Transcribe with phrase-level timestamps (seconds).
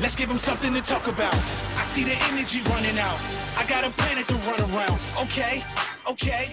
[0.00, 1.34] Let's give them something to talk about.
[1.34, 3.20] I see the energy running out.
[3.58, 4.98] I got a planet to run around.
[5.20, 5.62] Okay,
[6.10, 6.48] okay.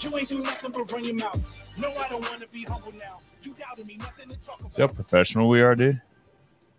[0.00, 1.78] You ain't do nothing but run your mouth.
[1.78, 3.20] No, I don't want to be humble now.
[3.42, 4.72] You doubted me, nothing to talk about.
[4.72, 6.00] See how professional we are, dude.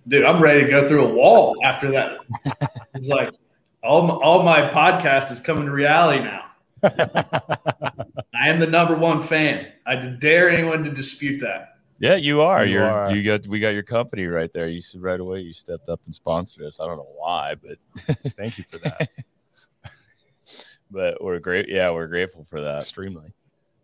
[0.06, 2.18] Dude, I'm ready to go through a wall after that.
[2.94, 3.34] it's like
[3.82, 6.46] all my, all my podcast is coming to reality now.
[6.84, 9.68] I am the number one fan.
[9.86, 11.71] I dare anyone to dispute that.
[12.02, 12.66] Yeah, you are.
[12.66, 13.06] You You are.
[13.06, 13.16] are.
[13.16, 13.46] You got.
[13.48, 14.68] We got your company right there.
[14.68, 15.42] You said right away.
[15.42, 16.80] You stepped up and sponsored us.
[16.80, 17.78] I don't know why, but
[18.32, 19.10] Thank you for that.
[20.92, 21.70] but we're great.
[21.70, 22.78] Yeah, we're grateful for that.
[22.80, 23.32] Extremely.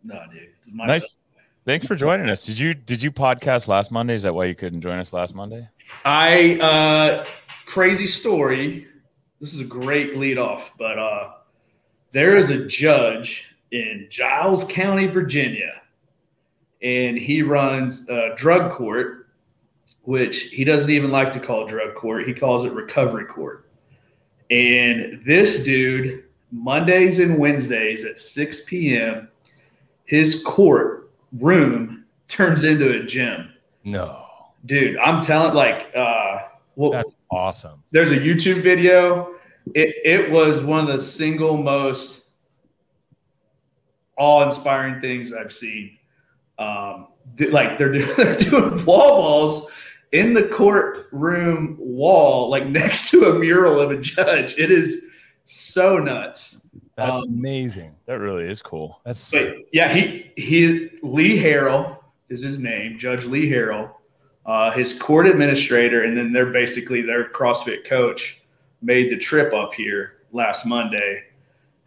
[0.04, 0.50] No, dude.
[0.72, 1.18] My- Nice.
[1.66, 2.46] Thanks for joining us.
[2.46, 4.16] Did you did you podcast last Monday?
[4.16, 5.68] Is that why you couldn't join us last Monday?
[6.06, 7.26] I uh
[7.66, 8.88] crazy story.
[9.42, 11.32] This is a great lead off, but uh
[12.14, 15.82] there is a judge in Giles County, Virginia,
[16.82, 19.28] and he runs a drug court,
[20.04, 22.28] which he doesn't even like to call drug court.
[22.28, 23.70] He calls it recovery court.
[24.50, 29.28] And this dude, Mondays and Wednesdays at 6 p.m.,
[30.06, 33.52] his court room turns into a gym.
[33.84, 34.26] No.
[34.66, 36.40] Dude, I'm telling like uh
[36.76, 37.84] well, That's awesome.
[37.92, 39.36] there's a YouTube video.
[39.74, 42.26] It it was one of the single most
[44.18, 45.97] awe-inspiring things I've seen.
[46.60, 49.72] Um, d- like they're, do- they're doing wall balls
[50.12, 54.56] in the courtroom wall, like next to a mural of a judge.
[54.58, 55.06] It is
[55.46, 56.62] so nuts.
[56.96, 57.96] That's Um, amazing.
[58.06, 59.00] That really is cool.
[59.06, 61.98] That's But yeah, he he Lee Harrell
[62.30, 63.92] is his name, Judge Lee Harrell.
[64.46, 68.42] Uh, his court administrator, and then they're basically their CrossFit coach
[68.82, 71.24] made the trip up here last Monday,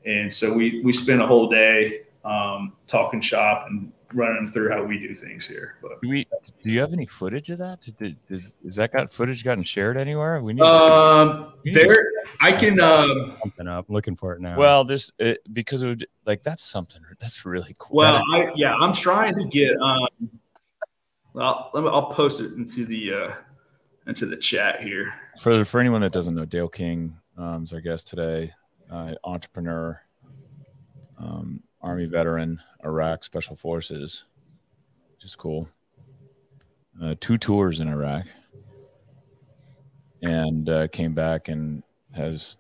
[0.05, 4.83] and so we we spent a whole day um, talking shop and running through how
[4.83, 5.77] we do things here.
[5.83, 6.27] But Do we?
[6.63, 7.81] Do you have any footage of that?
[7.81, 10.43] Did, did, did, is that got footage gotten shared anywhere?
[10.43, 10.63] We need.
[10.63, 11.95] um, there,
[12.41, 12.81] I can.
[12.81, 13.87] Um, something up.
[13.89, 14.57] I'm looking for it now.
[14.57, 17.97] well, there's it, because it would, like that's something that's really cool.
[17.97, 19.77] well, I yeah, I'm trying to get.
[19.81, 20.09] Um,
[21.33, 23.35] well, let me, I'll post it into the uh,
[24.07, 25.15] into the chat here.
[25.39, 28.53] for for anyone that doesn't know, Dale King um, is our guest today.
[28.91, 30.01] Uh, entrepreneur,
[31.17, 34.25] um, Army veteran, Iraq Special Forces,
[35.15, 35.69] which is cool.
[37.03, 38.27] Uh, two tours in Iraq,
[40.23, 41.83] and uh, came back and
[42.15, 42.59] has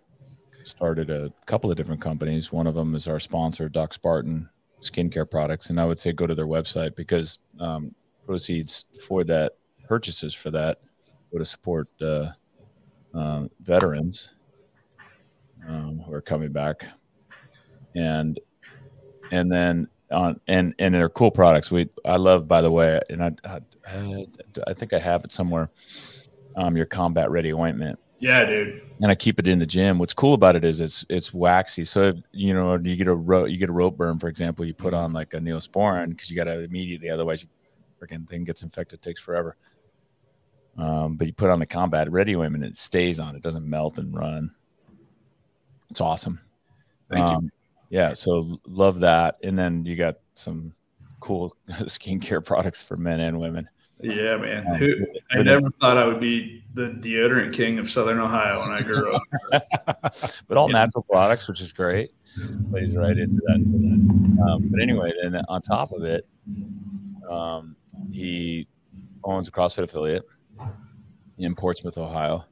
[0.65, 2.53] started a couple of different companies.
[2.53, 4.49] One of them is our sponsor, Doc Spartan
[4.81, 7.95] Skincare Products, and I would say go to their website because um,
[8.25, 9.53] proceeds for that
[9.87, 10.79] purchases for that
[11.33, 12.31] go to support uh,
[13.13, 14.31] um, veterans
[15.69, 16.87] um, who are coming back,
[17.95, 18.39] and
[19.31, 21.71] and then on and and they're cool products.
[21.71, 24.27] We I love by the way, and I I,
[24.67, 25.71] I think I have it somewhere.
[26.57, 28.83] Um, your combat ready ointment, Yeah, dude.
[29.01, 29.99] and I keep it in the gym.
[29.99, 31.85] What's cool about it is it's it's waxy.
[31.85, 34.65] So if, you know you get a rope you get a rope burn, for example,
[34.65, 37.49] you put on like a neosporin because you got to immediately, otherwise, you
[38.01, 39.57] freaking thing gets infected, takes forever.
[40.77, 43.37] Um, but you put on the combat ready ointment, it stays on.
[43.37, 44.51] It doesn't melt and run.
[45.91, 46.41] It's awesome.
[47.11, 47.51] Thank you.
[47.91, 49.37] Yeah, so love that.
[49.43, 50.73] And then you got some
[51.21, 53.69] cool skincare products for men and women.
[54.03, 54.67] Yeah, man.
[54.67, 54.95] Um, Who,
[55.31, 59.15] I never thought I would be the deodorant king of Southern Ohio when I grew
[59.15, 59.23] up.
[60.49, 60.79] but all Yeah.
[60.79, 62.11] natural products, which is great.
[62.71, 63.57] Plays right into that.
[63.57, 66.27] Um, but anyway, then on top of it,
[67.29, 67.77] um,
[68.11, 68.67] he
[69.25, 70.25] owns a CrossFit affiliate
[71.37, 72.45] in Portsmouth, Ohio,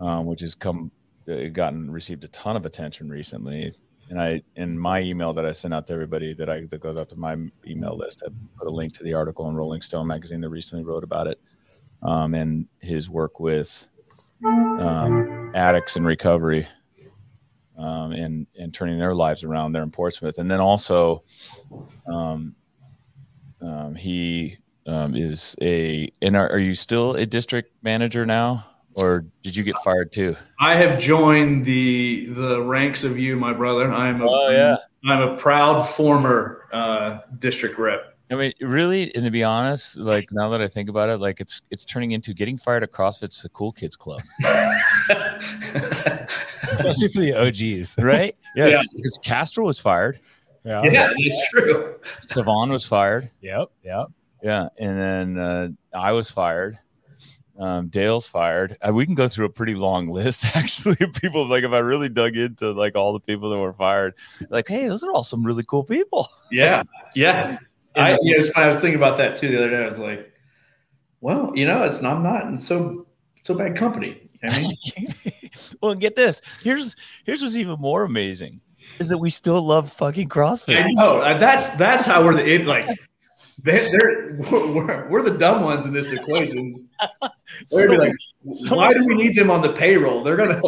[0.00, 0.90] um, which has come
[1.30, 3.72] uh, gotten received a ton of attention recently.
[4.10, 6.96] And I, in my email that I sent out to everybody that I that goes
[6.96, 7.36] out to my
[7.66, 10.84] email list, I put a link to the article in Rolling Stone magazine that recently
[10.84, 11.38] wrote about it,
[12.02, 13.86] um, and his work with
[14.44, 16.66] um, addicts in recovery
[17.78, 21.22] um, and and turning their lives around there in Portsmouth, and then also,
[22.06, 22.54] um,
[23.60, 26.10] um, he um, is a.
[26.20, 28.66] And are, are you still a district manager now,
[28.98, 30.36] or did you get fired too?
[30.60, 33.90] I have joined the the ranks of you, my brother.
[33.90, 34.76] I'm a, Oh, yeah.
[35.04, 38.14] I'm a proud former uh, district rep.
[38.30, 41.40] I mean, really, and to be honest, like now that I think about it, like
[41.40, 44.20] it's it's turning into getting fired at CrossFit's the cool kids club,
[46.72, 47.96] especially for the OGs.
[47.98, 48.34] right?
[48.54, 48.82] Yeah, Yeah.
[48.96, 50.18] because Castro was fired,
[50.64, 50.82] Yeah.
[50.84, 51.94] yeah, it's true.
[52.26, 53.68] Sevan was fired, Yep.
[53.84, 54.06] Yep.
[54.42, 55.68] Yeah, and then uh,
[55.98, 56.76] I was fired.
[57.58, 58.76] Um, Dale's fired.
[58.80, 61.46] Uh, we can go through a pretty long list, actually, of people.
[61.46, 64.14] Like, if I really dug into like all the people that were fired,
[64.48, 66.28] like, hey, those are all some really cool people.
[66.50, 66.82] Yeah,
[67.14, 67.58] yeah.
[67.94, 69.84] I, you know, it's funny, I was thinking about that too the other day.
[69.84, 70.32] I was like,
[71.20, 73.06] well, you know, it's I'm not in so
[73.42, 74.30] so bad company.
[74.42, 75.08] I mean,
[75.82, 76.40] well, and get this.
[76.62, 78.60] Here's here's what's even more amazing
[78.98, 80.80] is that we still love fucking CrossFit.
[80.80, 82.88] I know uh, that's that's how we're the it like.
[83.64, 86.88] They, they're we're, we're the dumb ones in this equation.
[87.70, 88.12] They're be like,
[88.68, 90.22] why do we need them on the payroll?
[90.22, 90.60] They're gonna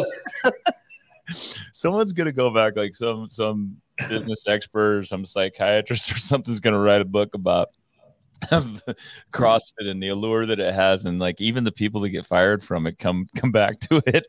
[1.71, 3.77] Someone's gonna go back, like some some
[4.09, 7.69] business expert or some psychiatrist or something's gonna write a book about
[9.31, 12.63] CrossFit and the allure that it has, and like even the people that get fired
[12.63, 14.27] from it come come back to it.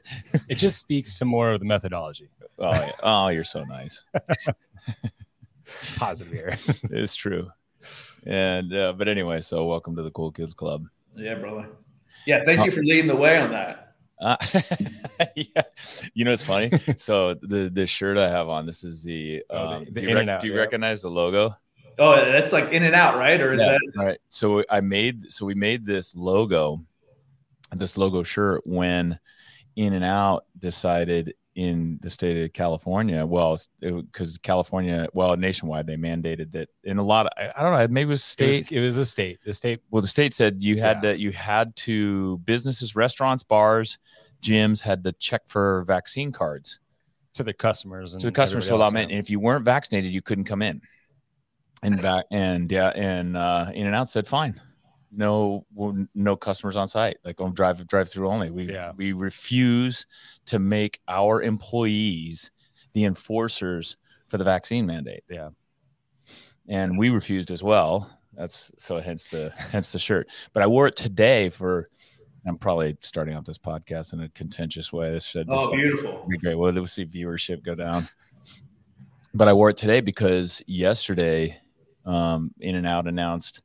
[0.48, 2.28] It just speaks to more of the methodology.
[2.58, 2.90] Oh, yeah.
[3.02, 4.04] oh you're so nice.
[5.96, 6.56] Positive here.
[6.90, 7.50] it's true.
[8.26, 10.86] And uh, but anyway, so welcome to the Cool Kids Club.
[11.16, 11.68] Yeah, brother.
[12.26, 13.94] Yeah, thank you for leading the way on that.
[14.20, 14.36] Uh,
[15.36, 15.62] yeah,
[16.14, 16.70] you know it's funny.
[16.96, 20.02] so the the shirt I have on, this is the, Oh, the- um, the do
[20.02, 20.60] you, in rec- out, do you yeah.
[20.60, 21.56] recognize the logo?
[21.98, 23.40] Oh, that's like in and out, right?
[23.40, 23.72] Or is Yeah.
[23.72, 24.18] that All right.
[24.30, 26.80] So I made so we made this logo,
[27.74, 29.18] this logo shirt when
[29.76, 35.96] In and Out decided in the state of California, well, because California, well, nationwide, they
[35.96, 38.56] mandated that in a lot of I, I don't know, maybe it was It was,
[38.56, 38.72] state.
[38.72, 39.38] it was the state.
[39.44, 39.80] The state.
[39.90, 41.12] well, the state said you had Yeah.
[41.12, 43.98] to you had to businesses, restaurants, bars,
[44.42, 46.78] gyms had to check for vaccine cards
[47.34, 48.96] to the customers and to the customers so else, in.
[48.98, 50.80] And if you weren't vaccinated, you couldn't come in.
[51.82, 54.60] And back and yeah, and uh, In and Out said fine,
[55.14, 55.66] no
[56.14, 58.50] no customers on site, like on drive drive through only.
[58.50, 58.92] We Yeah.
[58.96, 60.06] we refuse
[60.46, 62.50] to make our employees
[62.94, 63.96] the enforcers
[64.28, 65.24] for the vaccine mandate.
[65.28, 65.50] Yeah.
[66.68, 68.08] and we refused as well.
[68.34, 70.28] That's so hence the hence the shirt.
[70.52, 71.88] But I wore it today for.
[72.44, 75.12] I'm probably starting off this podcast in a contentious way.
[75.12, 76.26] This should oh beautiful.
[76.28, 76.56] be great.
[76.56, 78.08] Well, we'll see viewership go down.
[79.32, 81.60] But I wore it today because yesterday,
[82.04, 83.62] um, In and Out announced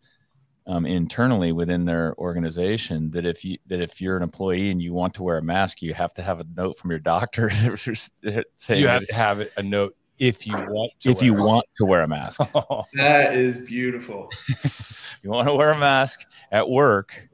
[0.67, 4.93] um, internally within their organization that if you that if you're an employee and you
[4.93, 7.49] want to wear a mask, you have to have a note from your doctor
[8.57, 11.09] saying you have to have a note if you want to.
[11.09, 12.41] if you wear want to wear a mask.
[12.95, 14.29] That is beautiful.
[15.23, 17.29] you want to wear a mask at work,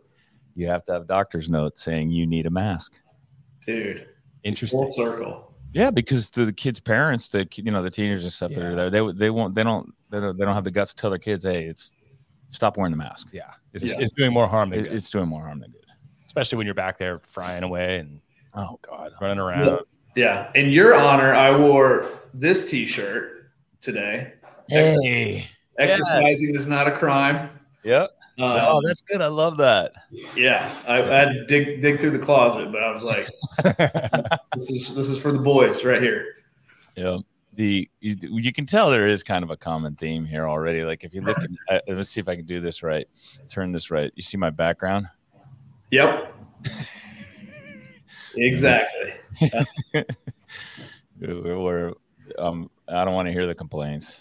[0.56, 3.00] you have to have a doctor's note saying you need a mask.
[3.66, 4.06] Dude.
[4.44, 4.80] Interesting.
[4.80, 5.56] Full circle.
[5.74, 8.90] Yeah, because the kids' parents, the you know the teenagers and stuff that are there,
[8.92, 11.18] they they won't they don't they don't they don't have the guts to tell their
[11.18, 11.96] kids, hey, it's
[12.54, 13.28] stop wearing the mask.
[13.34, 13.96] Yeah, it's, Yeah.
[14.00, 15.82] it's doing more harm than It, good, it's doing more harm than good.
[16.26, 18.22] especially when you're back there frying away and
[18.56, 19.12] Oh God.
[19.20, 19.80] running around.
[20.16, 20.52] Yeah.
[20.56, 23.50] In your honor, I wore this t-shirt
[23.82, 24.34] today.
[24.70, 25.48] Hey.
[25.80, 27.50] Exercising is not a crime.
[27.84, 28.12] Yep.
[28.40, 29.22] Um, oh, that's good.
[29.22, 29.92] I love that.
[30.36, 33.28] yeah, I, I had to dig dig through the closet, but I was like,
[34.56, 36.26] this is this is for the boys right here.
[36.96, 37.18] Yeah.
[37.56, 40.84] The you, you can tell there is kind of a common theme here already.
[40.84, 41.38] Like if you look,
[41.70, 43.08] at, let's see if I can do this right.
[43.50, 44.12] Turn this right.
[44.16, 45.08] You see my background?
[45.92, 46.34] Yep.
[48.36, 49.14] exactly.
[51.20, 51.94] We're,
[52.40, 54.20] um, I don't want to hear the complaints.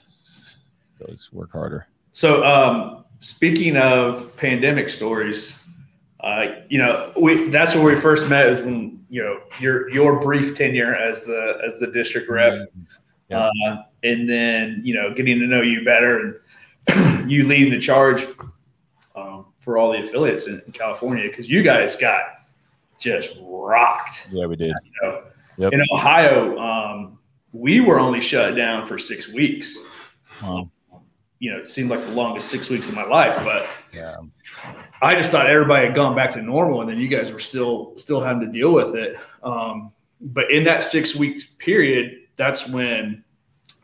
[1.01, 1.89] Let's work harder.
[2.13, 5.59] So, um, speaking of pandemic stories,
[6.21, 10.21] uh, you know, we that's where we first met is when you know your your
[10.21, 12.69] brief tenure as the as the district rep,
[13.33, 13.51] Yeah.
[13.71, 16.41] uh, and then you know getting to know you better
[16.87, 18.27] and you leading the charge
[19.15, 22.23] um, for all the affiliates in, in California because you guys got
[22.99, 24.29] just rocked.
[24.31, 24.69] Yeah, we did.
[24.85, 25.23] You know,
[25.59, 25.73] Yep.
[25.75, 27.19] in Ohio, um,
[27.53, 29.77] we were only shut down for six weeks.
[30.43, 30.71] Wow.
[31.41, 34.17] You know, it seemed like the longest six weeks of my life, but Yeah.
[35.03, 37.93] I just thought everybody had gone back to normal, and then you guys were still
[37.97, 39.19] still having to deal with it.
[39.43, 43.25] Um, but in that six week period, that's when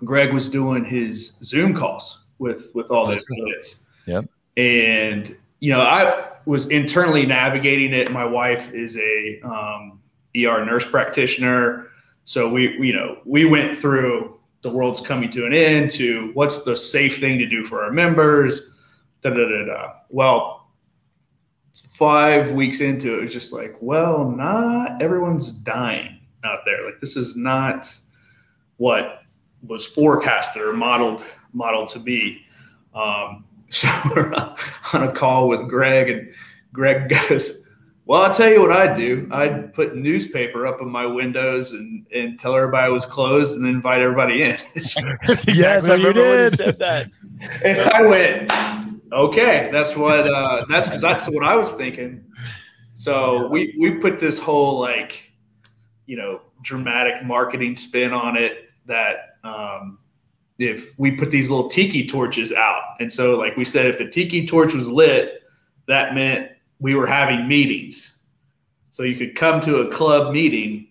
[0.05, 3.85] Greg was doing his Zoom calls with with all those affiliates.
[4.07, 4.26] Yep.
[4.57, 8.11] And you know, I was internally navigating it.
[8.11, 10.00] My wife is a um,
[10.37, 11.88] ER nurse practitioner,
[12.25, 16.64] so we you know we went through the world's coming to an end to what's
[16.64, 18.73] the safe thing to do for our members.
[19.23, 19.93] Da da da da.
[20.11, 20.69] Well,
[21.90, 26.85] five weeks into it, it was just like, well, not everyone's dying out there.
[26.85, 27.93] Like this is not
[28.78, 29.23] what
[29.66, 32.44] was forecasted or modeled modeled to be.
[32.94, 34.32] Um, so we're
[34.94, 36.32] on a call with Greg, and
[36.73, 37.66] Greg goes,
[38.06, 39.28] "Well, I'll tell you what I'd do.
[39.30, 43.66] I'd put newspaper up in my windows and and tell everybody it was closed, and
[43.66, 44.97] invite everybody in." yes,
[45.85, 46.56] I you remember when you did.
[46.56, 47.11] said that.
[47.62, 48.52] And I went,
[49.12, 52.25] okay, that's what uh, that's that's what I was thinking.
[52.94, 55.30] So we we put this whole like,
[56.06, 59.99] you know, dramatic marketing spin on it that um,
[60.59, 64.09] if we put these little tiki torches out, and so like we said, if the
[64.09, 65.42] tiki torch was lit,
[65.87, 68.18] that meant we were having meetings.
[68.90, 70.88] so you could come to a club meeting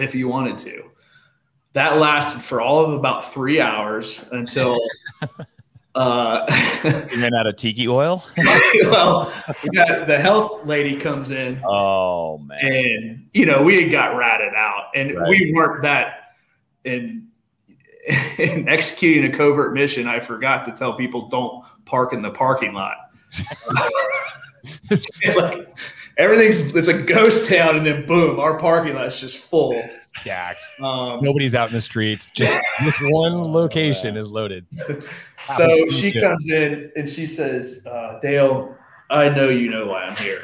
[0.00, 0.84] if you wanted to.
[1.74, 4.78] That lasted for all of about three hours until.
[5.96, 6.44] Uh,
[6.82, 8.24] You ran out of tiki oil.
[8.82, 12.58] well, we got the health lady comes in, Oh man.
[12.64, 15.28] and you know we had got ratted out, and Right.
[15.28, 16.34] we weren't that
[16.82, 17.23] in
[18.38, 20.06] in executing a covert mission.
[20.06, 22.96] I forgot to tell people don't park in the parking lot.
[25.36, 25.68] like
[26.16, 29.80] everything's it's a ghost town, and then boom, our parking lot's just full.
[29.88, 30.60] Stacked.
[30.80, 32.26] Um, Nobody's out in the streets.
[32.34, 34.66] Just this one location is loaded.
[35.56, 38.76] so she comes in and she says, uh, "Dale,
[39.10, 40.42] I know you know why I'm here."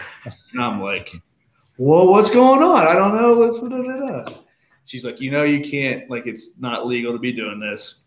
[0.53, 1.11] And I'm like,
[1.79, 2.87] "Well, what's going on?
[2.87, 4.35] I don't know." What's da, da, da.
[4.91, 6.11] She's like, "You know, you can't.
[6.11, 8.05] Like, it's not legal to be doing this."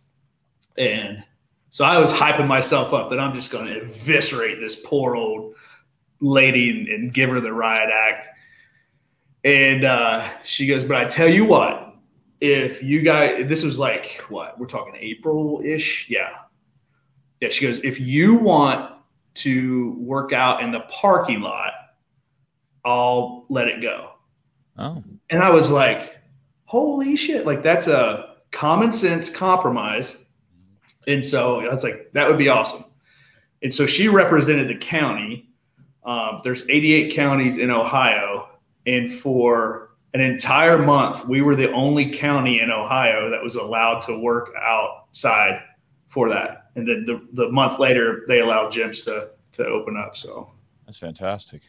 [0.78, 1.24] And
[1.70, 5.56] so I was hyping myself up that I'm just going to eviscerate this poor old
[6.20, 8.28] lady and, and give her the riot act.
[9.44, 11.80] And uh, she goes, "But I tell you what."
[12.42, 16.32] If you guys, this was like what we're talking April ish, yeah,
[17.44, 18.90] yeah, she goes, if you want
[19.34, 21.74] to work out in the parking lot,
[22.86, 24.12] I'll let it go.
[24.78, 25.04] Oh.
[25.30, 26.16] And I was like,
[26.74, 30.18] holy shit, like that's a common sense compromise.
[31.06, 32.84] And so I was like, that would be awesome.
[33.62, 35.51] And so she represented the county.
[36.03, 38.50] Um, there's 88 counties in Ohio.
[38.88, 44.00] And for an entire month, we were the only county in Ohio that was allowed
[44.08, 45.62] to work outside
[46.08, 46.72] for that.
[46.75, 50.18] And then the, the month later, they allowed gyms to to open up.
[50.18, 50.51] So
[50.88, 51.62] That's fantastic.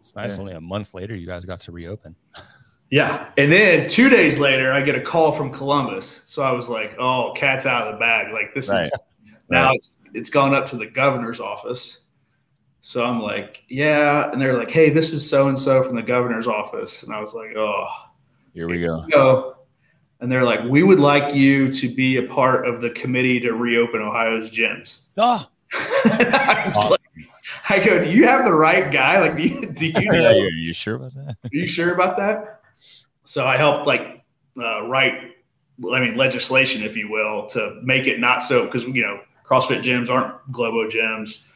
[0.00, 0.34] It's nice.
[0.34, 0.40] Yeah.
[0.40, 2.14] Only a month later, you guys got to reopen.
[2.90, 3.28] yeah.
[3.36, 6.22] And then two days later, I get a call from Columbus.
[6.26, 8.32] So I was like, oh, cat's out of the bag.
[8.32, 8.84] Like this Right.
[8.86, 8.90] is
[9.48, 9.76] now Right.
[9.76, 12.00] it's it's gone up to the governor's office.
[12.82, 14.30] So I'm like, yeah.
[14.32, 17.02] And they're like, hey, this is so and so from the governor's office.
[17.02, 17.86] And I was like, oh,
[18.54, 19.04] Here we go.
[19.10, 19.56] go.
[20.20, 23.52] And they're like, we would like you to be a part of the committee to
[23.52, 25.02] reopen Ohio's gyms.
[25.18, 25.46] Oh,
[26.04, 27.00] I, was like-
[27.68, 29.20] I go, do you have the right guy?
[29.20, 30.26] Like, do you, do you know?
[30.28, 31.36] Are you, are you sure about that?
[31.44, 32.59] Are you sure about that?
[33.24, 34.24] So I helped like
[34.60, 35.14] uh, write,
[35.92, 39.82] I mean, legislation, if you will, to make it not so because you know CrossFit
[39.82, 41.46] gyms aren't Globo gyms,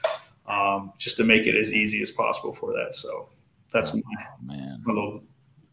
[0.48, 2.94] um, just to make it as easy as possible for that.
[2.94, 3.28] So
[3.72, 4.80] that's my, Oh, man.
[4.84, 5.22] my little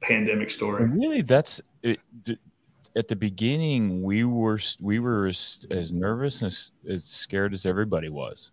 [0.02, 0.86] pandemic story.
[0.86, 2.38] Really, that's it, d-
[2.96, 4.02] at the beginning.
[4.02, 8.52] We were we were as, as nervous and as, as scared as everybody was,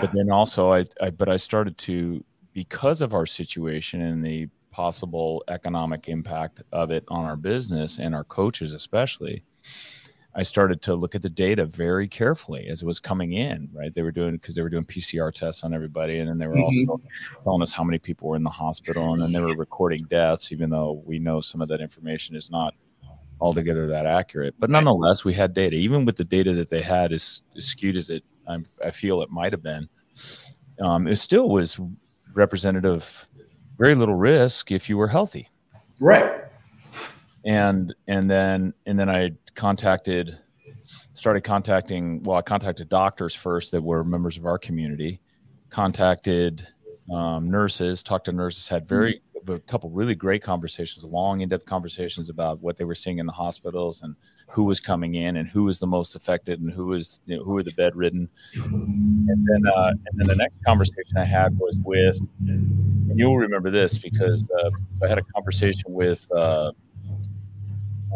[0.00, 4.48] but then also I, I but I started to because of our situation and the
[4.76, 9.42] possible economic impact of it on our business and our coaches especially.
[10.34, 13.70] I started to look at the data very carefully as it was coming in.
[13.72, 16.46] Right, they were doing because they were doing PCR tests on everybody, and then they
[16.46, 16.88] were Mhm.
[16.90, 17.00] also
[17.42, 20.52] telling us how many people were in the hospital, and then they were recording deaths,
[20.52, 22.74] even though we know some of that information is not
[23.40, 24.54] altogether that accurate.
[24.58, 25.76] But nonetheless, we had data.
[25.76, 29.22] Even with the data that they had, as, as skewed as it, I'm, I feel
[29.22, 29.88] it might have been,
[30.80, 31.80] um, it still was
[32.34, 33.26] representative.
[33.78, 35.48] Very little risk if you were healthy
[36.00, 36.42] Right.
[37.44, 40.38] and and then and then I contacted
[41.12, 45.20] started contacting well I contacted doctors first that were members of our community
[45.70, 46.66] contacted
[47.12, 52.28] um, nurses talked to nurses had very a couple really great conversations long in-depth conversations
[52.28, 54.14] about what they were seeing in the hospitals and
[54.48, 57.44] who was coming in and who was the most affected and who was you know,
[57.44, 61.76] who were the bedridden and then uh, and then the next conversation I had was
[61.84, 64.70] with and you'll remember this because uh,
[65.02, 66.72] I had a conversation with uh,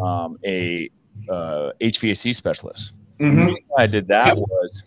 [0.03, 0.89] um, a
[1.29, 2.91] uh, HVAC specialist.
[3.19, 3.55] The Mhm.
[3.77, 4.83] I did that was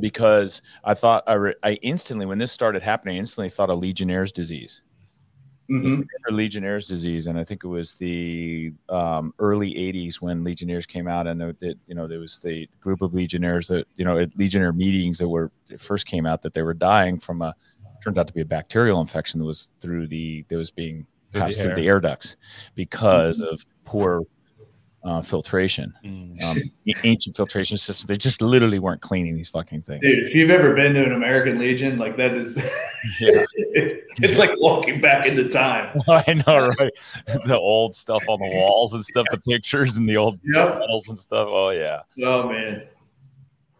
[0.00, 3.78] because I thought I, re- I instantly, when this started happening, I instantly thought of
[3.78, 4.82] Legionnaire's disease.
[5.70, 6.06] Mhm.
[6.30, 11.26] Legionnaire's disease, and I think it was the um, early '80s when Legionnaires came out,
[11.26, 14.36] and there, that you know there was the group of Legionnaires that you know at
[14.38, 17.54] Legionnaire meetings that were first came out that they were dying from a
[18.02, 21.40] turned out to be a bacterial infection that was through the that was being Through
[21.40, 22.36] the passed through the air ducts
[22.74, 24.22] because of poor
[25.08, 25.94] uh, filtration.
[26.04, 26.42] Mm.
[26.44, 26.56] Um,
[27.02, 30.02] ancient filtration system, they just literally weren't cleaning these fucking things.
[30.02, 32.56] Dude, if you've ever been to an American Legion, like that is,
[33.18, 33.44] Yeah.
[34.20, 35.98] it's like walking back into time.
[36.08, 36.92] I know, right?
[37.46, 40.78] the old stuff on the walls and stuff, the pictures and the old Yep.
[40.80, 41.48] medals and stuff.
[41.50, 42.00] Oh yeah.
[42.22, 42.82] Oh man.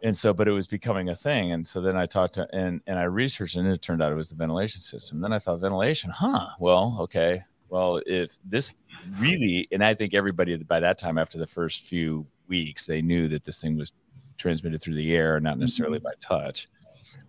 [0.03, 1.53] And so, but it was becoming a thing.
[1.53, 4.15] And so then I talked to and and I researched and it turned out it
[4.15, 5.21] was the ventilation system.
[5.21, 6.47] Then I thought ventilation, huh?
[6.59, 7.43] Well, okay.
[7.69, 8.75] Well, if this
[9.19, 13.29] really, and I think everybody by that time, after the first few weeks, they knew
[13.29, 13.93] that this thing was
[14.37, 15.63] transmitted through the air, not mm-hmm.
[15.63, 16.69] necessarily by touch.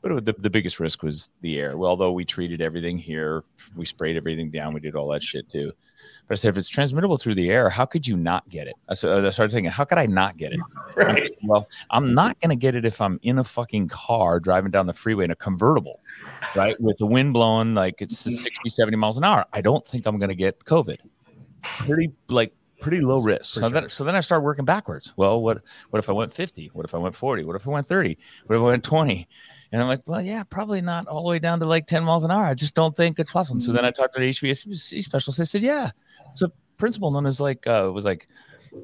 [0.01, 1.77] But it, the, the biggest risk was the air.
[1.77, 3.43] Well, although we treated everything here,
[3.75, 5.73] we sprayed everything down, we did all that shit too.
[6.27, 8.75] But I said, if it's transmittable through the air, how could you not get it?
[8.87, 10.59] I, started thinking, how could I not get it?
[10.95, 11.31] Right.
[11.43, 12.13] Well, I'm mm-hmm.
[12.13, 15.25] not going to get it if I'm in a fucking car driving down the freeway
[15.25, 16.01] in a convertible,
[16.55, 16.79] right?
[16.81, 18.31] With the wind blowing like it's mm-hmm.
[18.31, 19.45] 60, 70 miles an hour.
[19.53, 20.97] I don't think I'm going to get COVID.
[21.63, 23.53] Pretty like pretty low risk.
[23.53, 25.13] For So then, so then I start working backwards.
[25.17, 26.71] Well, what what if I went 50?
[26.73, 27.43] What if I went 40?
[27.43, 28.17] What if I went 30?
[28.45, 29.27] What if I went 20?
[29.71, 32.23] And I'm like, well, yeah, probably not all the way down to like 10 miles
[32.23, 32.43] an hour.
[32.43, 33.61] I just don't think it's possible.
[33.61, 35.37] So then I talked to the HVAC specialist.
[35.37, 35.91] They said, yeah,
[36.31, 38.27] it's a principle known as like uh, it was like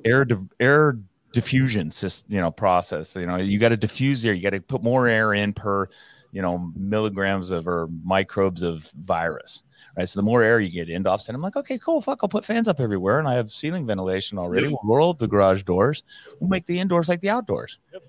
[0.03, 0.99] air diff- air
[1.31, 3.15] diffusion system, you know, process.
[3.15, 4.33] You know, you got to diffuse air.
[4.33, 5.89] You got to put more air in per,
[6.35, 9.63] you know, milligrams of or microbes of virus.
[9.97, 10.07] Right.
[10.07, 12.01] So the more air you get into offset, I'm like, okay, cool.
[12.01, 14.67] Fuck, I'll put fans up everywhere, and I have ceiling ventilation already.
[14.67, 16.03] We'll roll up the garage doors.
[16.41, 17.79] We'll make the indoors like the outdoors.
[17.93, 18.03] yep.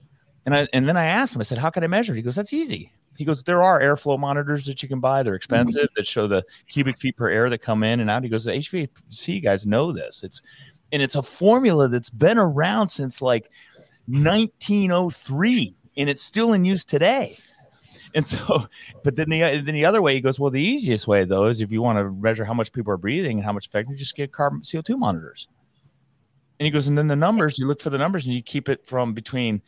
[0.44, 1.40] And I and then I asked him.
[1.40, 2.14] I said, how can I measure?
[2.14, 2.16] it?
[2.16, 2.92] He goes, that's easy.
[3.16, 5.22] He goes, there are airflow monitors that you can buy.
[5.22, 5.36] They're mm-hmm.
[5.36, 8.24] expensive that show the cubic feet per air that come in and out.
[8.24, 10.24] He goes, the HVAC guys know this.
[10.24, 10.42] It's
[10.90, 13.50] and it's a formula that's been around since like
[14.06, 17.38] 1903 and it's still in use today.
[18.16, 18.66] And so,
[19.04, 21.60] but then the then the other way he goes, well, the easiest way though is
[21.60, 23.94] if you want to measure how much people are breathing and how much effect, you
[23.96, 25.46] just get carbon CO2 monitors.
[26.58, 28.70] And he goes, and then the numbers, you look for the numbers and you keep
[28.70, 29.62] it from between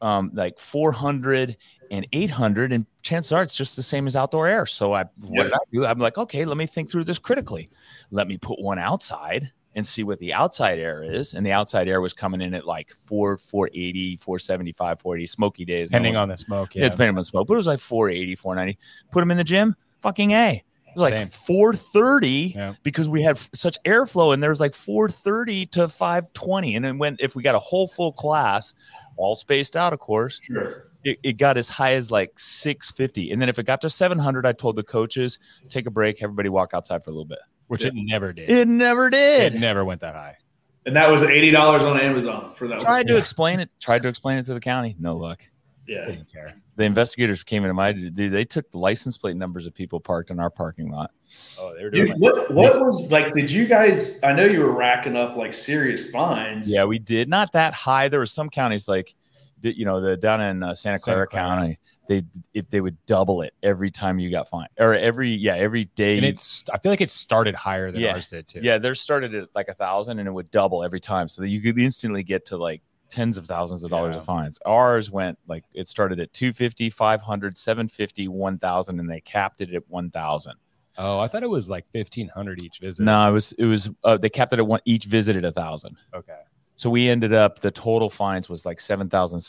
[0.00, 1.56] um, like 400
[1.90, 4.64] and 800, and chances are it's just the same as outdoor air.
[4.64, 5.44] So I, what Yep.
[5.44, 5.86] did I do?
[5.86, 7.68] I'm like, okay, let me think through this critically.
[8.10, 11.34] Let me put one outside and see what the outside air is.
[11.34, 15.88] And the outside air was coming in at like 4, 480, 475, 480, smoky days.
[15.88, 16.74] Depending one- on the smoke.
[16.74, 16.86] yeah, Yeah.
[16.86, 18.78] it's depending on smoke, but it was like 480, 490.
[19.10, 20.62] Put them in the gym, fucking A.
[20.94, 21.28] It was like Same.
[21.28, 22.74] 430 Yeah.
[22.82, 26.76] because we had f- such airflow and there was like 430 to 520.
[26.76, 28.74] And then when if we got a whole full class,
[29.16, 30.84] all spaced out, of course, Sure.
[31.02, 33.30] it, it got as high as like 650.
[33.30, 35.38] And then if it got to 700, I told the coaches,
[35.70, 37.38] take a break, everybody walk outside for a little bit.
[37.72, 38.50] Which it never did.
[38.50, 39.54] It never did.
[39.54, 40.36] It never went that high.
[40.84, 42.76] And that was eighty dollars on Amazon for that.
[42.76, 42.84] one.
[42.84, 43.18] Tried to Yeah.
[43.18, 44.94] explain it, tried to explain it to the county.
[44.98, 45.42] No luck.
[45.86, 46.06] Yeah.
[46.06, 46.54] Didn't care.
[46.76, 50.30] The investigators came into my, they, they took the license plate numbers of people parked
[50.30, 51.10] in our parking lot.
[51.58, 53.32] Oh, they were doing Dude, what what was like?
[53.32, 54.18] Did you guys?
[54.22, 56.68] I know you were racking up like serious fines.
[56.70, 58.08] Yeah, we did not that high.
[58.08, 59.14] There were some counties like,
[59.62, 61.48] you know, the down in uh, Santa Santa Clara, Clara.
[61.48, 61.78] County.
[62.08, 65.84] They if they would double it every time you got fined, or every yeah every
[65.94, 66.16] day.
[66.16, 68.14] and it's I feel like it started higher than Yeah.
[68.14, 68.60] ours did too.
[68.62, 71.48] yeah, theirs started at like a thousand, and it would double every time, so that
[71.48, 74.20] you could instantly get to like tens of thousands of dollars Yeah.
[74.20, 74.58] of fines.
[74.66, 79.82] Ours went like it started at 250, 500, 750, 1000 and they capped it at
[79.88, 80.54] 1000.
[80.98, 83.04] Oh, I thought it was like fifteen hundred each visit.
[83.04, 85.52] No, it was it was uh, they capped it at one each visit at a
[85.52, 85.96] thousand.
[86.14, 86.40] Okay.
[86.76, 89.40] So we ended up the total fines was like seven thousand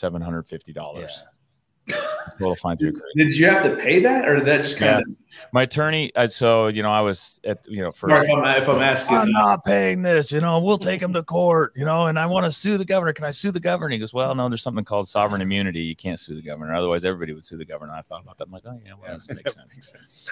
[2.38, 5.18] Total fine through Did, you have to pay that, or did that just kind of?
[5.52, 8.24] My attorney, uh, so you know, I was at you know first.
[8.24, 9.16] if I'm, if I'm asking.
[9.16, 10.60] I'm not paying this, you know.
[10.60, 13.12] We'll take him to court, you know, and I want to sue the governor.
[13.12, 13.90] Can I sue the governor?
[13.90, 15.80] He goes, Well, no, there's something called sovereign immunity.
[15.80, 16.74] You can't sue the governor.
[16.74, 17.92] Otherwise, everybody would sue the governor.
[17.92, 18.46] I thought about that.
[18.46, 20.30] I'm like, Oh, yeah, well, that makes sense.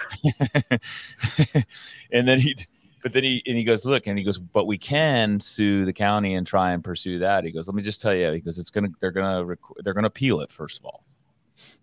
[2.11, 2.55] and then he,
[3.03, 5.93] but then he, and he goes, Look, and he goes, But we can sue the
[5.93, 7.43] county and try and pursue that.
[7.43, 9.93] He goes, Let me just tell you, he goes, It's gonna, they're gonna, rec- they're
[9.93, 11.05] gonna appeal it, first of all.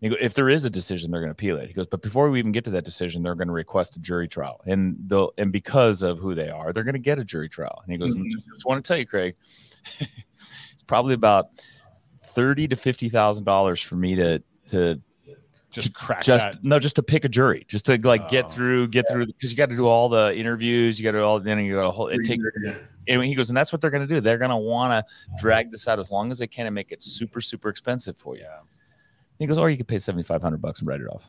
[0.00, 1.68] He go, if there is a decision, they're going to appeal it.
[1.68, 4.00] He goes, but before we even get to that decision, they're going to request a
[4.00, 7.24] jury trial, and they'll and because of who they are, they're going to get a
[7.24, 7.80] jury trial.
[7.84, 8.30] And he goes, Mhm.
[8.30, 9.36] just, just want to tell you, Craig,
[10.00, 11.48] it's probably about
[12.18, 15.00] thirty to fifty thousand dollars for me to to
[15.70, 16.64] Just crack just that.
[16.64, 18.28] no, just to pick a jury, just to like Oh.
[18.28, 21.18] get through, get through because you got to do all the interviews, you got to
[21.18, 22.40] do all then you got to whole it take.
[23.08, 24.20] And he goes, and that's what they're going to do.
[24.20, 26.92] They're going to want to drag this out as long as they can and make
[26.92, 28.42] it super, super expensive for you.
[28.42, 28.58] Yeah.
[29.40, 31.28] He goes, or you could pay seventy five hundred bucks and write it off.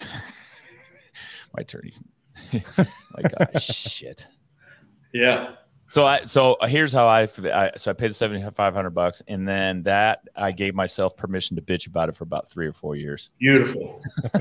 [0.00, 2.00] My attorney's
[2.52, 4.26] like, oh, shit.
[5.12, 5.56] Yeah.
[5.88, 9.20] So I so here's how I, I so I paid the seventy five hundred bucks,
[9.26, 12.72] and then that I gave myself permission to bitch about it for about three or
[12.72, 14.00] four years Beautiful.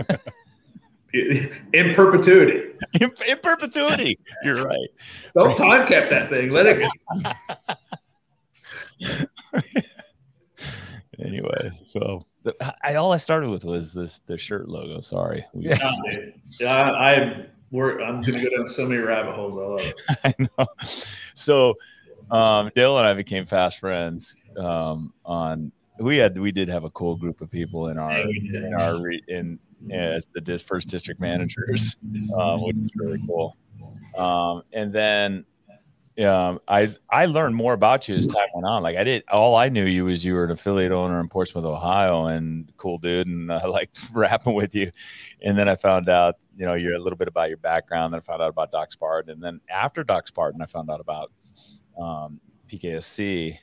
[1.11, 2.69] In perpetuity.
[3.01, 4.19] in, in perpetuity.
[4.43, 4.89] You're right.
[5.33, 6.51] Don't time cap that thing.
[6.51, 6.87] Let it
[8.99, 9.25] go.
[11.17, 15.01] Anyway, so the, I all I started with was this the shirt logo.
[15.01, 15.91] Sorry, We- Yeah.
[16.59, 17.45] Yeah, I, I'm.
[17.71, 19.53] We're, I'm gonna go down so many rabbit holes.
[19.55, 19.95] I love it.
[20.23, 20.67] I know.
[21.35, 21.75] So
[22.31, 24.35] um, Dale and I became fast friends.
[24.57, 28.67] Um, on we had we did have a cool group of people in our Yeah,
[28.67, 29.59] in our re, in
[29.91, 31.95] as the dis, first district managers,
[32.35, 33.55] um, which was really cool.
[34.17, 35.45] Um, and then
[36.25, 38.83] um, I I learned more about you as time went on.
[38.83, 41.65] Like I did, all I knew you was you were an affiliate owner in Portsmouth,
[41.65, 44.91] Ohio, and cool dude, and I liked rapping with you.
[45.41, 48.13] And then I found out, you know, you're a little bit about your background.
[48.13, 50.99] Then I found out about Doc Spartan, and then after Doc Spartan, I found out
[50.99, 51.31] about
[51.99, 53.57] um, PKSC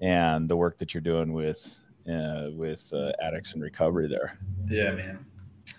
[0.00, 1.78] and the work that you're doing with
[2.10, 4.38] uh, with uh, addicts and recovery there.
[4.68, 5.24] Yeah, man.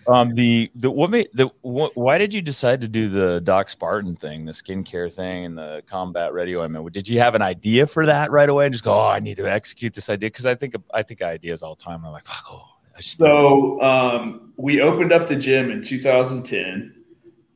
[0.06, 3.70] Um, the the what made the wh- why did you decide to do the Doc
[3.70, 6.62] Spartan thing, the skincare thing, and the combat radio?
[6.62, 9.08] I mean, did you have an idea for that right away and just go, oh,
[9.08, 10.28] I need to execute this idea?
[10.28, 12.04] Because I think I think ideas all the time.
[12.04, 12.68] I'm like, fuck, oh.
[13.00, 16.94] So um, we opened up the gym in 2010.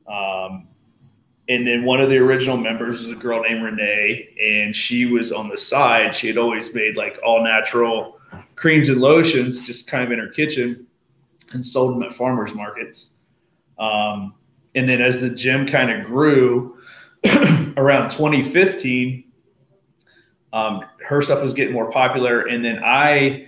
[0.07, 0.67] Um,
[1.47, 5.31] and then one of the original members was a girl named Renee, and she was
[5.31, 6.13] on the side.
[6.13, 8.19] She had always made like all natural
[8.55, 10.85] creams and lotions, just kind of in her kitchen,
[11.53, 13.15] and sold them at farmers markets.
[13.77, 14.35] Um,
[14.75, 16.77] and then as the gym kind of grew
[17.77, 19.23] around 2015,
[20.53, 22.47] um, her stuff was getting more popular.
[22.47, 23.47] And then I,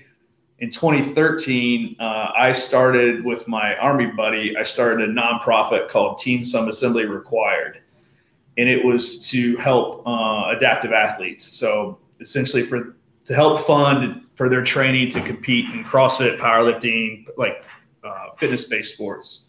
[0.59, 6.45] in 2013, uh, I started with my Army buddy, I started a nonprofit called Team
[6.45, 7.81] Some Assembly Required.
[8.57, 11.45] And it was to help uh, adaptive athletes.
[11.45, 17.63] So essentially, for to help fund for their training to compete in CrossFit, powerlifting, like
[18.03, 19.47] uh, fitness based sports.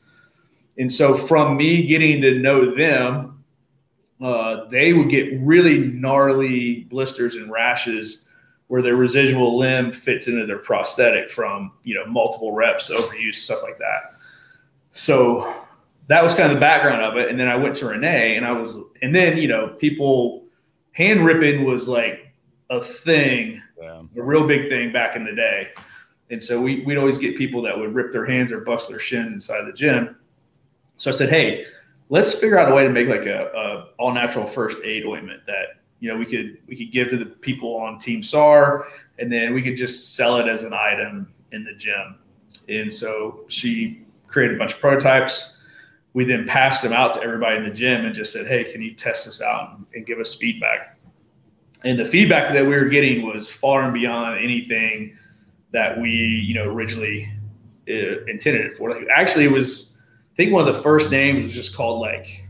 [0.79, 3.45] And so, from me getting to know them,
[4.21, 8.29] uh, they would get really gnarly blisters and rashes
[8.69, 13.63] where their residual limb fits into their prosthetic from you know multiple reps, overuse, stuff
[13.63, 14.15] like that.
[14.93, 15.55] So
[16.09, 17.29] that was kind of the background of it.
[17.31, 20.45] And then I went to Renee, and I was, and then you know, people
[20.93, 22.33] hand ripping was like
[22.71, 24.03] a thing Yeah.
[24.17, 25.69] a real big thing back in the day.
[26.33, 28.99] And so we, we'd always get people that would rip their hands or bust their
[28.99, 30.17] shins inside the gym.
[30.97, 31.67] So I said, hey,
[32.09, 35.43] let's figure out a way to make like a, a all natural first aid ointment
[35.47, 38.87] that you know we could we could give to the people on Team SAR,
[39.19, 42.19] and then we could just sell it as an item in the gym.
[42.69, 45.61] And so she created a bunch of prototypes.
[46.15, 48.81] We then passed them out to everybody in the gym and just said, hey, can
[48.81, 50.99] you test this out and, and give us feedback?
[51.85, 55.17] and the feedback that we were getting was far and beyond anything
[55.73, 57.31] that we you know originally
[57.89, 58.91] uh, intended it for.
[58.91, 59.99] Like actually it was
[60.33, 62.47] i think one of the first names was just called like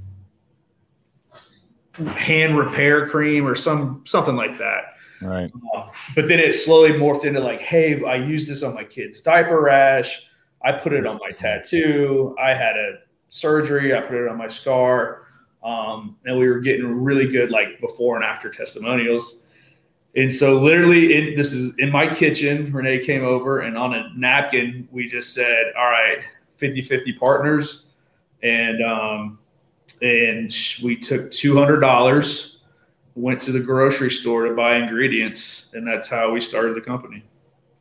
[2.17, 4.85] hand repair cream or some something like that.
[5.21, 5.53] Right.
[5.75, 9.21] uh, but then it slowly morphed into like hey i used this on my kid's
[9.21, 10.27] diaper rash.
[10.65, 12.37] I put it on my tattoo.
[12.41, 13.97] I had a surgery.
[13.97, 15.23] I put it on my scar.
[15.65, 19.41] Um, and we were getting really good like before and after testimonials
[20.14, 24.11] and so literally in, this is in my kitchen renee came over and on a
[24.16, 26.18] napkin we just said all right
[26.61, 27.87] 50-50 partners
[28.42, 29.38] and um,
[30.03, 32.59] and we took $200
[33.14, 37.22] went to the grocery store to buy ingredients and that's how we started the company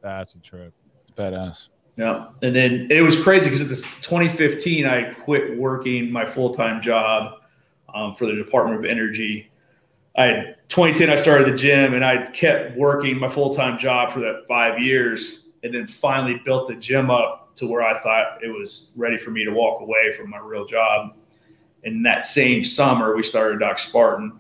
[0.02, 0.74] That's a trip.
[1.04, 1.68] It's badass.
[1.96, 2.30] yeah.
[2.42, 6.82] And then it was crazy because at this 2015, I quit working my full time
[6.82, 7.42] job
[7.94, 9.51] um, for the Department of Energy.
[10.16, 14.12] I had 2010, I started the gym and I kept working my full time job
[14.12, 15.46] for that five years.
[15.64, 19.30] And then finally built the gym up to where I thought it was ready for
[19.30, 21.16] me to walk away from my real job.
[21.84, 24.40] And that same summer, we started Doc Spartan.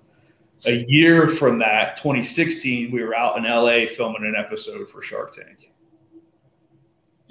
[0.65, 5.35] A year from that, 2016, we were out in LA filming an episode for Shark
[5.35, 5.71] Tank.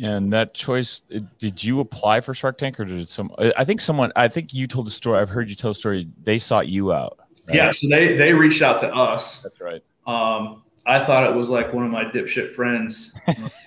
[0.03, 1.03] And that choice,
[1.39, 3.31] did you apply for Shark Tank or did some?
[3.39, 5.21] I think someone, I think you told the story.
[5.21, 6.09] I've heard you tell the story.
[6.23, 7.20] They sought you out.
[7.51, 7.57] Right?
[7.57, 9.43] Yeah, so they they reached out to us.
[9.43, 9.83] That's right.
[10.07, 13.15] Um, I thought it was like one of my dipshit friends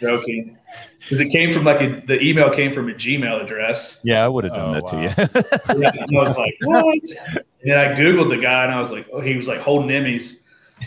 [0.02, 0.58] joking
[1.00, 4.00] because it came from like a, the email came from a Gmail address.
[4.04, 4.90] Yeah, I would have done Oh, that wow.
[4.90, 5.82] to you.
[5.82, 6.98] Yeah, and I was like, what?
[7.36, 9.90] And then I googled the guy and I was like, oh, he was like holding
[9.90, 10.42] Emmys.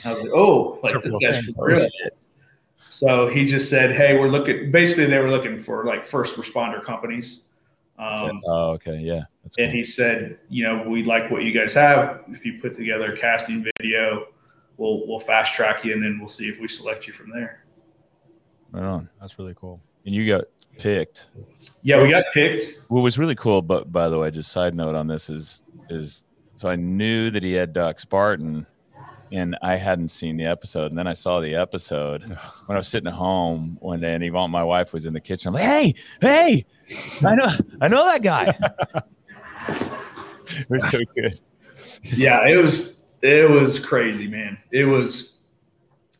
[0.05, 1.89] I was like, oh, like this guy's for real.
[2.91, 4.71] So he just said, hey, we're looking.
[4.73, 7.43] Basically, they were looking for like first responder companies.
[7.99, 8.99] Um, oh, okay.
[8.99, 9.23] Yeah.
[9.43, 9.77] That's and cool.
[9.77, 12.25] he said, you know, we like what you guys have.
[12.29, 14.27] If you put together a casting video,
[14.77, 17.65] we'll we'll fast track you, and then we'll see if we select you from there.
[18.73, 19.09] right on.
[19.21, 19.81] That's really cool.
[20.05, 20.45] And you got
[20.79, 21.27] picked.
[21.83, 22.81] Yeah, we got picked.
[22.89, 26.25] What was really cool, but by the way, just side note on this is is
[26.55, 28.67] so I knew that he had Doc Spartan,
[29.33, 32.23] and I hadn't seen the episode, and then I saw the episode
[32.67, 35.21] when I was sitting at home one day, and Yvonne, my wife, was in the
[35.21, 35.49] kitchen.
[35.49, 36.65] I'm like, "Hey, hey,
[37.25, 38.57] I know, I know that guy."
[40.49, 41.41] it was so good.
[42.03, 44.59] Yeah, it was it was crazy, man.
[44.71, 45.37] It was,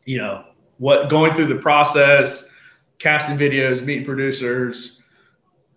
[0.05, 0.43] you know,
[0.77, 2.49] what going through the process,
[2.99, 5.01] casting videos, meeting producers,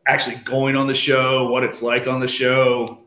[0.07, 3.07] actually going on the show, what it's like on the show,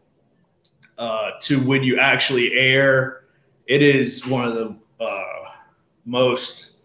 [0.98, 3.23] uh, to when you actually air,
[3.68, 5.52] it is one of the uh,
[6.06, 6.78] most,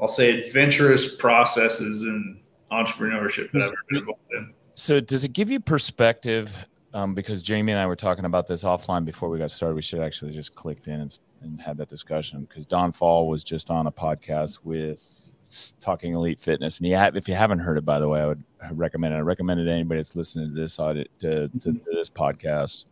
[0.00, 4.54] I'll say, adventurous processes in entrepreneurship that I've ever involved in.
[4.74, 6.52] So does it give you perspective?
[6.92, 9.74] Um, because Jamie and I were talking about this offline before we got started.
[9.74, 13.42] We should actually just clicked in and, and had that discussion because Don Faul was
[13.42, 15.32] just on a podcast with
[15.80, 18.26] Talking Elite Fitness, and he had, if you haven't heard it, by the way, I
[18.26, 19.16] would recommend it.
[19.18, 22.84] I recommend it to anybody that's listening to this audit to, to, to this podcast.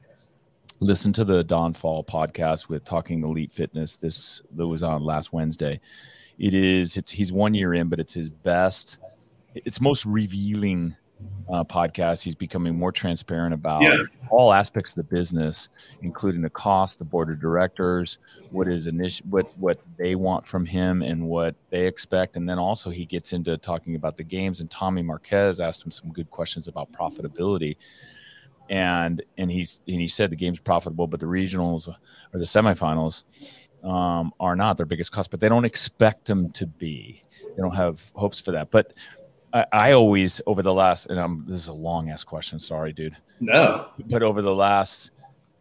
[0.82, 3.94] Listen to the Don Faul podcast with Talking Elite Fitness.
[3.96, 5.80] This that was on last Wednesday.
[6.40, 6.96] It is.
[6.96, 8.98] It's he's one year in, but it's his best.
[9.54, 10.96] It's most revealing
[11.48, 12.22] uh, podcast.
[12.24, 14.02] He's becoming more transparent about Yeah.
[14.28, 15.68] all aspects of the business,
[16.00, 18.18] including the cost, the board of directors,
[18.50, 22.34] what is initi- what what they want from him, and what they expect.
[22.34, 24.58] And then also he gets into talking about the games.
[24.60, 27.76] And Tommy Marquez asked him some good questions about profitability.
[28.72, 33.24] And and he's and he said the game's profitable, but the regionals or the semifinals
[33.84, 37.22] um, are not their biggest cost, but they don't expect them to be.
[37.54, 38.70] They don't have hopes for that.
[38.70, 38.94] But
[39.52, 42.58] I, I always over the last and I'm this is a long ass question.
[42.58, 43.88] Sorry, dude No.
[44.08, 45.10] but over the last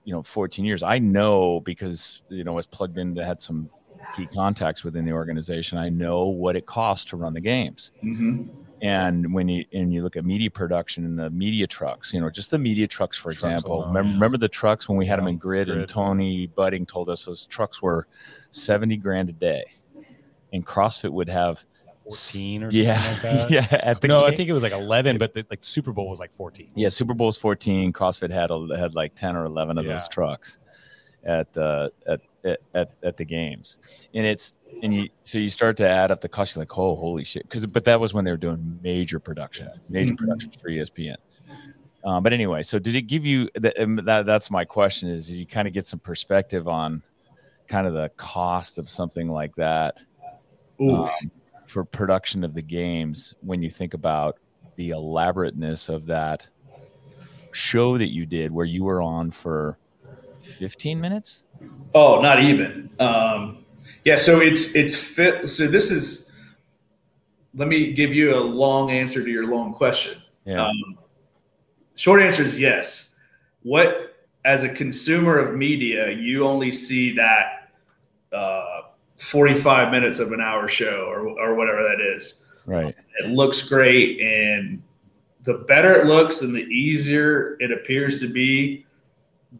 [0.05, 3.39] you know 14 years i know because you know I was plugged in to had
[3.39, 3.69] some
[4.15, 8.47] key contacts within the organization i know what it costs to run the games hmm
[8.81, 12.29] and when you and you look at media production and the media trucks you know
[12.29, 14.13] just the media trucks for Trucks example alone, remember, yeah.
[14.15, 17.45] remember the trucks when we had them in grid, and tony budding told us those
[17.45, 18.07] trucks were
[18.51, 19.63] 70 grand a day
[20.51, 21.65] and crossfit would have
[22.03, 23.51] 14 or something yeah like that.
[23.51, 26.09] yeah at the no, I think it was like 11, but the, like Super Bowl
[26.09, 26.71] was like 14.
[26.75, 27.93] Yeah, Super Bowl's 14.
[27.93, 29.93] CrossFit had had like 10 or 11 of Yeah.
[29.93, 30.57] those trucks
[31.23, 32.21] at, uh, at
[32.73, 33.77] at at the games,
[34.13, 36.55] and it's and you so you start to add up the cost.
[36.55, 37.43] You're like, oh, holy shit!
[37.43, 40.17] Because but that was when they were doing major production, major Mhm.
[40.17, 41.17] productions for ESPN.
[42.03, 44.25] Um, but anyway, so did it give you that, um, that?
[44.25, 47.03] That's my question: is you kind of get some perspective on
[47.67, 49.97] kind of the cost of something like that
[50.79, 51.31] um,
[51.67, 54.39] for production of the games when you think about
[54.77, 56.47] the elaborateness of that
[57.51, 59.77] show that you did where you were on for
[60.45, 61.43] 15 minutes
[61.93, 62.89] Oh, not even.
[62.99, 63.57] Um,
[64.03, 65.49] yeah, so it's it's fit.
[65.49, 66.31] So this is.
[67.53, 70.21] Let me give you a long answer to your long question.
[70.45, 70.97] yeah Um,
[71.95, 73.15] short answer is yes.
[73.63, 77.73] What, as a consumer of media, you only see that
[78.31, 78.83] uh,
[79.17, 82.45] 45 minutes of an hour show or, or whatever that is.
[82.65, 84.81] right It looks great, and
[85.43, 88.85] the better it looks and the easier it appears to be,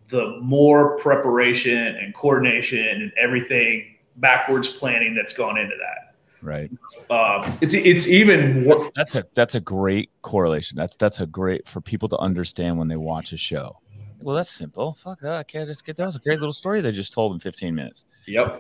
[0.10, 6.16] the more preparation and coordination and everything backwards planning that's gone into that.
[6.42, 6.70] right
[7.10, 11.68] Um, it's it's even that's, that's a that's a great correlation that's that's a great
[11.68, 13.78] for people to understand when they watch a show
[14.22, 16.80] well that's simple fuck that I can't just get that was a great little story
[16.82, 18.58] they just told in 15 minutes yep.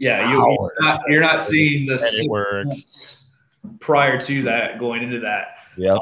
[0.00, 2.66] Yeah, you, you're, not, you're not seeing the work.
[3.80, 5.98] prior to that going into that Yep.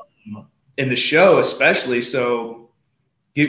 [0.76, 2.02] in the show, especially.
[2.02, 2.70] So,
[3.34, 3.48] give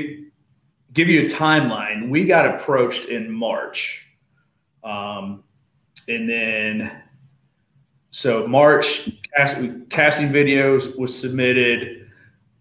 [0.98, 2.10] give you a timeline.
[2.10, 4.08] We got approached in March,
[4.84, 5.44] um,
[6.10, 7.04] and then
[8.10, 9.58] so March cast,
[9.90, 12.10] casting videos was submitted.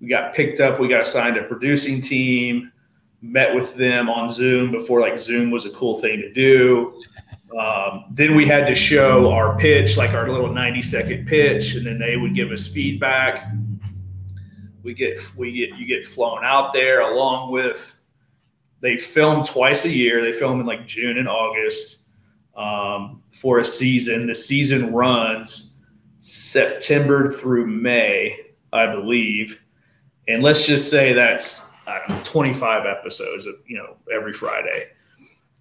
[0.03, 0.79] We got picked up.
[0.79, 2.71] We got assigned a producing team.
[3.23, 7.03] Met with them on Zoom before like Zoom was a cool thing to do.
[7.59, 11.87] Um, then we had to show our pitch, like our little 90 second pitch, and
[11.87, 13.51] then they would give us feedback.
[14.83, 17.96] We get we get you get flown out there along with
[18.87, 20.23] they film twice a year.
[20.23, 22.07] They film in like June and August
[22.57, 24.29] um, for a season.
[24.29, 25.83] The season runs
[26.21, 28.39] September through May,
[28.73, 29.61] I believe.
[30.29, 31.69] And let's just say that's
[32.09, 34.87] know, 25 episodes of you know every Friday.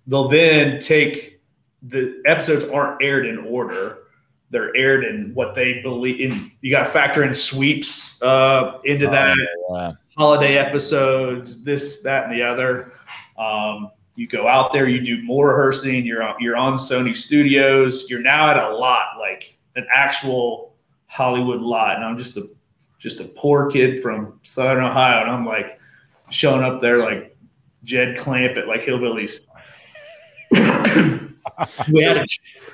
[0.06, 1.42] They'll then take
[1.82, 4.04] the episodes aren't aired in order.
[4.52, 6.52] They're aired in what they believe in.
[6.62, 9.36] You got to factor in sweeps uh, into that
[9.70, 9.92] Oh, yeah.
[10.16, 12.94] holiday episodes, this, that, and the other.
[13.38, 16.06] Um, you go out there, you do more rehearsing.
[16.06, 18.10] You're on, you're on Sony Studios.
[18.10, 20.74] You're now at a lot, like an actual
[21.08, 21.98] Hollywood lot.
[21.98, 22.50] And I'm just a
[22.98, 25.80] just a poor kid from Southern Ohio, and I'm like
[26.30, 27.38] showing up there like
[27.84, 29.42] Jed Clampett like hillbillies.
[31.92, 32.24] we had a,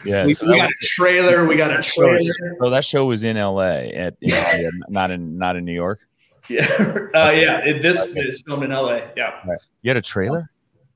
[0.06, 1.46] yeah we, so we that got a trailer.
[1.46, 2.20] We got a trailer.
[2.60, 6.00] so that show was in LA at in, not in not in New York
[6.48, 6.66] Yeah,
[7.14, 7.66] uh, yeah.
[7.66, 9.02] It, this is filmed in LA.
[9.18, 9.44] Yeah,
[9.82, 10.51] you had a trailer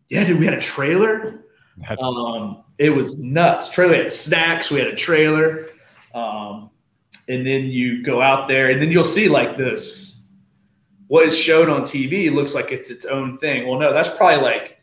[0.09, 0.39] yeah, dude.
[0.39, 1.45] We had a trailer.
[1.77, 3.69] That's Um, it was nuts.
[3.69, 4.69] Trailer had snacks.
[4.71, 5.67] We had a trailer.
[6.13, 6.69] Um,
[7.27, 10.29] and then you go out there, and then you'll see like this.
[11.07, 13.67] What is showed on TV looks like it's its own thing.
[13.67, 14.81] Well, no, that's probably like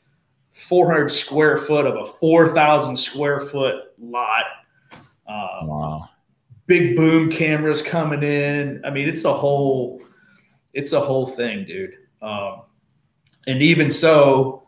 [0.52, 4.44] 400 square foot of a 4,000 square foot lot.
[5.26, 6.08] Um, Wow.
[6.66, 8.80] big boom cameras coming in.
[8.84, 10.00] I mean, it's a whole,
[10.74, 11.94] it's a whole thing, dude.
[12.20, 12.62] Um,
[13.48, 14.61] and even so,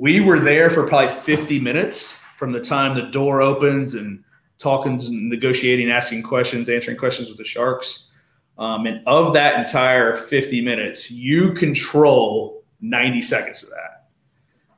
[0.00, 4.22] we were there for probably 50 minutes from the time the door opens and
[4.58, 8.10] talking, negotiating, asking questions, answering questions with the sharks.
[8.58, 14.08] Um, and of that entire 50 minutes, you control 90 seconds of that.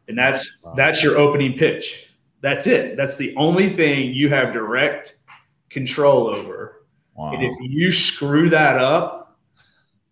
[0.08, 0.74] And that's Wow.
[0.76, 2.10] that's your opening pitch.
[2.40, 2.96] That's it.
[2.96, 5.16] That's the only thing you have direct
[5.70, 6.86] control over.
[7.14, 7.32] Wow.
[7.34, 9.38] And if you screw that up,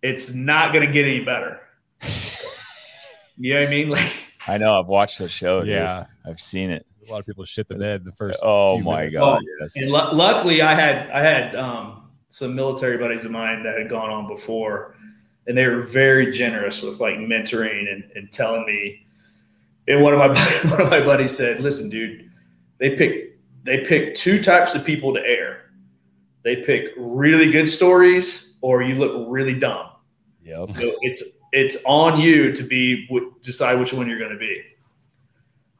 [0.01, 1.61] it's not going to get any better.
[3.37, 3.89] you know what I mean?
[3.89, 4.79] Like, I know.
[4.79, 5.61] I've watched the show.
[5.61, 5.69] dude.
[5.69, 6.05] Yeah.
[6.25, 6.85] I've seen it.
[7.07, 8.39] A lot of people shit the bed the first.
[8.43, 9.15] Oh few my minutes.
[9.15, 9.41] god.
[9.61, 9.75] yes.
[9.77, 13.89] and lu- luckily, I had I had um, some military buddies of mine that had
[13.89, 14.95] gone on before,
[15.47, 19.05] and they were very generous with like mentoring and, and telling me.
[19.87, 20.27] And one of my
[20.69, 22.29] one of my buddies said, "Listen, dude,
[22.79, 25.71] they pick they pick two types of people to air.
[26.43, 29.87] They pick really good stories, or you look really dumb.
[30.43, 30.75] Yep.
[30.75, 33.07] So it's it's on you to be
[33.41, 34.61] decide which one you're going to be."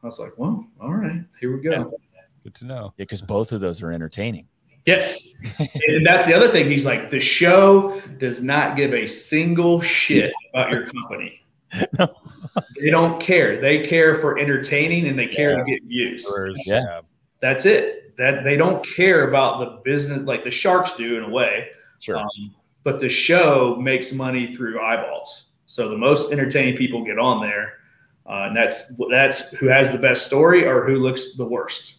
[0.02, 1.92] I was like, "Well, all right, here we go."
[2.42, 2.94] Good to know.
[2.96, 4.46] Yeah, because both of those are entertaining.
[4.88, 5.34] Yes.
[5.58, 6.66] and that's the other thing.
[6.66, 11.42] He's like, the show does not give a single shit about your company.
[11.98, 12.08] No.
[12.80, 13.60] They don't care.
[13.60, 16.26] They care for entertaining and they care to get views.
[16.64, 17.02] Yeah.
[17.42, 18.16] That's it.
[18.16, 21.68] That they don't care about the business like the sharks do in a way.
[21.98, 22.16] Sure.
[22.16, 22.54] Um,
[22.84, 25.47] but the show makes money through eyeballs.
[25.68, 27.74] So the most entertaining people get on there,
[28.26, 31.96] uh, and that's that's who has the best story or who looks the worst.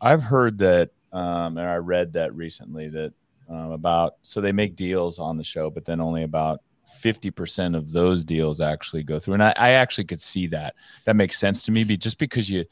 [0.00, 3.12] I've heard that, um, and I read that recently that
[3.50, 6.60] um, about so they make deals on the show, but then only about
[7.00, 9.34] fifty percent of those deals actually go through.
[9.34, 10.74] And I, I actually could see that.
[11.04, 12.64] That makes sense to me, be just because you,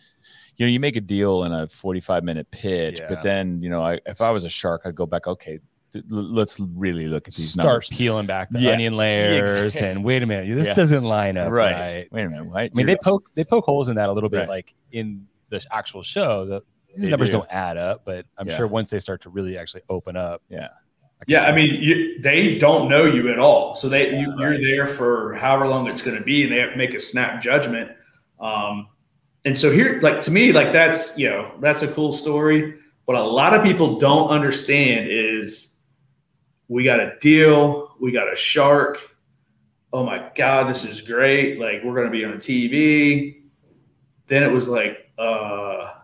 [0.57, 3.09] you know, you make a deal in a forty-five minute pitch, Yeah.
[3.11, 5.27] but then you know, I, if I was a shark, I'd go back.
[5.27, 5.61] Okay,
[6.09, 7.89] let's really look at these Start numbers.
[7.91, 8.73] peeling back the Yeah.
[8.73, 9.89] onion layers exactly.
[9.91, 10.75] and wait a minute, this Yeah.
[10.75, 11.73] doesn't line up Right.
[11.73, 12.13] right.
[12.13, 12.47] Wait a minute.
[12.47, 12.57] What?
[12.57, 14.49] I mean, they poke they poke holes in that a little bit, Right.
[14.49, 16.45] like in the actual show.
[16.47, 16.63] The,
[16.95, 17.33] these They numbers do.
[17.33, 17.39] do.
[17.39, 18.57] not add up, but I'm Yeah.
[18.57, 20.69] sure once they start to really actually open up, Yeah.
[21.21, 24.33] I Yeah, I mean, you, they don't know you at all, so they you, That's
[24.39, 27.01] you're there for however long it's going to be, and they have to make a
[27.01, 27.91] snap judgment.
[28.41, 28.89] Um,
[29.45, 32.75] and so here, like to me, like that's you know that's a cool story.
[33.07, 35.24] What a lot of people don't understand is
[36.69, 39.17] we got a deal, we got a shark.
[39.93, 41.61] Oh my god, this is great!
[41.61, 43.43] Like we're going to be on TV.
[44.27, 45.95] Then it was like, uh,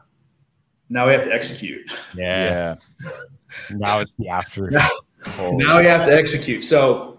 [0.89, 1.91] now we have to execute.
[2.15, 2.77] yeah.
[3.71, 4.71] Now it's the after.
[5.27, 6.65] Holy- now we have to execute.
[6.65, 7.19] So,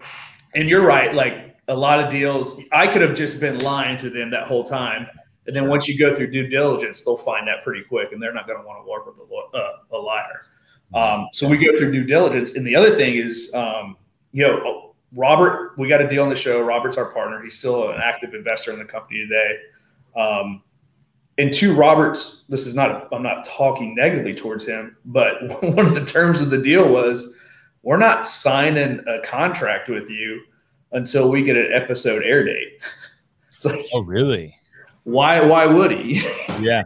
[0.54, 1.14] and you're right.
[1.14, 4.64] Like a lot of deals, I could have just been lying to them that whole
[4.64, 5.06] time.
[5.46, 8.32] And then once you go through due diligence, they'll find that pretty quick, and they're
[8.32, 10.42] not going to want to work with a, uh, a liar.
[10.94, 13.96] Um, so we go through due diligence, and the other thing is, um,
[14.32, 16.62] you know, Robert, we got a deal on the show.
[16.62, 17.42] Robert's our partner.
[17.42, 19.56] He's still an active investor in the company today.
[20.16, 20.62] Um,
[21.38, 25.94] and to Robert's, this is not, I'm not talking negatively towards him, but one of
[25.94, 27.36] the terms of the deal was
[27.82, 30.42] we're not signing a contract with you
[30.92, 32.82] until we get an episode air date.
[33.54, 34.56] It's like, Oh, really?
[35.04, 36.14] why, why would he?
[36.60, 36.82] yeah.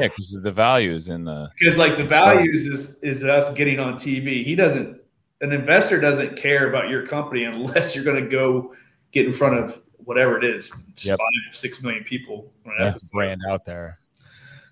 [0.00, 3.78] Yeah, because the value is in the Because like the values is, is us getting
[3.80, 4.44] on TV.
[4.44, 5.00] He doesn't,
[5.40, 8.74] an investor doesn't care about your company unless you're going to go
[9.12, 11.18] get in front of whatever it is, Yep.
[11.18, 12.52] five, six million people.
[12.64, 13.10] on an Yeah, episode.
[13.12, 13.98] brand out there.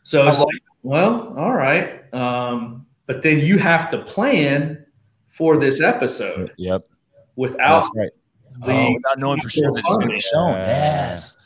[0.02, 0.48] So it's like,
[0.82, 2.02] well, all right.
[2.14, 4.84] Um, but then you have to plan
[5.28, 6.86] for this episode Yep.
[7.36, 8.10] without That's right.
[8.66, 10.54] the oh, without knowing for sure that it's going to be shown.
[10.56, 11.36] Yes.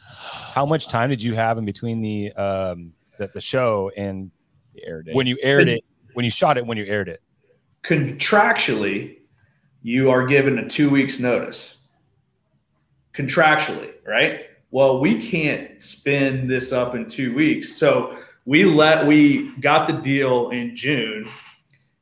[0.53, 4.31] How much time did you have in between the um the, the show and
[4.75, 5.85] The air when you aired it?
[6.15, 6.67] When you shot it?
[6.67, 7.21] When you aired it?
[7.85, 9.19] contractually,
[9.83, 11.77] you are given a two weeks notice.
[13.15, 14.47] Contractually, right?
[14.71, 17.75] Well, we can't spin this up in two weeks.
[17.77, 21.29] So we let we got the deal in June,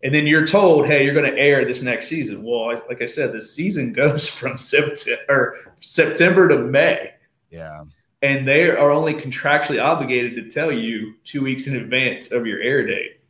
[0.03, 2.43] and then you're told, hey, you're going to air this next season.
[2.43, 7.13] Well, like I said, the season goes from September September to May,
[7.51, 7.85] Yeah.
[8.23, 12.61] And they are only contractually obligated to tell you two weeks in advance of your
[12.61, 13.21] air date.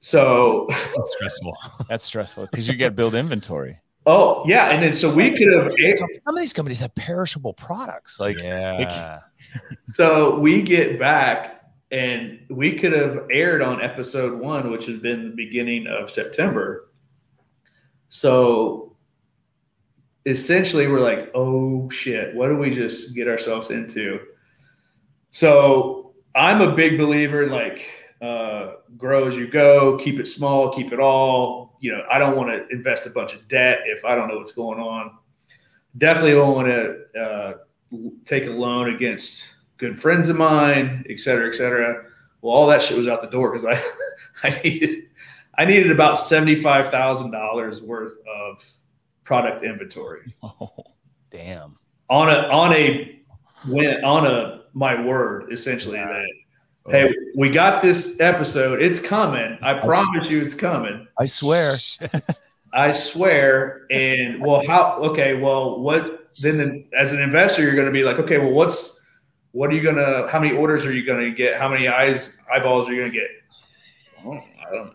[0.00, 1.56] So That's stressful.
[1.88, 3.80] That's stressful because you got to build inventory.
[4.10, 8.18] Oh yeah, and then so we could have Some of these companies have perishable products.
[8.18, 9.18] Like, yeah.
[9.88, 11.58] so we get back
[11.90, 16.88] and we could have aired on episode one, which has been the beginning of September.
[18.08, 18.87] So
[20.28, 24.20] essentially, we're like, oh shit, what do we just get ourselves into?
[25.30, 30.70] So I'm a big believer in like uh, grow as you go, keep it small,
[30.70, 31.76] keep it all.
[31.80, 34.36] You know, I don't want to invest a bunch of debt if I don't know
[34.36, 35.16] what's going on.
[35.96, 37.54] Definitely don't want to uh,
[38.24, 42.04] take a loan against good friends of mine, et cetera, et cetera.
[42.42, 43.82] Well, all that shit was out the door because I,
[44.48, 45.04] I needed,
[45.56, 48.68] I needed about seventy five thousand dollars worth of
[49.28, 50.34] product inventory.
[50.42, 50.72] Oh,
[51.30, 51.76] damn.
[52.08, 53.20] on a on a
[53.66, 56.26] win on a my word essentially that
[56.88, 57.32] hey oh.
[57.36, 58.80] we got this episode.
[58.80, 59.58] It's coming.
[59.60, 61.06] I promise you it's coming.
[61.20, 61.76] I swear.
[62.72, 63.86] i swear.
[63.90, 68.04] And well how okay well what then the, as an investor you're going to be
[68.04, 69.02] like okay well what's
[69.52, 71.58] what are you going to how many orders are you going to get?
[71.58, 73.30] How many eyes eyeballs are you going to get
[74.24, 74.94] well, i don't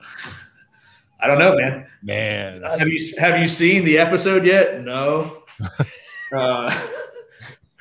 [1.24, 2.62] i don't know man Man.
[2.78, 5.44] have you have you seen the episode yet no
[6.36, 6.70] uh,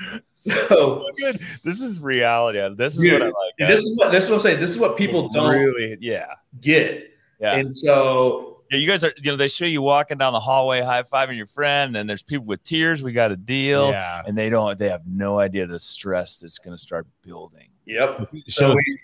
[0.34, 1.40] so good.
[1.64, 2.58] This is reality.
[2.76, 3.34] This is Dude, what I like.
[3.68, 4.60] this is what this is what I'm saying.
[4.60, 5.96] This is what people don't really.
[6.00, 6.26] Yeah.
[6.60, 7.10] get.
[7.40, 7.56] Yeah.
[7.56, 10.80] And so Yeah, you guys are, you know, they show you walking down the hallway,
[10.80, 13.02] high fiving your friend, and there's people with tears.
[13.02, 14.22] We got a deal, Yeah.
[14.26, 17.68] and they don't, they have no idea the stress that's going to start building.
[17.86, 18.28] yep.
[18.48, 18.98] So So we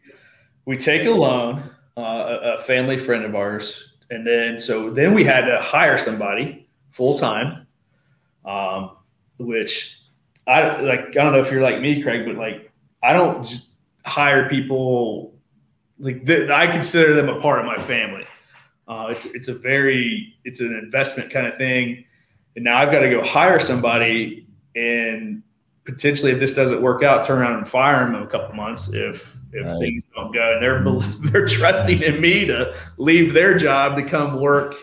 [0.67, 1.63] we take a loan,
[1.97, 5.99] uh, a, a family friend of ours, and then so then we had to hire
[5.99, 7.67] somebody full time,
[8.45, 8.97] um,
[9.39, 10.01] which
[10.47, 11.09] I like.
[11.11, 13.47] I don't know if you're like me, Craig, but like I don't
[14.05, 15.35] hire people
[15.99, 18.27] like th- I consider them a part of my family.
[18.87, 22.05] Uh, it's it's a very it's an investment kind of thing,
[22.57, 25.43] and now I've got to go hire somebody and
[25.89, 28.93] potentially if this doesn't work out, turn around and fire them in a couple months
[28.93, 29.79] if if Right.
[29.81, 30.53] things don't go.
[30.53, 34.75] And they're they're trusting in me to leave their job to come work.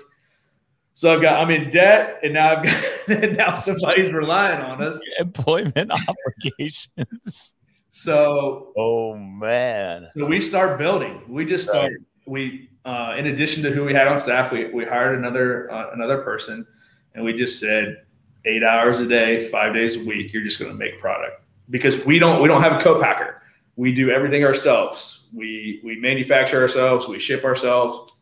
[0.96, 5.00] So I've got I'm in debt, and now I've got now somebody's relying on us.
[5.20, 7.54] Employment obligations.
[7.92, 10.10] So Oh man.
[10.18, 11.22] So we start building.
[11.30, 11.94] We just start.
[12.28, 15.92] We, uh, in addition to who we had on staff, we, we hired another uh,
[15.94, 16.66] another person,
[17.14, 18.05] and we just said
[18.46, 20.34] eight hours a day, five days a week.
[20.34, 23.42] You're just going to make product because we don't we don't have a co-packer.
[23.76, 25.28] We do everything ourselves.
[25.34, 27.08] We we manufacture ourselves.
[27.08, 28.14] We ship ourselves,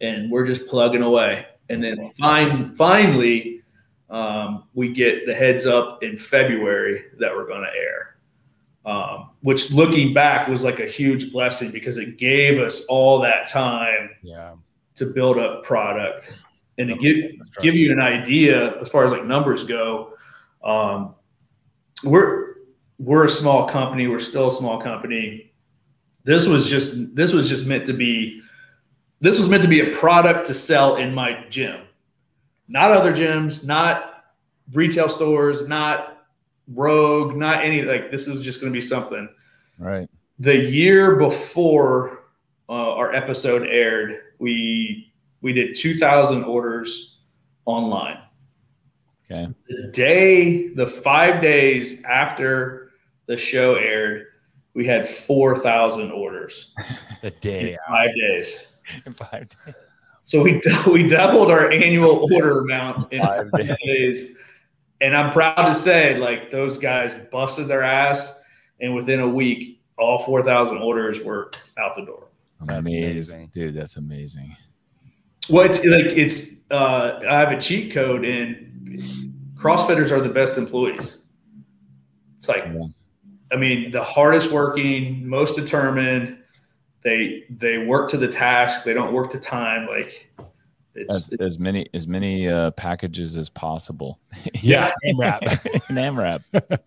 [0.00, 1.46] and we're just plugging away.
[1.68, 3.62] And then fine, finally,
[4.10, 8.12] um, we get the heads up in February that we're going to air
[8.84, 13.46] um, which looking back was like a huge blessing because it gave us all that
[13.46, 14.54] time yeah.
[14.96, 16.36] to build up product
[16.78, 20.14] and to give give you an idea as far as like numbers go.
[20.64, 21.14] Um,
[22.04, 22.56] we're
[22.98, 24.06] we're a small company.
[24.06, 25.52] We're still a small company.
[26.24, 28.42] This was just this was just meant to be
[29.20, 31.80] this was meant to be a product to sell in my gym,
[32.68, 34.24] not other gyms, not
[34.72, 36.26] retail stores, not
[36.68, 39.28] Rogue, not any like this is just going to be something.
[39.78, 40.08] Right.
[40.38, 42.24] The year before
[42.68, 45.11] uh, our episode aired, we
[45.42, 47.18] we did 2,000 orders
[47.66, 48.18] online.
[49.30, 49.48] Okay.
[49.68, 52.92] The day, the five days after
[53.26, 54.26] the show aired,
[54.74, 56.74] we had 4,000 orders
[57.22, 58.66] The in day five days.
[59.06, 59.74] in five days.
[60.24, 64.36] So we we doubled our annual order amount in Five five days.
[65.00, 68.40] And I'm proud to say, like those guys busted their ass,
[68.80, 72.28] and within a week, all 4,000 orders were out the door.
[72.60, 73.04] That's amazing.
[73.04, 73.50] amazing.
[73.52, 74.56] Dude, that's amazing.
[75.48, 76.52] Well, it's like it's.
[76.70, 78.98] Uh, I have a cheat code, and
[79.54, 81.18] CrossFitters are the best employees.
[82.38, 82.86] It's like, Yeah.
[83.52, 86.38] I mean, the hardest working, most determined.
[87.02, 88.84] They they work to the task.
[88.84, 89.86] They don't work to time.
[89.88, 90.32] Like
[90.94, 94.20] it's As, as many as many uh, packages as possible.
[94.62, 94.92] Yeah.
[95.18, 95.42] wrap.
[95.42, 96.42] An AMRAP.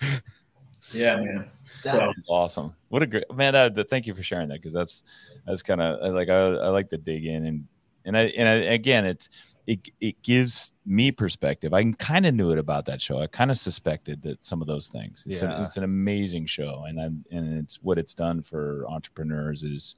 [0.93, 1.49] yeah, man.
[1.83, 2.73] That So is awesome.
[2.87, 3.53] What a great man.
[3.53, 5.03] That, that- thank you for sharing that because that's
[5.45, 7.67] that's kind of like I, I like to dig in and
[8.05, 9.29] and I and I, again it's
[9.67, 11.73] it it gives me perspective.
[11.73, 13.19] I kind of knew it about that show.
[13.19, 15.25] I kind of suspected that some of those things.
[15.27, 15.55] It's Yeah.
[15.57, 19.95] an it's an amazing show and I and it's what it's done for entrepreneurs is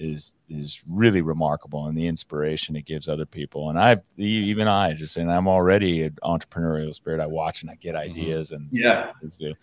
[0.00, 4.68] is is really remarkable and the inspiration it gives other people and I've e- even
[4.68, 7.20] I just and I'm already an entrepreneurial spirit.
[7.20, 9.10] I watch and I get ideas and yeah,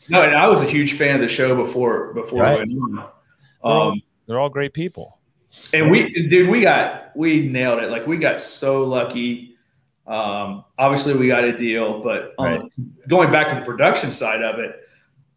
[0.09, 2.67] no, and I was a huge fan of the show before before Right.
[2.67, 2.99] we went
[3.63, 3.91] on.
[3.91, 5.14] Um, They're all great people.
[5.73, 9.55] And we dude we got we nailed it like we got so lucky
[10.07, 12.69] um obviously we got a deal but um,
[13.07, 14.81] going back to the production side of it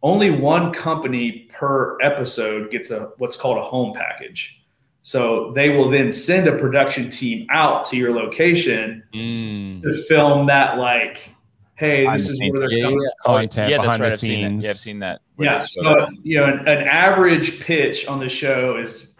[0.03, 4.63] only one company per episode gets a what's called a home package
[5.01, 9.81] so they will then send a production team out to your location Mm.
[9.81, 11.33] to film that like
[11.75, 12.59] hey, Behind this the is scenes.
[12.59, 13.01] where they're Yeah, coming.
[13.01, 13.09] yeah.
[13.25, 14.07] Content yeah, that's behind right.
[14.09, 14.49] the I've seen that.
[14.49, 14.63] scenes.
[14.65, 15.21] Yeah, I've seen that.
[15.39, 19.15] Yeah, so you know, an, an average pitch on the show is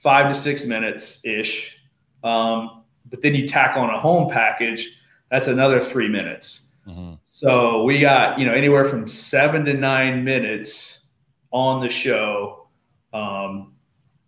[0.00, 1.78] five to six minutes ish.
[2.24, 4.88] Um, but then you tack on a home package,
[5.30, 6.72] that's another three minutes.
[6.88, 7.18] Mhm.
[7.28, 11.04] So we got you know anywhere from seven to nine minutes
[11.52, 12.66] on the show,
[13.12, 13.72] um,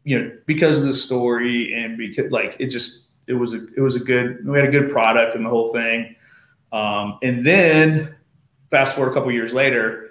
[0.04, 3.80] you know, because of the story and because like it just it was a it
[3.80, 6.14] was a good we had a good product and the whole thing,
[6.72, 8.14] um, and then
[8.70, 10.10] fast forward a couple years later,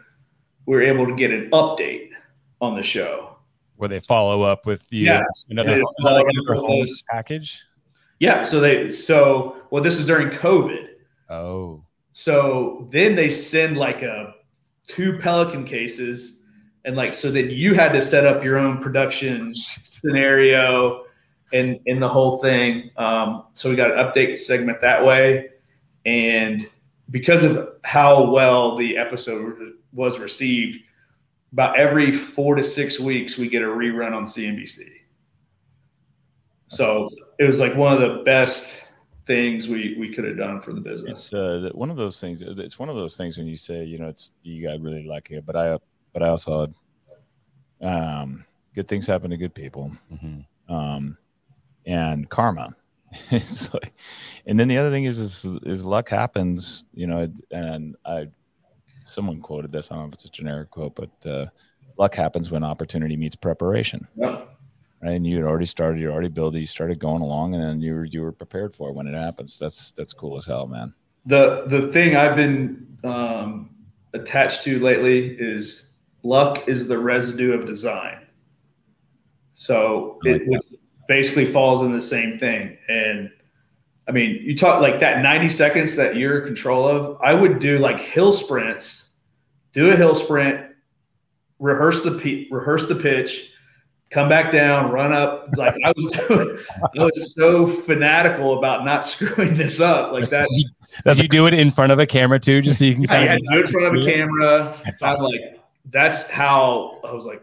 [0.66, 2.10] we were able to get an update
[2.60, 3.31] on the show.
[3.82, 5.06] Where they follow up with you.
[5.06, 5.24] Yeah.
[5.50, 7.64] Another, is that like another home package?
[8.20, 10.86] Yeah, so they so well this is during COVID.
[11.32, 11.84] Oh.
[12.14, 14.36] So then they send like a
[14.88, 16.44] two Pelican cases,
[16.86, 21.06] and like so then you had to set up your own production scenario
[21.52, 22.92] and in the whole thing.
[22.98, 25.50] Um, so we got an update segment that way,
[26.06, 26.70] and
[27.10, 30.78] because of how well the episode was received,
[31.54, 34.82] about every four to six weeks we get a rerun on CNBC.
[36.70, 38.86] So it was like one of the best
[39.28, 41.26] things we we could have done for the business.
[41.26, 42.42] It's uh, one of those things.
[42.42, 45.40] It's one of those things when you say, you know, it's you got really lucky,
[45.42, 45.78] but I,
[46.14, 46.74] but I also,
[47.82, 50.46] um, good things happen to good people, Mhm.
[50.70, 51.18] um,
[51.86, 52.76] and karma.
[53.32, 53.94] it's like,
[54.46, 58.28] and then the other thing is, is, is luck happens, you know, and I,
[59.12, 59.92] someone quoted this.
[59.92, 61.46] I don't know if it's a generic quote, but uh,
[61.98, 64.08] luck happens when opportunity meets preparation.
[64.16, 64.48] Yep.
[65.04, 67.64] Right, and you had already started, you already built it, you started going along, and
[67.64, 69.58] then you were you were prepared for it when it happens.
[69.58, 70.94] That's that's cool as hell, man.
[71.26, 73.70] the the thing I've been um,
[74.14, 75.94] attached to lately is
[76.24, 78.20] luck is the residue of design.
[79.56, 82.78] So like it, it basically falls in the same thing.
[82.88, 83.32] And
[84.08, 87.20] I mean, you talk like that 90 seconds that you're in control of.
[87.22, 89.12] I would do like hill sprints,
[89.74, 90.66] do a hill sprint,
[91.60, 93.54] rehearse the pe- rehearse the pitch,
[94.10, 95.48] come back down, run up.
[95.56, 96.58] Like I was doing,
[97.00, 100.12] I was so fanatical about not screwing this up.
[100.12, 100.48] Like that.
[101.06, 103.08] That's you do it in front of a camera too, just so you can I
[103.08, 104.78] kind had of to do it in front of a camera.
[104.84, 105.26] That's I'm awesome.
[105.26, 107.42] like, that's how I was like,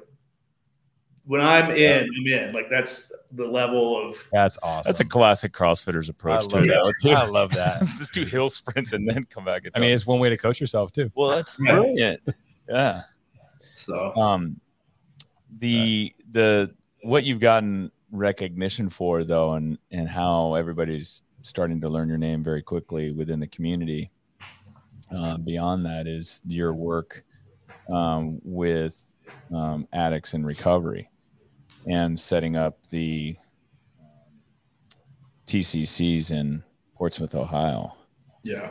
[1.29, 2.55] when I'm in, I'm in.
[2.55, 4.89] Like that's the level of That's awesome.
[4.89, 6.95] That's a classic CrossFitters approach I to love it.
[7.05, 7.17] that.
[7.19, 7.87] I love that.
[7.99, 9.67] Just do hill sprints and then come back.
[9.67, 11.13] And I mean, it's one way to coach yourself too.
[11.15, 12.23] well, that's brilliant.
[12.67, 13.03] Yeah.
[13.77, 14.15] so.
[14.17, 14.59] Um,
[15.59, 22.09] the the what you've gotten recognition for though, and and how everybody's starting to learn
[22.09, 24.11] your name very quickly within the community.
[25.15, 27.25] Uh, beyond that is your work
[27.91, 29.03] um, with
[29.55, 31.09] um, addicts in recovery
[31.87, 33.37] and setting up the
[35.47, 36.63] TCCs in
[36.95, 37.95] Portsmouth, Ohio
[38.43, 38.71] Yeah.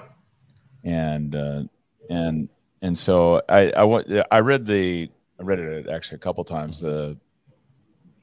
[0.84, 1.64] and uh,
[2.10, 2.50] and
[2.82, 6.82] and so I I I read the I read it actually a couple times.
[6.82, 7.18] The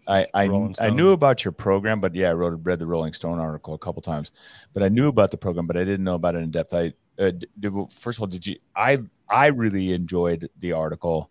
[0.06, 0.44] I I,
[0.80, 3.78] I knew about your program, but yeah, I wrote read the Rolling Stone article a
[3.78, 4.30] couple times.
[4.72, 6.74] But I knew about the program, but I didn't know about it in depth.
[6.74, 8.56] I uh, did, first of all, did you?
[8.76, 11.30] I I really enjoyed the article.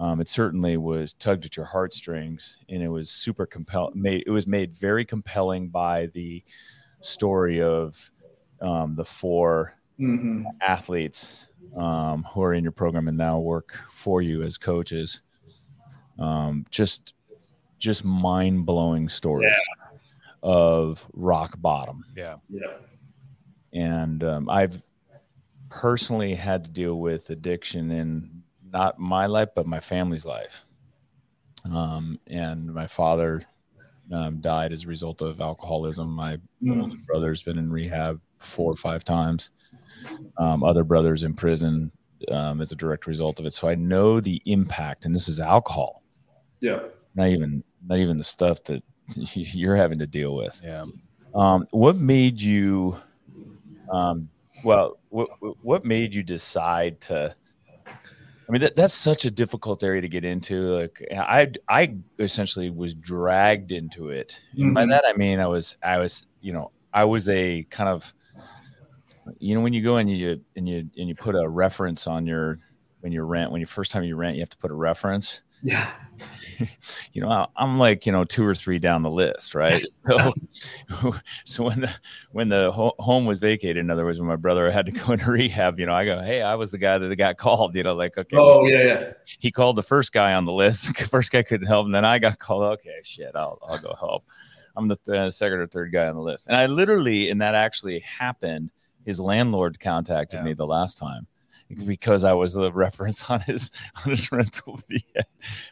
[0.00, 3.92] Um, it certainly was tugged at your heartstrings, and it was super compel.
[3.94, 6.42] Made it was made very compelling by the
[7.02, 8.10] story of
[8.60, 11.46] um, the four hmm athletes
[11.76, 15.20] um, who are in your program and now work for you as coaches.
[16.18, 17.14] Um, just,
[17.78, 19.52] just mind blowing stories
[20.42, 22.04] of rock bottom.
[22.16, 22.36] Yeah.
[22.48, 22.76] Yeah.
[23.72, 24.82] And um, I've
[25.68, 28.39] personally had to deal with addiction in
[28.72, 30.64] not my life, but my family's life.
[31.72, 33.42] Um, and my father
[34.12, 36.10] um, died as a result of alcoholism.
[36.10, 36.82] My Mm.
[36.82, 39.50] older brother's been in rehab four or five times.
[40.38, 41.90] Um, other brothers in prison
[42.30, 43.52] um, as a direct result of it.
[43.54, 46.02] So I know the impact, and this is alcohol,
[46.60, 46.80] Yeah.
[47.14, 48.82] not even not even the stuff that
[49.34, 50.60] you're having to deal with.
[50.62, 50.84] Yeah.
[51.34, 52.96] Um, what made you?
[53.90, 54.28] Um,
[54.64, 55.30] well, what
[55.62, 57.34] what made you decide to?
[58.50, 60.60] I mean, that, that's such a difficult area to get into.
[60.76, 64.40] Like, I I essentially was dragged into it.
[64.56, 64.90] And by mm-hmm.
[64.90, 68.12] that I mean I was I was you know I was a kind of
[69.38, 72.26] you know when you go and you and you and you put a reference on
[72.26, 72.58] your
[73.02, 75.42] when you rent when you first time you rent you have to put a reference
[75.62, 75.90] Yeah.
[77.12, 79.84] you know, I'm like, you know, two or three down the list, right?
[80.08, 80.32] So,
[81.44, 81.94] so when the
[82.32, 85.12] when the ho- home was vacated, in other words, when my brother had to go
[85.12, 87.82] into rehab, you know, I go, hey, I was the guy that got called, you
[87.82, 88.82] know, like, okay, Oh yeah.
[88.84, 89.12] Yeah.
[89.38, 92.18] he called the first guy on the list, first guy couldn't help, and then I
[92.18, 92.64] got called.
[92.74, 94.24] Okay, shit, I'll I'll go help.
[94.76, 97.40] I'm the th- uh, second or third guy on the list, and I literally, and
[97.40, 98.70] that actually happened
[99.06, 100.44] his landlord contacted Yeah.
[100.44, 101.26] me the last time
[101.86, 103.70] because I was the reference on his
[104.04, 105.04] on his rental fee.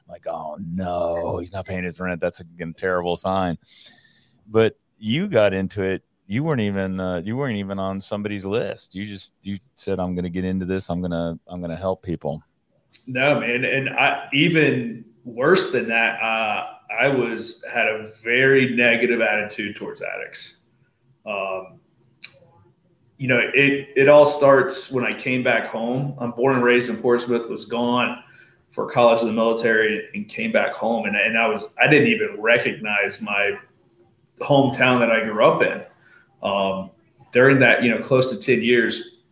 [0.08, 2.20] like, oh no, he's not paying his rent.
[2.20, 2.44] That's a
[2.76, 3.58] terrible sign.
[4.46, 6.02] But you got into it.
[6.26, 8.94] You weren't even uh, you weren't even on somebody's list.
[8.94, 10.90] You just you said, I'm going to get into this.
[10.90, 12.42] I'm gonna I'm gonna help people.
[13.06, 16.66] No, man, and I even worse than that, uh,
[17.00, 20.58] I was had a very negative attitude towards addicts.
[21.26, 21.80] Um,
[23.18, 26.14] you know, it it all starts when I came back home.
[26.18, 28.22] I'm born and raised in Portsmouth, was gone
[28.70, 32.08] for college and the military, and came back home, and, and I was I didn't
[32.08, 33.58] even recognize my
[34.40, 35.82] hometown that I grew up in.
[36.48, 36.90] Um,
[37.32, 39.22] during that, you know, close to ten years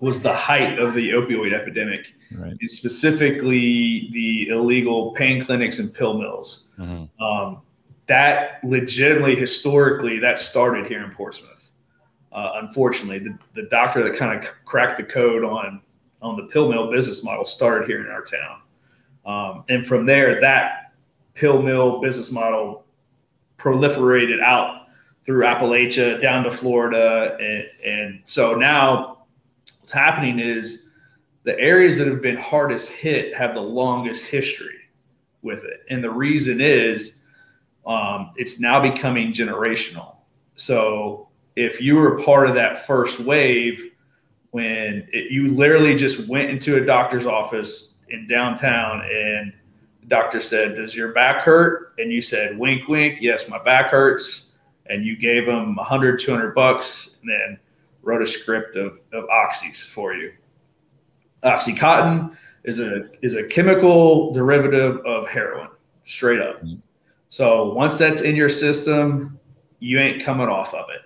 [0.00, 2.56] was the height of the opioid epidemic Right.
[2.60, 6.68] and specifically the illegal pain clinics and pill mills.
[6.78, 7.22] Mm-hmm.
[7.22, 7.62] Um,
[8.06, 11.59] that legitimately, historically, that started here in Portsmouth.
[12.32, 15.80] Uh, unfortunately, the, the doctor that kind of cracked the code on
[16.22, 18.60] on the pill mill business model started here in our town,
[19.26, 20.92] um, and from there, that
[21.34, 22.84] pill mill business model
[23.56, 24.86] proliferated out
[25.24, 29.24] through Appalachia down to Florida, and, and so now
[29.80, 30.90] what's happening is
[31.42, 34.76] the areas that have been hardest hit have the longest history
[35.42, 35.80] with it.
[35.88, 37.22] And the reason is
[37.86, 40.16] um, it's now becoming generational.
[40.56, 43.92] So if you were part of that first wave,
[44.50, 49.52] when it, you literally just went into a doctor's office in downtown and
[50.00, 51.94] the doctor said, Does your back hurt?
[51.98, 53.20] And you said, Wink, wink.
[53.20, 54.52] Yes, my back hurts.
[54.86, 57.58] And you gave them 100, 200 bucks and then
[58.02, 60.32] wrote a script of, of oxys for you.
[61.44, 65.68] Oxycontin is a is a chemical derivative of heroin,
[66.04, 66.62] straight up.
[66.62, 66.80] Mhm.
[67.30, 69.38] So once that's in your system,
[69.78, 71.02] you ain't coming off of it.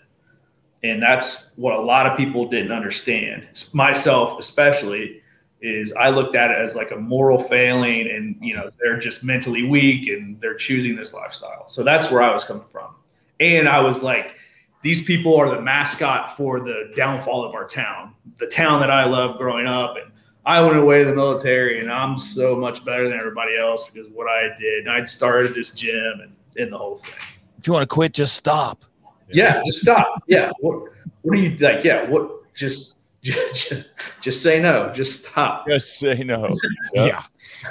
[0.84, 3.48] And that's what a lot of people didn't understand.
[3.72, 5.22] Myself especially
[5.62, 9.24] is I looked at it as like a moral failing and you know they're just
[9.24, 11.66] mentally weak and they're choosing this lifestyle.
[11.68, 12.94] So that's where I was coming from.
[13.40, 14.34] And I was like
[14.82, 19.06] these people are the mascot for the downfall of our town, the town that I
[19.06, 19.96] loved growing up.
[19.96, 20.12] And
[20.44, 24.10] I went away to the military and I'm so much better than everybody else because
[24.10, 24.80] what I did.
[24.80, 27.14] And I'd started this gym and, and the whole thing.
[27.58, 28.84] If you want to quit, just stop.
[29.30, 30.22] Yeah, just stop.
[30.26, 30.50] Yeah.
[30.60, 30.90] What,
[31.22, 31.84] what are you like?
[31.84, 32.08] Yeah.
[32.08, 33.72] What, just, just,
[34.20, 34.92] just say no.
[34.92, 35.66] Just stop.
[35.66, 36.54] Just say no.
[36.94, 37.22] Yeah.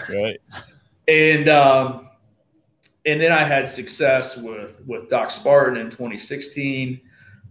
[0.10, 0.40] Right.
[1.08, 2.08] and um,
[3.06, 7.00] and then I had success with with Doc Spartan in 2016,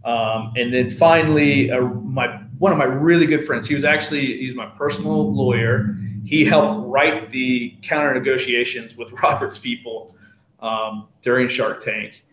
[0.05, 2.27] um, and then finally, uh, my
[2.59, 3.67] one of my really good friends.
[3.67, 5.97] He was actually he's my personal lawyer.
[6.25, 10.15] He helped write the counter negotiations with Robert's people
[10.59, 12.23] um, during Shark Tank,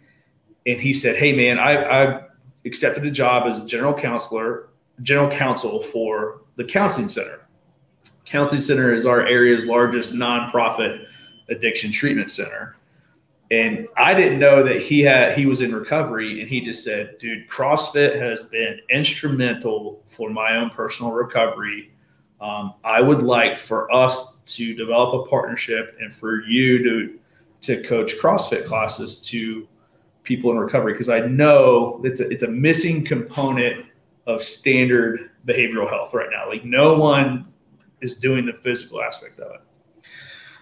[0.67, 2.23] and he said, "Hey man, I, I
[2.65, 4.69] accepted a job as a general counselor,
[5.03, 7.47] general counsel for the counseling center."
[8.25, 11.05] Counseling Center is our area's largest nonprofit
[11.49, 12.77] addiction treatment center.
[13.51, 17.19] And I didn't know that he had he was in recovery and he just said,
[17.19, 21.91] dude, CrossFit has been instrumental for my own personal recovery.
[22.41, 27.19] Um, I would like for us to develop a partnership and for you to
[27.63, 29.67] to coach CrossFit classes to
[30.23, 33.87] people in recovery because I know it's a, it's a missing component
[34.27, 36.49] of standard behavioral health right now.
[36.49, 37.47] Like no one
[38.01, 39.61] is doing the physical aspect of it.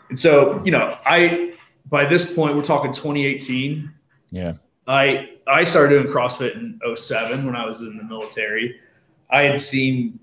[0.08, 1.54] And so, you know, I
[1.86, 3.92] by this point we're talking 2018.
[4.30, 4.54] Yeah.
[4.86, 8.80] I I started doing CrossFit in 07 when I was in the military.
[9.30, 10.18] I had seen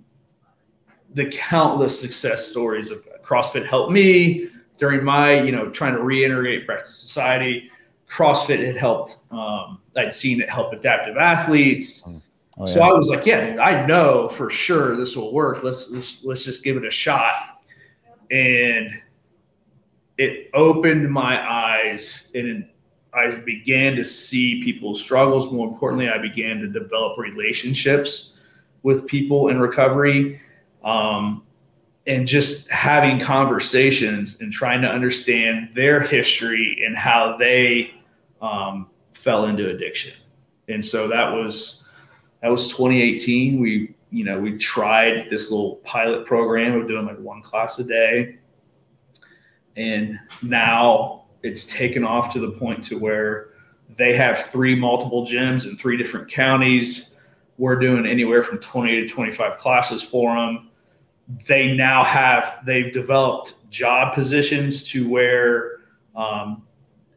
[1.13, 6.67] the countless success stories of CrossFit helped me during my, you know, trying to reintegrate
[6.67, 7.71] back to society.
[8.09, 9.17] CrossFit had helped.
[9.31, 12.07] Um, I'd seen it help adaptive athletes.
[12.57, 12.81] Oh, So.
[12.81, 15.63] I was like, yeah, dude, I know for sure this will work.
[15.63, 17.65] Let's let's let's just give it a shot.
[18.31, 18.89] And
[20.17, 22.67] it opened my eyes and
[23.13, 25.51] I began to see people's struggles.
[25.51, 28.35] More importantly, I began to develop relationships
[28.83, 30.41] with people in recovery.
[30.83, 31.45] Um,
[32.07, 37.94] and just having conversations and trying to understand their history and how they
[38.41, 40.13] um, fell into addiction.
[40.67, 41.85] And so that was
[42.41, 47.19] that was 2018 we you know we tried this little pilot program of doing like
[47.19, 48.37] one class a day.
[49.75, 53.49] And now it's taken off to the point to where
[53.97, 57.15] they have three multiple gyms in three different counties.
[57.57, 60.69] We're doing anywhere from 20 to 25 classes for them
[61.47, 65.79] they now have they've developed job positions to where
[66.15, 66.63] um,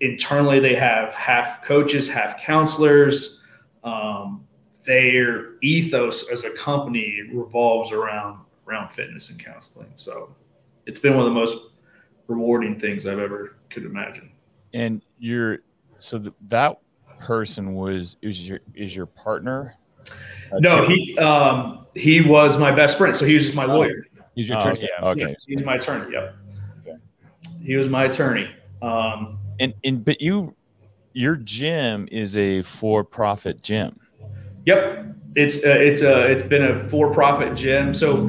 [0.00, 3.42] internally they have half coaches half counselors
[3.84, 4.46] um,
[4.84, 9.90] their ethos as a company revolves around around fitness and counseling.
[9.94, 10.34] So
[10.86, 11.56] it's been one of the most
[12.26, 14.30] rewarding things I've ever could imagine.
[14.74, 15.58] And you're
[15.98, 16.78] so th- that
[17.18, 19.74] person was is your is your partner?
[20.52, 24.04] Uh, No, he um, he was my best friend, so he was just my lawyer.
[24.34, 24.88] He's your Oh, okay.
[25.00, 25.08] Yeah.
[25.08, 25.20] okay.
[25.20, 26.12] Yeah, he's my attorney.
[26.12, 26.36] Yep.
[26.86, 26.96] Okay.
[27.62, 28.48] He was my attorney.
[28.82, 30.54] Um, And and but you
[31.12, 33.98] your gym is a for-profit gym.
[34.66, 37.94] Yep, it's uh, it's a it's been a for-profit gym.
[37.94, 38.26] So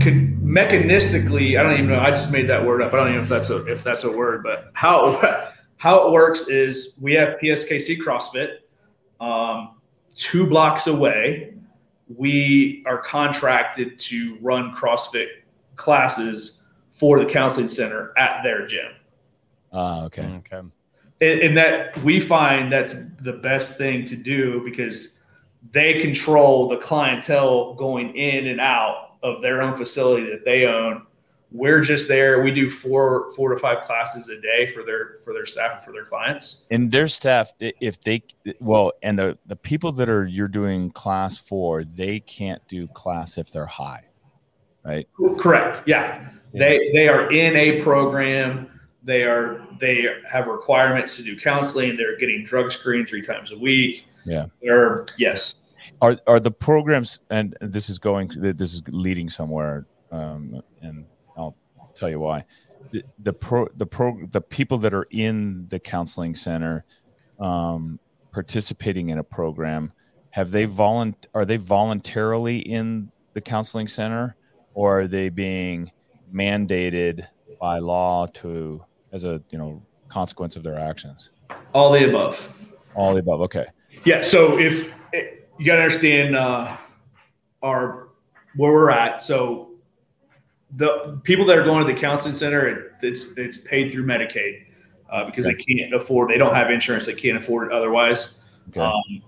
[0.00, 2.00] con- mechanistically, I don't even know.
[2.00, 2.92] I just made that word up.
[2.92, 4.42] I don't even know if that's a if that's a word.
[4.42, 8.58] But how how it works is we have PSKC CrossFit
[9.20, 9.76] um,
[10.16, 11.54] two blocks away.
[12.08, 15.28] We are contracted to run CrossFit
[15.76, 18.92] classes for the counseling center at their gym.
[19.72, 20.22] Ah, okay.
[20.22, 20.60] Okay.
[21.20, 25.20] and, and that we find that's the best thing to do because
[25.72, 31.06] they control the clientele going in and out of their own facility that they own.
[31.52, 32.42] We're just there.
[32.42, 35.82] We do four four to five classes a day for their for their staff and
[35.84, 36.64] for their clients.
[36.70, 38.22] And their staff, if they
[38.60, 43.36] well, and the the people that are you're doing class for, they can't do class
[43.36, 44.04] if they're high,
[44.84, 45.08] right?
[45.38, 45.82] Correct.
[45.86, 46.28] Yeah.
[46.52, 48.79] They they are in a program.
[49.02, 51.96] They are they have requirements to do counseling.
[51.96, 54.06] They're getting drug screened three times a week.
[54.24, 54.46] Yeah.
[54.62, 55.54] They're yes.
[56.02, 57.20] Are are the programs?
[57.30, 58.30] And this is going.
[58.36, 59.86] This is leading somewhere.
[60.12, 61.56] Um, and I'll
[61.94, 62.44] tell you why.
[62.90, 66.84] The, the pro the pro the people that are in the counseling center,
[67.38, 67.98] um,
[68.32, 69.92] participating in a program,
[70.30, 74.36] have they volunt are they voluntarily in the counseling center,
[74.74, 75.90] or are they being
[76.32, 77.26] mandated
[77.60, 78.82] by law to
[79.12, 81.30] as a you know consequence of their actions?
[81.72, 82.68] All the above.
[82.94, 83.40] All the above.
[83.42, 83.66] Okay.
[84.04, 84.20] Yeah.
[84.20, 86.76] So if you got to understand uh,
[87.62, 88.08] our
[88.56, 89.70] where we're at, so
[90.72, 94.66] the people that are going to the counseling center, it, it's it's paid through Medicaid
[95.10, 96.30] uh, because they can't afford.
[96.30, 97.06] They don't have insurance.
[97.06, 98.40] They can't afford it otherwise.
[98.70, 98.80] Okay.
[98.80, 99.22] Um,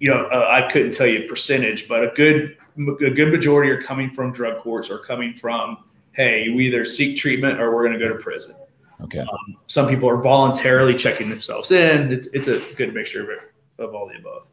[0.00, 3.70] you know, uh, I couldn't tell you a percentage, but a good a good majority
[3.70, 7.86] are coming from drug courts or coming from, hey, we either seek treatment or we're
[7.86, 8.56] going to go to prison.
[9.02, 9.24] Okay.
[9.66, 12.12] Some people are voluntarily checking themselves in.
[12.12, 13.38] It's it's a good mixture of it,
[13.78, 14.46] of all the above.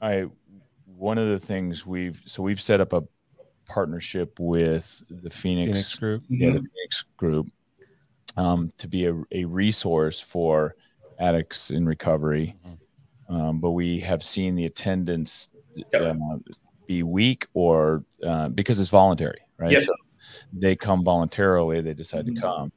[0.00, 0.26] I
[0.86, 3.02] one of the things we've so we've set up a
[3.66, 6.22] partnership with the Phoenix, Phoenix Group.
[6.28, 6.56] yeah, Mm-hmm.
[6.56, 7.46] the Phoenix Group
[8.36, 10.74] um, to be a, a resource for
[11.18, 12.56] addicts in recovery.
[13.28, 15.50] Um, but we have seen the attendance
[15.92, 16.02] Yep.
[16.02, 16.14] uh,
[16.88, 19.70] be weak or uh, because it's voluntary, right?
[19.70, 19.82] Yep.
[19.82, 19.92] So
[20.52, 22.72] they come voluntarily, they decide to come,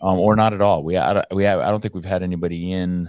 [0.00, 0.82] um, or not at all.
[0.82, 3.08] We I, don't- we have, I don't think we've had anybody in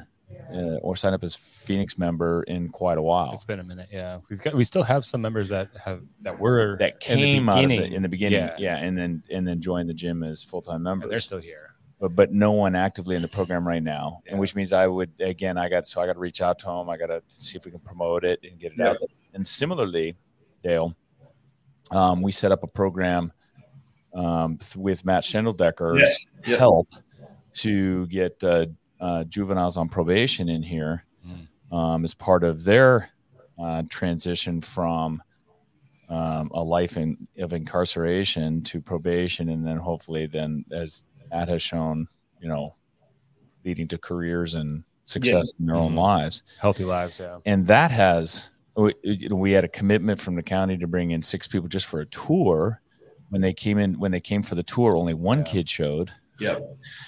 [0.54, 3.32] uh, or sign up as Phoenix member in quite a while.
[3.34, 3.90] It's been a minute.
[3.92, 7.24] Yeah, we've got we still have some members that have that were that in the
[7.24, 7.90] came out of beginning.
[7.92, 8.56] the, in the beginning, Yeah.
[8.58, 8.78] yeah.
[8.78, 11.10] and then and then joined the gym as full time and members.
[11.10, 11.72] they're still here.
[12.00, 14.32] but but no one actively in the program right now, Yeah.
[14.32, 16.66] and which means I would again I got so I got to reach out to
[16.68, 16.90] them.
[16.90, 18.90] I got to see if we can promote it and get it Yeah.
[18.92, 18.98] out.
[19.00, 19.10] There.
[19.34, 20.16] And similarly,
[20.64, 20.96] Dale,
[21.92, 23.32] um, we set up a program
[24.18, 26.26] um, th- with Matt Schendeldecker's Yes.
[26.48, 26.60] Yep.
[26.60, 26.90] help
[27.54, 28.66] to get uh,
[29.00, 31.48] uh, juveniles on probation in here Mm.
[31.76, 33.10] um, as part of their
[33.60, 35.22] uh, transition from
[36.10, 41.62] um, a life in, of incarceration to probation, and then hopefully, then as Matt has
[41.62, 42.08] shown,
[42.40, 42.76] you know,
[43.66, 45.98] leading to careers and success in their own Mhm.
[45.98, 46.44] lives.
[46.62, 47.20] Healthy lives.
[47.20, 47.40] Yeah.
[47.46, 51.12] And that has, we, you know, we had a commitment from the county to bring
[51.12, 52.80] in six people just for a tour.
[53.30, 55.44] When they came in, when they came for the tour, only one Yeah.
[55.46, 56.12] kid showed.
[56.40, 56.60] yeah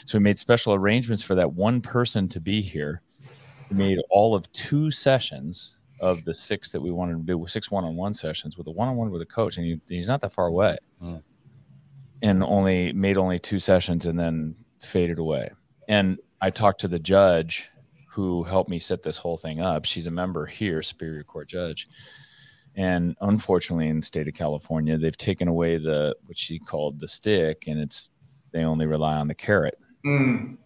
[0.05, 3.01] So we made special arrangements for that one person to be here.
[3.69, 7.69] We made all of two sessions of the six that we wanted to do, six
[7.69, 10.77] one-on-one sessions with a one-on-one with a coach, and he, he's not that far away.
[11.01, 11.21] Mm.
[12.21, 15.51] And only made only two sessions, and then faded away.
[15.87, 17.69] And I talked to the judge
[18.09, 19.85] who helped me set this whole thing up.
[19.85, 21.87] She's a member here, Superior Court judge.
[22.75, 27.07] And unfortunately, in the state of California, they've taken away the what she called the
[27.07, 28.09] stick, and it's
[28.51, 30.57] they only rely on the carrot Mm.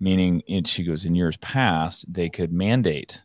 [0.00, 3.20] meaning in, she goes in years past they could mandate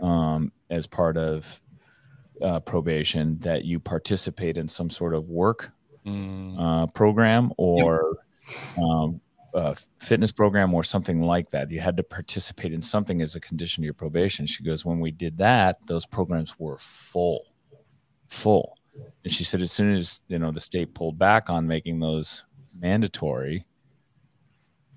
[0.00, 1.60] um, as part of
[2.42, 5.72] uh, probation that you participate in some sort of work
[6.04, 6.54] Mm.
[6.58, 8.16] uh, program or
[8.78, 9.20] um,
[9.56, 13.40] uh, fitness program or something like that you had to participate in something as a
[13.40, 17.46] condition of your probation she goes when we did that those programs were full
[18.28, 18.76] full
[19.24, 22.44] and she said as soon as you know the state pulled back on making those
[22.78, 23.64] mandatory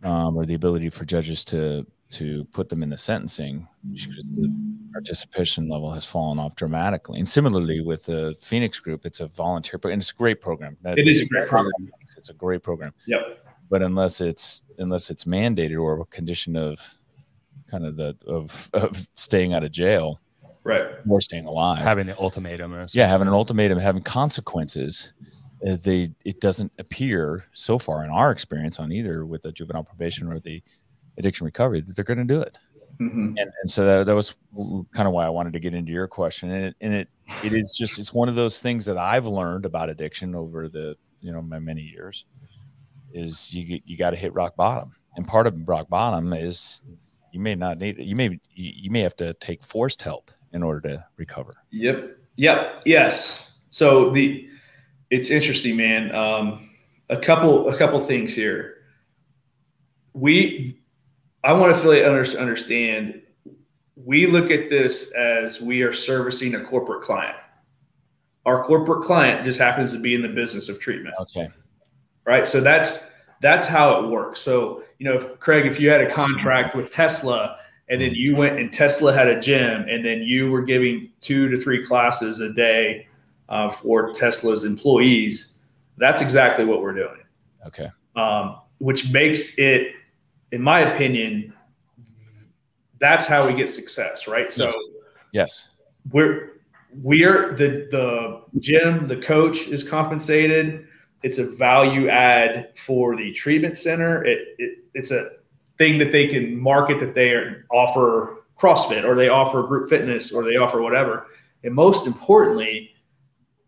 [0.04, 4.52] um, or the ability for judges to to put them in the sentencing because the
[4.92, 7.20] participation level has fallen off dramatically.
[7.20, 10.76] And similarly with the Phoenix group, it's a volunteer program and it's a great program.
[10.86, 11.72] It is a great program.
[12.18, 12.94] It's a great program.
[13.06, 13.49] Yep.
[13.70, 16.80] But unless it's unless it's mandated or a condition of
[17.70, 20.20] kind of the of of staying out of jail
[20.64, 20.88] Right.
[21.08, 21.80] or staying alive.
[21.80, 22.74] having the ultimatum.
[22.74, 25.12] Or yeah, having an ultimatum, having consequences.
[25.68, 29.84] uh, They it doesn't appear so far in our experience on either with the juvenile
[29.84, 30.62] probation or the
[31.18, 32.58] addiction recovery that they're going to do it.
[33.00, 33.36] Mhm.
[33.40, 34.36] and, and so that, that was
[34.94, 36.52] kind of why I wanted to get into your question.
[36.52, 37.08] And it, and it,
[37.46, 40.98] it is just, it's one of those things that I've learned about addiction over the,
[41.22, 42.26] you know, my many years
[43.14, 44.94] is you you got to hit rock bottom.
[45.16, 46.82] And part of rock bottom is
[47.32, 50.82] you may not need, you may, you, may have to take forced help in order
[50.90, 51.54] to recover.
[51.72, 52.18] Yep.
[52.38, 52.82] Yep.
[52.86, 53.52] Yes.
[53.70, 54.48] So the
[55.10, 56.14] it's interesting, man.
[56.16, 56.60] Um,
[57.10, 58.76] a couple a couple things here.
[60.14, 60.80] We
[61.44, 63.22] I want to fully under, understand.
[63.96, 67.36] We look at this as we are servicing a corporate client.
[68.46, 71.50] Our corporate client just happens to be in the business of treatment Okay.
[72.30, 72.48] Right?
[72.48, 73.12] So that's
[73.42, 74.40] that's how it works.
[74.40, 77.58] So you know, if, Craig, if you had a contract with Tesla
[77.90, 81.50] and then you went and Tesla had a gym and then you were giving two
[81.50, 83.08] to three classes a day
[83.48, 85.58] uh, for Tesla's employees,
[85.98, 87.24] that's exactly what we're doing.
[87.66, 87.90] Okay.
[88.16, 89.94] Um, which makes it,
[90.52, 91.54] in my opinion,
[93.00, 94.52] that's how we get success, right?
[94.52, 94.72] So
[95.32, 95.68] Yes.
[96.12, 96.62] we're
[97.02, 100.89] we're the the gym the coach is compensated
[101.24, 105.32] it's a value add for the treatment center it, it it's a
[105.78, 110.32] thing that they can market that they are, offer crossfit or they offer group fitness
[110.32, 111.28] or they offer whatever
[111.64, 112.90] and most importantly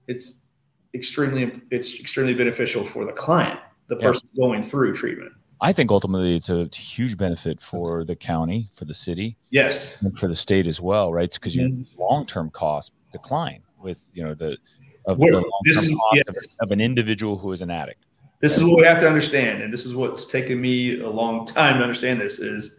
[0.07, 0.45] it's
[0.93, 4.07] extremely it's extremely beneficial for the client the Yeah.
[4.07, 5.31] person going through treatment
[5.63, 10.17] I think ultimately it's a huge benefit for the county, for the city, yes and
[10.17, 11.31] for the state as well, right?
[11.31, 11.85] Because your Mhm.
[11.99, 14.57] long-term costs decline with you know the
[15.05, 15.19] of
[15.65, 16.23] is- yes.
[16.27, 18.05] of, of an individual who is an addict.
[18.39, 21.45] this is what we have to understand and this is what's taken me a long
[21.45, 22.77] time to understand this is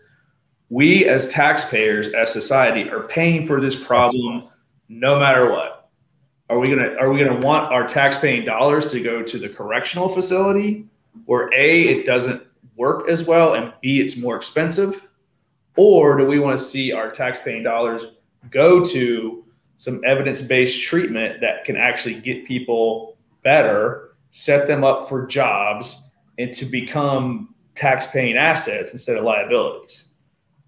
[0.69, 4.43] we as taxpayers as society are paying for this problem
[4.89, 5.91] no matter what
[6.49, 10.09] are we gonna are we gonna want our tax-paying dollars to go to the correctional
[10.09, 10.87] facility
[11.27, 12.43] where a it doesn't
[12.77, 15.09] work as well and b it's more expensive
[15.77, 18.07] or do we want to see our tax-paying dollars
[18.51, 19.45] go to
[19.83, 26.07] some evidence-based treatment that can actually get people better set them up for jobs
[26.39, 30.05] and to become tax-paying assets instead of liabilities.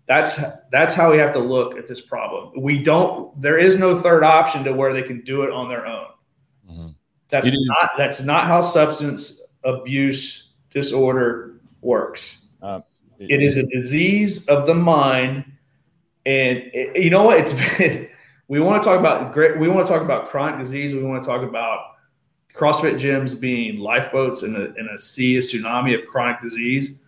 [0.06, 0.42] That's
[0.72, 2.60] that's how we have to look at this problem.
[2.60, 5.86] We don't there is no third option to where they can do it on their
[5.86, 6.06] own.
[6.68, 6.94] Mhm.
[7.28, 12.46] that's not that's not how substance abuse disorder works.
[13.20, 15.44] It is a disease of the mind
[16.26, 17.38] and it- you know what?
[17.38, 17.54] It's
[18.48, 21.22] we want to talk about great we want to talk about chronic disease we want
[21.22, 21.92] to talk about
[22.54, 27.00] crossfit gyms being lifeboats in a, in a sea a tsunami of chronic disease.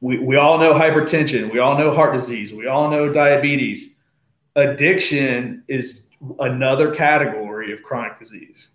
[0.00, 3.96] We, we all know hypertension we all know heart disease we all know diabetes.
[4.54, 6.06] Addiction is
[6.38, 8.68] another category of chronic disease.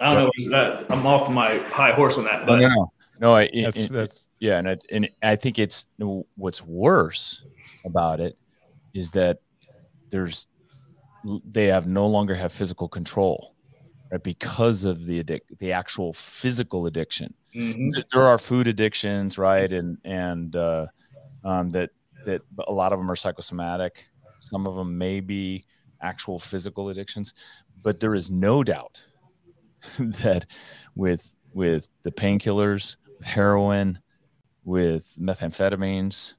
[0.00, 3.34] I don't know i'm off my high horse on that but no, no, no.
[3.34, 5.86] I, it- That's it- that's yeah, and I, and I think it's
[6.36, 7.44] what's worse
[7.84, 8.36] about it
[8.92, 9.38] is that
[10.10, 10.46] there's
[11.44, 13.56] they have no longer have physical control,
[14.12, 14.22] right?
[14.22, 17.34] Because of the addic- the actual physical addiction.
[17.54, 17.90] Mhm.
[18.12, 19.70] There are food addictions, right?
[19.72, 20.86] And and uh,
[21.44, 21.90] um, that
[22.24, 24.06] that a lot of them are psychosomatic.
[24.40, 25.64] Some of them may be
[26.02, 27.34] actual physical addictions,
[27.82, 29.02] but there is no doubt
[29.98, 30.46] that
[30.94, 33.98] with with the painkillers, with heroin,
[34.64, 36.34] with methamphetamines,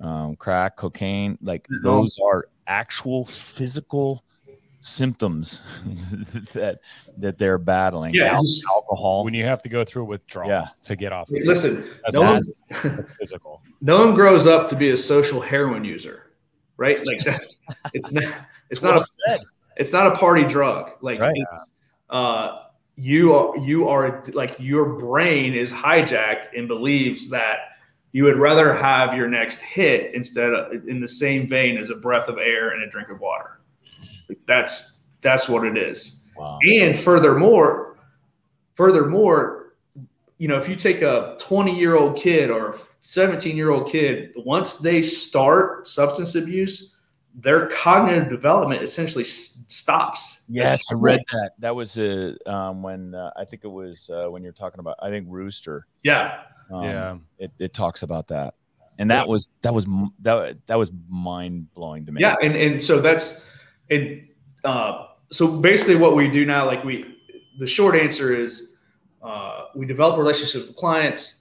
[0.00, 1.82] um, crack, cocaine, like Mhm.
[1.82, 4.24] those are actual physical
[4.80, 5.62] symptoms
[6.54, 6.80] that
[7.18, 8.14] that they're battling.
[8.14, 9.24] Yeah, Al- alcohol.
[9.24, 10.68] when you have to go through withdrawal Yeah.
[10.82, 11.28] to get off.
[11.30, 13.62] listen That's, no one- that's, that's physical.
[13.80, 16.32] no one grows up to be a social heroin user,
[16.76, 17.04] right?
[17.06, 17.40] Like that,
[17.94, 18.24] it's not
[18.70, 19.40] it's not a, said.
[19.76, 20.90] it's not a party drug.
[21.00, 21.36] Like Right.
[21.36, 21.70] it's,
[22.10, 22.58] uh,
[22.96, 27.58] you are you are like your brain is hijacked and believes that
[28.12, 31.96] you would rather have your next hit instead of in the same vein as a
[31.96, 33.60] breath of air and a drink of water.
[34.46, 36.20] That's that's what it is.
[36.36, 36.58] Wow.
[36.68, 37.96] And furthermore,
[38.74, 39.74] furthermore,
[40.38, 43.90] you know, if you take a 20 year old kid or a 17 year old
[43.90, 46.96] kid, once they start substance abuse,
[47.34, 50.42] their cognitive development essentially s- stops.
[50.48, 51.52] Yes, I read that.
[51.60, 54.96] That was uh, um, when uh, I think it was uh, when you're talking about.
[55.00, 55.86] I think Rooster.
[56.02, 56.40] Yeah.
[56.70, 57.16] Um, yeah.
[57.38, 58.54] it, it talks about that,
[58.98, 59.30] and that Yeah.
[59.30, 59.86] was that was
[60.20, 62.20] that that was mind blowing to me.
[62.20, 63.44] Yeah, and and so that's
[63.90, 64.26] and
[64.64, 67.16] uh, so basically what we do now, like we,
[67.58, 68.74] the short answer is
[69.22, 71.40] uh, we develop relationships with clients.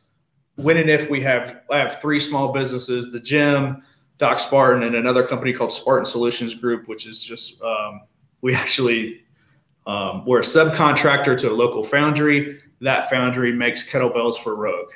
[0.56, 3.84] When and if we have, I have three small businesses: the gym,
[4.18, 8.02] Doc Spartan, and another company called Spartan Solutions Group, which is just um,
[8.42, 9.22] we actually
[9.88, 12.60] um, we're a subcontractor to a local foundry.
[12.82, 14.92] That foundry makes kettlebells for Rogue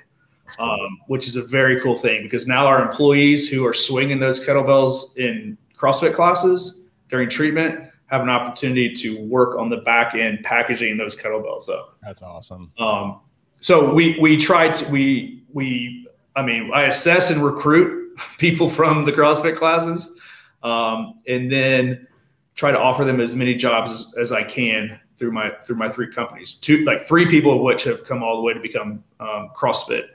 [0.59, 4.45] um, which is a very cool thing because now our employees who are swinging those
[4.45, 10.43] kettlebells in CrossFit classes during treatment have an opportunity to work on the back end
[10.43, 11.97] packaging those kettlebells up.
[12.03, 12.71] That's awesome.
[12.77, 13.21] Um,
[13.59, 19.05] so we we try to we we I mean I assess and recruit people from
[19.05, 20.15] the CrossFit classes,
[20.63, 22.07] um, and then
[22.53, 25.89] try to offer them as many jobs as, as I can through my through my
[25.89, 26.55] three companies.
[26.55, 30.09] Two like three people of which have come all the way to become um, CrossFit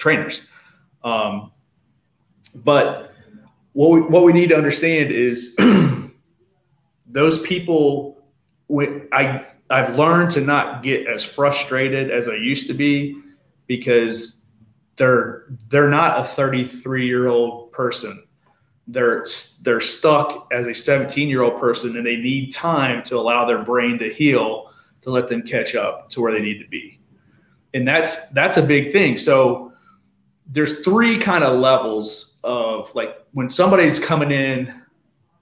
[0.00, 0.46] trainers.
[1.04, 1.52] Um,
[2.54, 3.12] but
[3.72, 5.56] what we, what we need to understand is
[7.06, 8.16] those people.
[9.12, 13.20] I I've learned to not get as frustrated as I used to be
[13.66, 14.46] because
[14.96, 18.22] they're they're not a 33 year old person.
[18.86, 19.26] They're
[19.62, 23.62] they're stuck as a 17 year old person, and they need time to allow their
[23.62, 24.70] brain to heal
[25.02, 27.00] to let them catch up to where they need to be.
[27.74, 29.18] And that's that's a big thing.
[29.18, 29.69] So
[30.52, 34.82] there's three kind of levels of like when somebody's coming in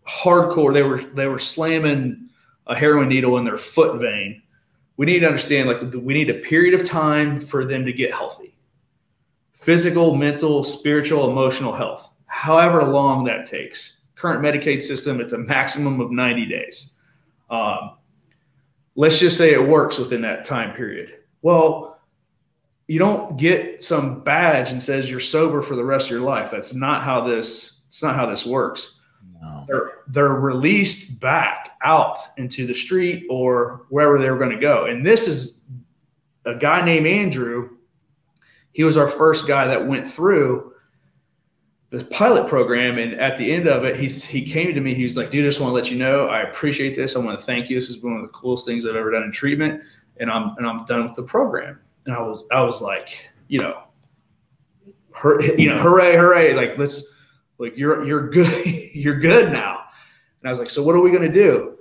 [0.06, 2.28] hardcore, they were they were slamming
[2.66, 4.42] a heroin needle in their foot vein.
[4.96, 8.12] We need to understand like we need a period of time for them to get
[8.12, 8.56] healthy.
[9.54, 12.10] Physical, mental, spiritual, emotional health.
[12.26, 13.96] However long that takes.
[14.14, 16.94] Current Medicaid system, it's a maximum of 90 days.
[17.50, 17.96] Um,
[18.96, 21.18] let's just say it works within that time period.
[21.42, 21.97] Well,
[22.88, 26.50] you don't get some badge and says you're sober for the rest of your life.
[26.50, 27.82] That's not how this.
[27.86, 29.00] It's not how this works
[29.40, 29.64] No.
[29.66, 34.86] they're they're released back out into the street or wherever they were going to go.
[34.86, 35.60] And this is
[36.44, 37.70] a guy named Andrew.
[38.72, 40.72] He was our first guy that went through
[41.90, 44.94] the pilot program, and at the end of it, he's he came to me.
[44.94, 47.16] He was like, "Dude, I just want to let you know I appreciate this.
[47.16, 47.76] I want to thank you.
[47.76, 49.82] This has been one of the coolest things I've ever done in treatment,
[50.18, 53.58] and I'm and I'm done with the program." And I was I was like, you
[53.58, 53.82] know,
[55.58, 56.54] you know, hooray, hooray!
[56.54, 57.04] Like let's
[57.58, 59.84] like you're you're good you're good now.
[60.40, 61.76] And i was like so what are we to do?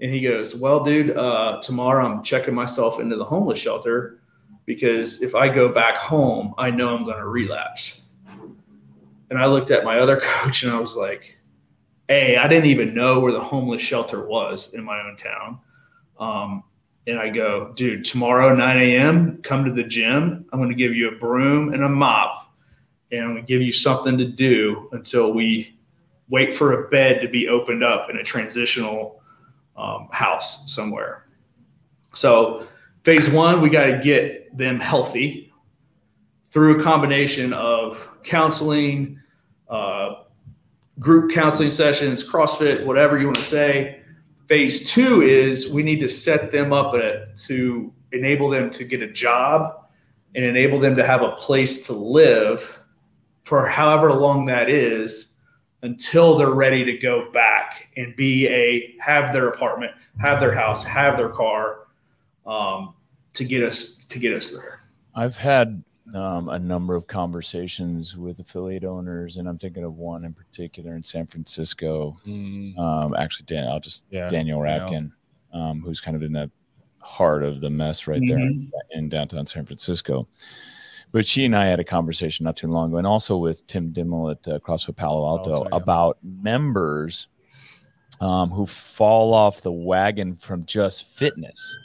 [0.00, 4.20] And he goes well dude uh, tomorrow i'm checking myself into the homeless shelter
[4.66, 8.02] because if i go back home i know i'm to relapse.
[9.30, 11.38] And i looked at my other coach and i was like
[12.08, 15.58] hey, I didn't even know where the homeless shelter was in my own town.
[16.18, 16.64] Um,
[17.06, 20.94] and i go dude tomorrow 9 a.m come to the gym i'm going to give
[20.94, 22.42] you a broom and a mop
[23.12, 25.78] and I'm going to give you something to do until we
[26.28, 29.22] wait for a bed to be opened up in a transitional
[29.76, 31.26] um, house somewhere.
[32.14, 32.66] So,
[33.04, 35.52] phase one, we got to get them healthy
[36.50, 39.20] through a combination of counseling,
[39.68, 40.22] uh,
[40.98, 44.01] group counseling sessions, CrossFit, whatever you want to say.
[44.52, 49.00] Phase two is we need to set them up at, to enable them to get
[49.00, 49.86] a job
[50.34, 52.78] and enable them to have a place to live
[53.44, 55.36] for however long that is
[55.80, 60.84] until they're ready to go back and be a have their apartment, have their house,
[60.84, 61.86] have their car
[62.44, 62.92] um,
[63.32, 64.82] to get us to get us there.
[65.14, 65.82] I've had
[66.14, 70.94] um, a number of conversations with affiliate owners, and I'm thinking of one in particular
[70.94, 72.18] in San Francisco.
[72.26, 74.28] Mm, Um, actually, Dan, I'll just yeah.
[74.28, 74.88] Daniel Daniel.
[74.88, 75.12] Radkin,
[75.52, 76.50] um, who's kind of in the
[77.00, 78.70] heart of the mess right there Mhm.
[78.92, 80.28] in downtown San Francisco.
[81.10, 83.92] But she and I had a conversation not too long ago, and also with Tim
[83.92, 85.76] Dimmel at uh, CrossFit Palo Alto Alto, yeah.
[85.76, 87.28] about members
[88.20, 91.76] um, who fall off the wagon from just fitness.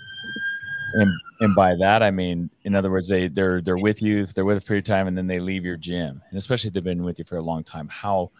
[0.93, 4.45] And and by that I mean, in other words, they they're they're with you, they're
[4.45, 6.21] with a period of time, and then they leave your gym.
[6.29, 8.31] And especially if they've been with you for a long time, how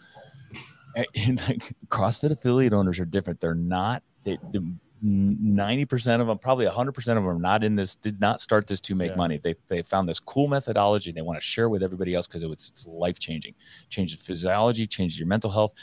[1.16, 3.40] and like CrossFit affiliate owners are different.
[3.40, 7.64] They're not they, the ninety percent of them, probably hundred percent of them, are not
[7.64, 7.96] in this.
[7.96, 9.18] Did not start this to make Yeah.
[9.18, 9.38] money.
[9.38, 11.12] They they found this cool methodology.
[11.12, 13.56] They want to share with everybody else because it's it's life changing.
[13.90, 15.74] Changes physiology, changes your mental health,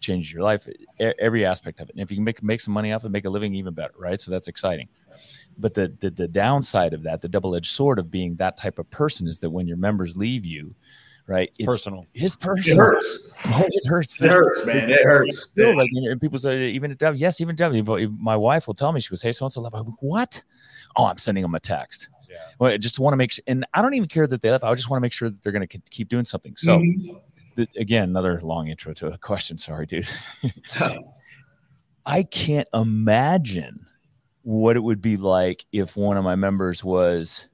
[0.00, 0.66] changes your life,
[0.98, 1.94] every aspect of it.
[1.94, 3.94] And if you can make make some money off it, make a living, even better,
[3.98, 4.20] right?
[4.20, 4.88] So that's exciting.
[5.58, 8.78] But the the, the downside of that, the double edged sword of being that type
[8.78, 10.74] of person, is that when your members leave you,
[11.32, 11.48] right?
[11.58, 12.06] It's personal.
[12.14, 12.76] It's It personal.
[12.86, 13.32] hurts.
[13.44, 14.22] It hurts.
[14.22, 14.88] It hurts, man.
[14.90, 15.42] It hurts.
[15.42, 17.82] Still, like, and people say, even at W, yes, even W.
[17.82, 19.84] If, if my wife will tell me, she goes, "Hey, so and so left." I'm
[19.86, 20.42] like, "What?"
[20.96, 22.08] Oh, I'm sending them a text.
[22.30, 22.36] Yeah.
[22.60, 24.62] Well, I just want to make sure, and I don't even care that they left.
[24.62, 26.54] I just want to make sure that they're going to keep doing something.
[26.56, 27.20] So, Mhm.
[27.56, 29.58] th- again, another long intro to a question.
[29.58, 30.08] Sorry, dude.
[32.06, 33.86] I can't imagine
[34.42, 37.48] what it would be like if one of my members was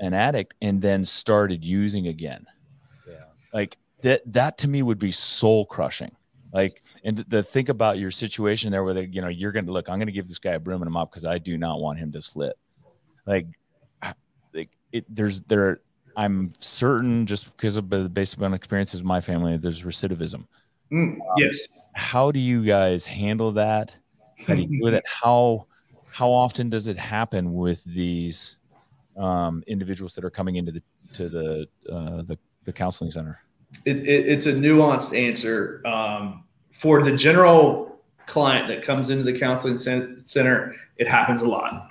[0.00, 2.46] an addict and then started using again.
[3.52, 6.14] Like that that to me would be soul crushing.
[6.52, 9.72] Like and to think about your situation there where they, you know you're going to
[9.72, 11.56] look I'm going to give this guy a broom and a mop because I do
[11.56, 12.56] not want him to slip.
[13.26, 13.46] Like
[14.54, 15.80] like it there's there
[16.16, 20.46] I'm certain just because of the based on experiences of my family there's recidivism
[20.92, 21.58] Mm, yes.
[21.94, 23.96] how do you guys handle that
[24.46, 25.66] how do you do with it how
[26.10, 28.58] how often does it happen with these
[29.16, 30.82] um, individuals that are coming into the
[31.14, 33.40] to the uh, the, the counseling center?
[33.84, 35.82] It, it, it's a nuanced answer.
[35.86, 41.72] Um, for the general client that comes into the counseling center it happens a lot.
[41.72, 41.88] I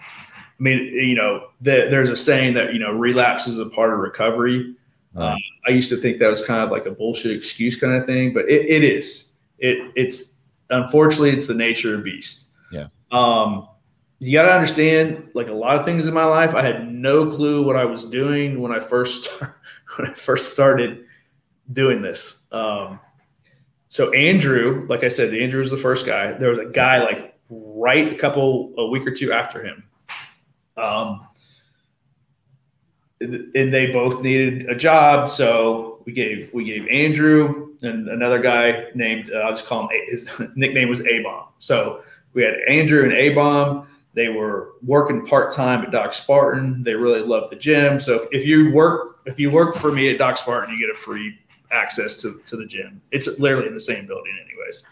[0.59, 3.99] mean you know the, there's a saying that you know relapse is a part of
[3.99, 4.75] recovery.
[5.13, 5.33] Right.
[5.33, 8.05] um, i used to think that was kind of like a bullshit excuse kind of
[8.05, 9.35] thing but it, it is.
[9.59, 12.51] It it's unfortunately it's the nature of the beast.
[12.71, 12.87] Yeah.
[13.11, 13.67] um,
[14.19, 17.29] you got to understand like a lot of things in my life i had no
[17.29, 19.29] clue what i was doing when i first
[19.97, 21.05] when i first started
[21.73, 22.39] doing this.
[22.51, 22.99] Um,
[23.89, 26.31] so Andrew, like I said, Andrew was the first guy.
[26.33, 29.83] There was a guy like right a couple a week or two after him.
[30.77, 31.27] Um,
[33.19, 38.85] and they both needed a job, so we gave we gave Andrew and another guy
[38.95, 41.47] named uh, I'll just call him his nickname was A Bomb.
[41.59, 43.87] So we had Andrew and A Bomb.
[44.13, 46.83] They were working part time at Doc Spartan.
[46.83, 47.99] They really loved the gym.
[47.99, 50.93] So if, if you work if you work for me at Doc Spartan, you get
[50.93, 51.37] a free
[51.71, 53.01] access to, to the gym.
[53.11, 54.83] It's literally in the same building, anyways.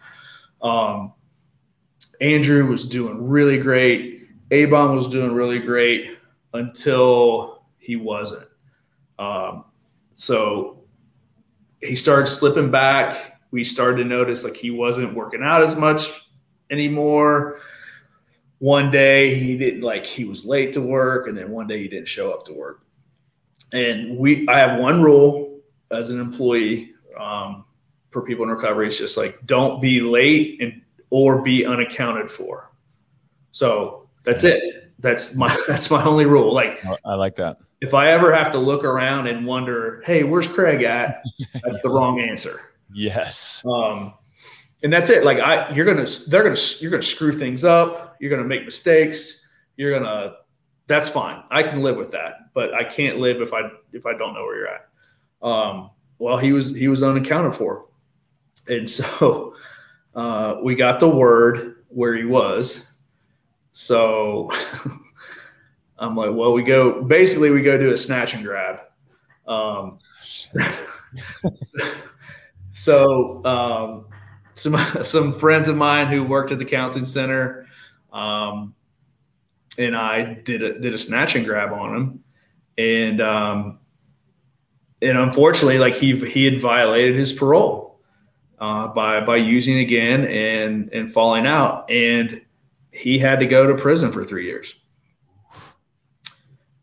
[0.61, 1.13] Um,
[2.21, 4.27] Andrew was doing really great.
[4.51, 6.17] A Bomb was doing really great
[6.53, 8.47] until he wasn't.
[9.17, 9.65] Um,
[10.15, 10.83] so
[11.81, 13.39] he started slipping back.
[13.51, 16.29] We started to notice like he wasn't working out as much
[16.69, 17.59] anymore.
[18.59, 21.87] One day he didn't like he was late to work, and then one day he
[21.87, 22.81] didn't show up to work.
[23.71, 25.59] And we, I have one rule
[25.91, 27.65] as an employee um,
[28.11, 28.87] for people in recovery.
[28.87, 32.71] It's just like don't be late and or be unaccounted for.
[33.51, 34.91] So that's it.
[34.99, 36.53] That's my that's my only rule.
[36.53, 40.23] Like I- i like that if I ever have to look around and wonder, hey,
[40.23, 41.15] where's Craig at?
[41.63, 42.59] That's the wrong answer.
[42.93, 44.13] yes Um,
[44.83, 45.23] and that's it.
[45.23, 48.15] Like I, you're gonna, they're gonna, you're gonna screw things up.
[48.19, 49.47] You're gonna make mistakes.
[49.77, 50.35] You're gonna.
[50.87, 51.43] That's fine.
[51.51, 53.61] I can live with that, but I can't live if I
[53.93, 54.89] if I don't know where you're at.
[55.41, 57.85] Um, well, he was he was unaccounted for,
[58.67, 59.55] and so
[60.15, 62.85] uh, we got the word where he was.
[63.73, 64.51] So
[65.97, 67.03] I'm like, well, we go.
[67.03, 68.81] Basically, we go do a snatch and grab.
[69.47, 69.99] Um,
[72.71, 74.05] so um,
[74.59, 77.67] some some friends of mine who worked at the counseling center,
[78.11, 78.75] um,
[79.77, 82.23] and I did a did a snatch and grab on him,
[82.77, 83.79] and um,
[85.01, 87.99] and unfortunately, like he he had violated his parole
[88.59, 92.41] uh, by by using again and and falling out, and
[92.91, 94.75] he had to go to prison for three years.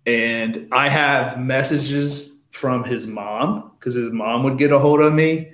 [0.07, 5.12] And I have messages from his mom because his mom would get a hold of
[5.12, 5.53] me.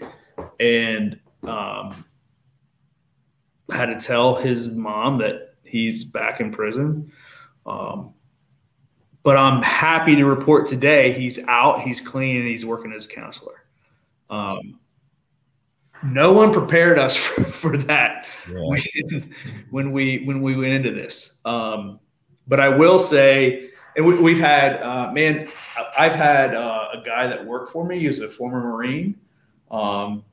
[0.61, 2.05] And um,
[3.73, 7.13] had to tell his mom that he's back in prison.
[7.67, 8.15] Um,
[9.23, 13.09] but I'm happy to report today he's out, he's clean, and he's working as a
[13.09, 13.65] counselor.
[14.31, 14.81] Um,
[16.03, 19.21] no one prepared us for, for that Yeah.
[19.71, 21.39] when, we when we went into this.
[21.45, 22.01] Um,
[22.49, 25.49] but I will say, and we, we've had uh, man,
[25.97, 27.99] I've had uh, a guy that worked for me.
[27.99, 29.19] He was a former Marine.
[29.71, 30.25] Um,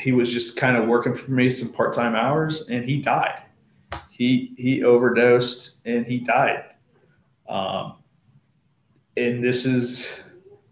[0.00, 3.42] he was just kind of working for me some part time hours, and he died.
[4.10, 6.64] He he overdosed and he died.
[7.48, 7.96] Um,
[9.16, 10.22] and this is,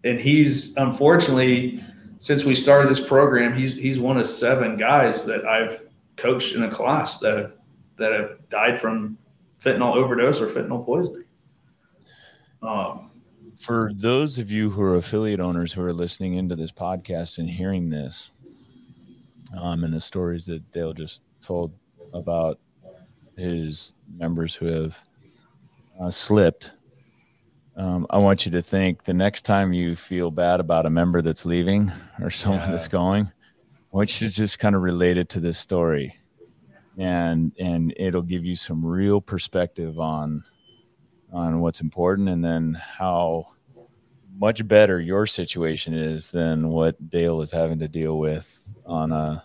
[0.03, 1.79] and he's unfortunately,
[2.19, 5.81] since we started this program, he's he's one of seven guys that I've
[6.17, 7.53] coached in a class that have
[7.97, 9.17] that have died from
[9.63, 11.25] fentanyl overdose or fentanyl poisoning.
[12.61, 13.09] Um,
[13.57, 17.49] for those of you who are affiliate owners who are listening into this podcast and
[17.49, 18.31] hearing this,
[19.57, 21.73] um, and the stories that Dale just told
[22.13, 22.59] about
[23.37, 24.97] his members who have
[26.01, 26.71] uh, slipped,
[27.75, 31.21] um, I want you to think the next time you feel bad about a member
[31.21, 32.71] that's leaving or someone Yeah.
[32.71, 36.15] that's going, I want you to just kind of relate it to this story,
[36.97, 40.43] and and it'll give you some real perspective on
[41.31, 43.47] on what's important and then how
[44.39, 49.43] much better your situation is than what Dale is having to deal with on a,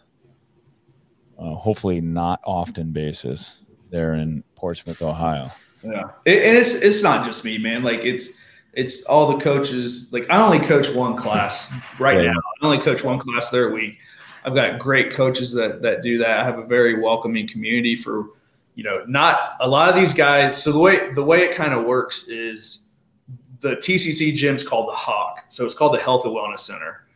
[1.39, 3.61] a hopefully not often basis
[3.91, 5.51] there in Portsmouth, Ohio.
[5.83, 7.83] Yeah, it, and it's it's not just me, man.
[7.83, 8.39] Like it's
[8.73, 10.11] it's all the coaches.
[10.13, 12.33] Like I only coach one class right Yeah.
[12.33, 12.39] now.
[12.63, 13.99] I only coach one class there a week.
[14.45, 16.39] I've got great coaches that that do that.
[16.41, 18.29] I have a very welcoming community for,
[18.75, 20.63] you know, not a lot of these guys.
[20.63, 22.84] So the way the way it kind of works is
[23.65, 25.47] the TCC gym's called the Hawk.
[25.49, 27.07] So it's called the Health and Wellness Center.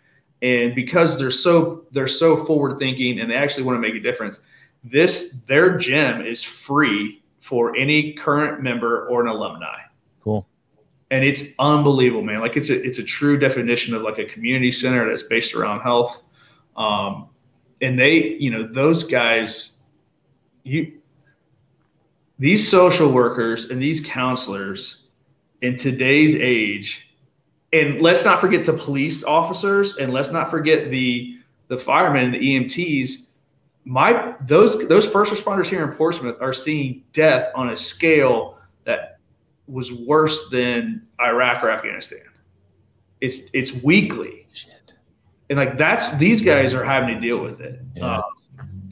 [0.41, 4.01] And because they're so they're so forward thinking and they actually want to make a
[4.01, 4.41] difference,
[4.83, 9.79] this their gym is free for any current member or an alumni
[10.23, 10.47] Cool.
[11.11, 12.41] and it's unbelievable, man.
[12.41, 15.81] Like it's a it's a true definition of like a community center that's based around
[15.81, 16.23] health.
[16.77, 17.29] Um,
[17.83, 19.79] and they, you know, those guys,
[20.63, 20.99] you,
[22.39, 25.08] these social workers and these counselors
[25.63, 27.09] in today's age,
[27.73, 31.37] and let's not forget the police officers, and let's not forget the
[31.69, 33.29] the firemen and the EMTs.
[33.85, 39.19] My those those first responders here in Portsmouth are seeing death on a scale that
[39.67, 42.21] was worse than Iraq or Afghanistan.
[43.21, 44.95] It's it's weekly, Shit.
[45.51, 48.19] and like that's these guys are having to deal with it, Yeah.
[48.19, 48.23] um,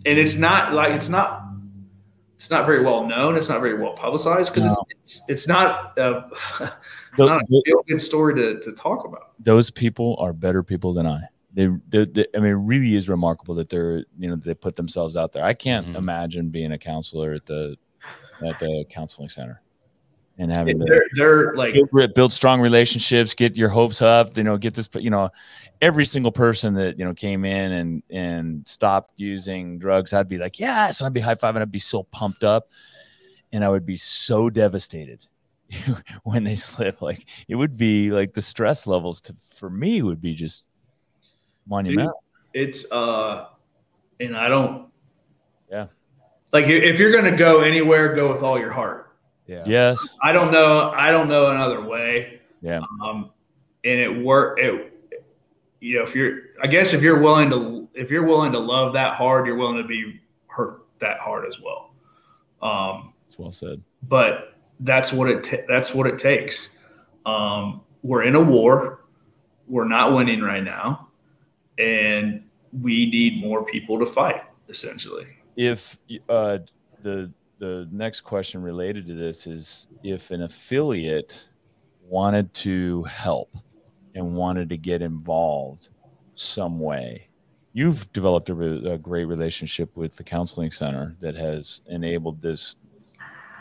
[0.05, 1.46] and it's not like it's not
[2.37, 3.37] it's not very well known.
[3.37, 4.77] It's not very well publicized because No.
[4.91, 6.29] it's, it's it's not a,
[6.61, 6.71] it's
[7.17, 9.33] Tho- not a feel good story to, to talk about.
[9.39, 11.21] those people are better people than I.
[11.55, 14.77] They, they, they- I mean, it really is remarkable that they're, you know, they put
[14.77, 15.43] themselves out there.
[15.45, 15.97] I can't Mhm.
[15.97, 17.77] imagine being a counselor at the,
[18.47, 19.63] at the counseling center,
[20.39, 24.59] and having They're they're like build, build strong relationships, get your hopes up, you know,
[24.59, 25.31] get this, you know,
[25.81, 30.39] every single person that, you know, came in and, and stopped using drugs, I'd be
[30.39, 31.01] like, yes.
[31.01, 31.61] And I'd be high fiving.
[31.63, 32.69] I'd be so pumped up
[33.53, 35.25] and I would be so devastated
[36.25, 37.01] when they slip.
[37.03, 40.67] Like it would be like the stress levels to, for me would be just
[41.69, 42.23] monumental.
[42.55, 43.47] it's uh
[44.21, 44.87] and i don't
[45.69, 45.87] Yeah.
[46.53, 49.06] like if you're gonna go anywhere go with all your heart
[49.47, 49.63] Yeah.
[49.67, 50.17] Yes.
[50.23, 52.81] i don't know i don't know another way Yeah.
[53.05, 53.31] um
[53.85, 54.93] and it work it
[55.81, 58.93] you know if you're i guess if you're willing to if you're willing to love
[58.95, 61.95] that hard you're willing to be hurt that hard as well
[62.63, 63.83] um It's well said.
[64.09, 66.79] but that's what it ta- that's what it takes.
[67.25, 69.05] Um, we're in a war.
[69.67, 71.09] We're not winning right now,
[71.79, 72.45] and
[72.83, 74.43] we need more people to fight.
[74.69, 75.99] Essentially, if
[76.29, 76.59] uh,
[77.03, 81.49] the the next question related to this is if an affiliate
[82.09, 83.57] wanted to help
[84.15, 85.89] and wanted to get involved
[86.35, 87.29] some way.
[87.73, 92.77] You've developed a, a great relationship with the counseling center that has enabled this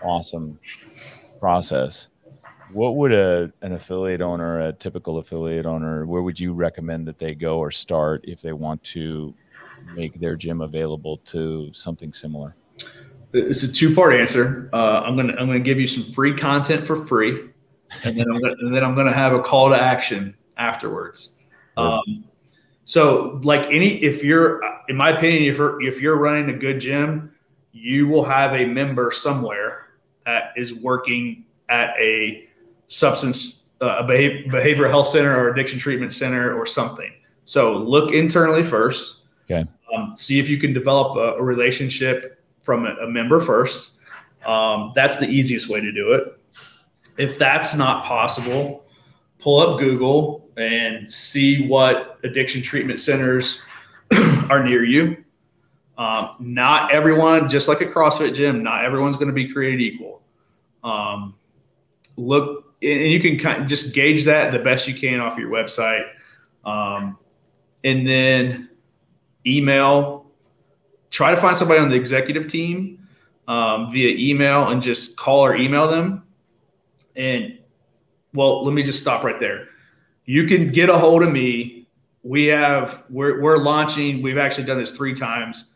[0.03, 0.59] awesome
[1.39, 2.07] process.
[2.71, 7.19] What would a an affiliate owner a typical affiliate owner where would you recommend that
[7.19, 9.33] they go or start if they want to
[9.93, 12.55] make their gym available to something similar
[13.35, 14.69] it's a two part answer.
[14.73, 17.49] Uh, I'm gonna I'm gonna give you some free content for free,
[18.03, 21.39] and then I'm gonna, and then I'm gonna have a call to action afterwards.
[21.77, 22.25] Um,
[22.85, 26.79] so, like any, if you're, in my opinion, if you're if you're running a good
[26.79, 27.33] gym,
[27.71, 29.89] you will have a member somewhere
[30.25, 32.47] that is working at a
[32.87, 37.11] substance uh, a behav- behavioral health center or addiction treatment center or something.
[37.45, 39.23] So look internally first.
[39.49, 39.67] Okay.
[39.93, 42.34] Um, see if you can develop a, a relationship
[42.65, 43.97] from a, member first.
[44.43, 46.39] Um, that's the easiest way to do it.
[47.17, 48.83] If that's not possible,
[49.39, 53.61] pull up Google and see what addiction treatment centers
[54.49, 55.23] are near you.
[55.97, 60.23] Um, not everyone, just like a CrossFit gym, not everyone's going to be created equal.
[60.83, 61.35] Um,
[62.17, 65.49] look, and you can kind of just gauge that the best you can off your
[65.49, 66.05] website.
[66.65, 67.17] Um,
[67.83, 68.69] and then
[69.45, 70.24] email,
[71.15, 73.07] try to find somebody on the executive team
[73.47, 76.23] um, via email and just call or email them.
[77.15, 77.57] And
[78.33, 79.69] well, let me just stop right there.
[80.25, 81.87] You can get a hold of me.
[82.23, 85.71] We have, we're, we're launching, we've actually done this three times.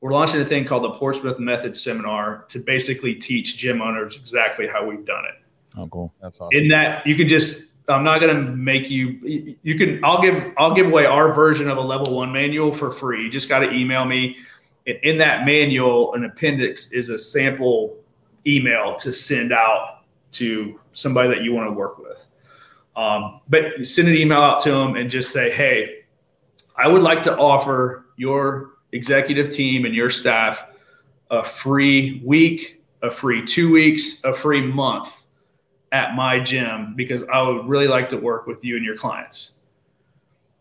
[0.00, 4.68] We're launching a thing called the Portsmouth Method Seminar to basically teach gym owners exactly
[4.68, 5.44] how we've done it
[5.76, 6.60] oh cool That's awesome.
[6.60, 10.52] in that you can just i'm not going to make you you can i'll give
[10.56, 13.60] i'll give away our version of a level one manual for free you just got
[13.60, 14.36] to email me
[14.86, 17.96] in that manual an appendix is a sample
[18.46, 20.02] email to send out
[20.32, 22.24] to somebody that you want to work with
[22.96, 26.00] um, but you send an email out to them and just say hey
[26.76, 30.66] i would like to offer your executive team and your staff
[31.30, 35.24] a free week a free two weeks a free month
[35.94, 39.60] at my gym because I would really like to work with you and your clients.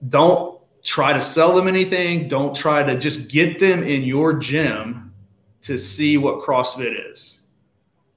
[0.10, 2.28] Don't try to sell them anything.
[2.28, 5.14] Don't try to just get them in your gym
[5.62, 7.40] to see what CrossFit is.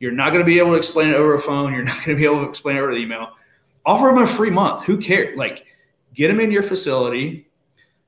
[0.01, 1.73] You're not going to be able to explain it over a phone.
[1.73, 3.31] You're not going to be able to explain it over the email.
[3.87, 4.85] Offer them a free month.
[4.85, 5.39] Who cares?
[5.39, 5.65] Like,
[6.13, 7.49] get them in your facility.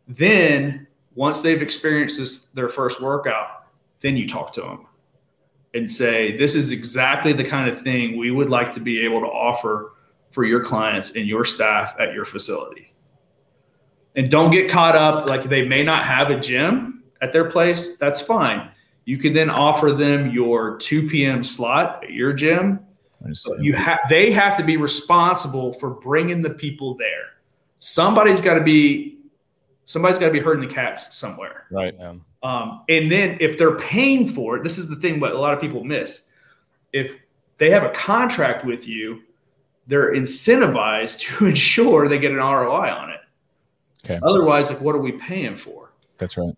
[0.08, 3.66] Then, once they've experienced this, their first workout,
[4.00, 4.86] then you talk to them
[5.74, 9.20] and say, This is exactly the kind of thing we would like to be able
[9.20, 9.92] to offer
[10.30, 12.92] for your clients and your staff at your facility.
[14.16, 17.96] And don't get caught up like they may not have a gym at their place.
[17.96, 18.70] That's fine.
[19.04, 21.42] You can then offer them your 2 p.m.
[21.44, 22.80] slot at your gym.
[23.58, 27.34] You have they have to be responsible for bringing the people there.
[27.78, 29.18] Somebody's got to be
[29.84, 31.64] somebody's got to be herding the cats somewhere.
[31.70, 31.94] Right.
[31.98, 32.14] Yeah.
[32.42, 35.54] Um, and then if they're paying for it, this is the thing what a lot
[35.54, 36.26] of people miss.
[36.92, 37.16] If
[37.56, 39.22] they have a contract with you,
[39.86, 43.20] they're incentivized to ensure they get an ROI on it.
[44.04, 44.20] Okay.
[44.22, 45.92] Otherwise, like what are we paying for?
[46.16, 46.54] That's right.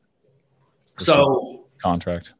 [0.96, 1.60] For so sure.
[1.82, 2.34] contract.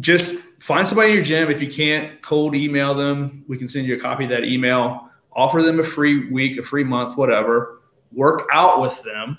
[0.00, 1.50] Just find somebody in your gym.
[1.50, 5.08] If you can't cold email them, we can send you a copy of that email.
[5.32, 7.80] Offer them a free week, a free month, whatever.
[8.12, 9.38] Work out with them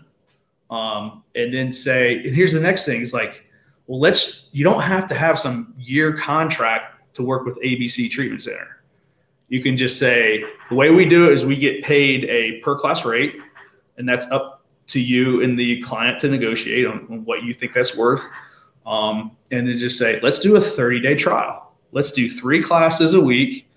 [0.69, 3.45] um, and then say, and here's the next thing is like,
[3.87, 8.41] well, let's, you don't have to have some year contract to work with ABC Treatment
[8.41, 8.83] Center.
[9.47, 12.77] You can just say, the way we do it is we get paid a per
[12.77, 13.35] class rate,
[13.97, 17.73] and that's up to you and the client to negotiate on, on what you think
[17.73, 18.21] that's worth.
[18.85, 21.73] Um, and then just say, let's do a 30 day trial.
[21.91, 23.67] Let's do three classes a week,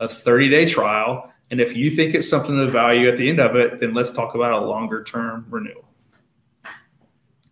[0.00, 1.32] a 30 day trial.
[1.50, 4.10] And if you think it's something of value at the end of it, then let's
[4.10, 5.88] talk about a longer term renewal.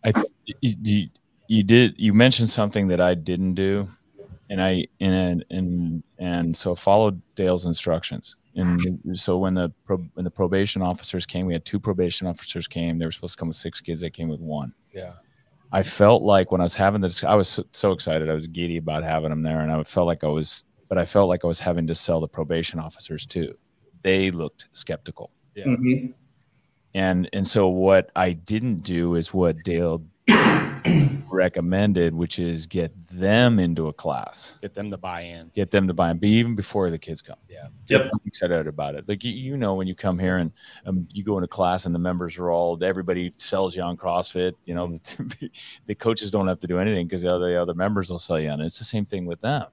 [0.05, 0.13] I
[0.61, 1.09] you,
[1.49, 3.89] you did you mentioned something that I didn't do,
[4.51, 8.37] and I and and and so followed Dale's instructions.
[8.57, 12.99] And so when the when the probation officers came, we had two probation officers came.
[12.99, 14.01] They were supposed to come with six kids.
[14.01, 14.73] They came with one.
[14.95, 15.13] Yeah.
[15.73, 18.31] I felt like when I was having this, I was so, so excited.
[18.31, 21.05] I was giddy about having them there, and I felt like I was, but I
[21.05, 23.59] felt like I was having to sell the probation officers too.
[24.03, 25.33] They looked skeptical.
[25.55, 25.65] Yeah.
[25.65, 26.13] Mm-hmm.
[26.95, 30.03] and and so what I didn't do is what Dale
[31.31, 35.51] recommended, which is get them into a class, Get them to buy in.
[35.55, 37.37] get them to buy in, be even before the kids come.
[37.49, 37.69] Yeah.
[37.87, 38.11] Get Yep.
[38.11, 39.09] them excited about it.
[39.09, 40.53] Like you, you know, when you come here and
[40.87, 44.53] um, you go into class and the members are all, everybody sells you on CrossFit.
[44.65, 44.99] You know,
[45.87, 48.41] the coaches don't have to do anything because the other the other members will sell
[48.41, 48.67] you on it.
[48.67, 49.67] It's the same thing with them.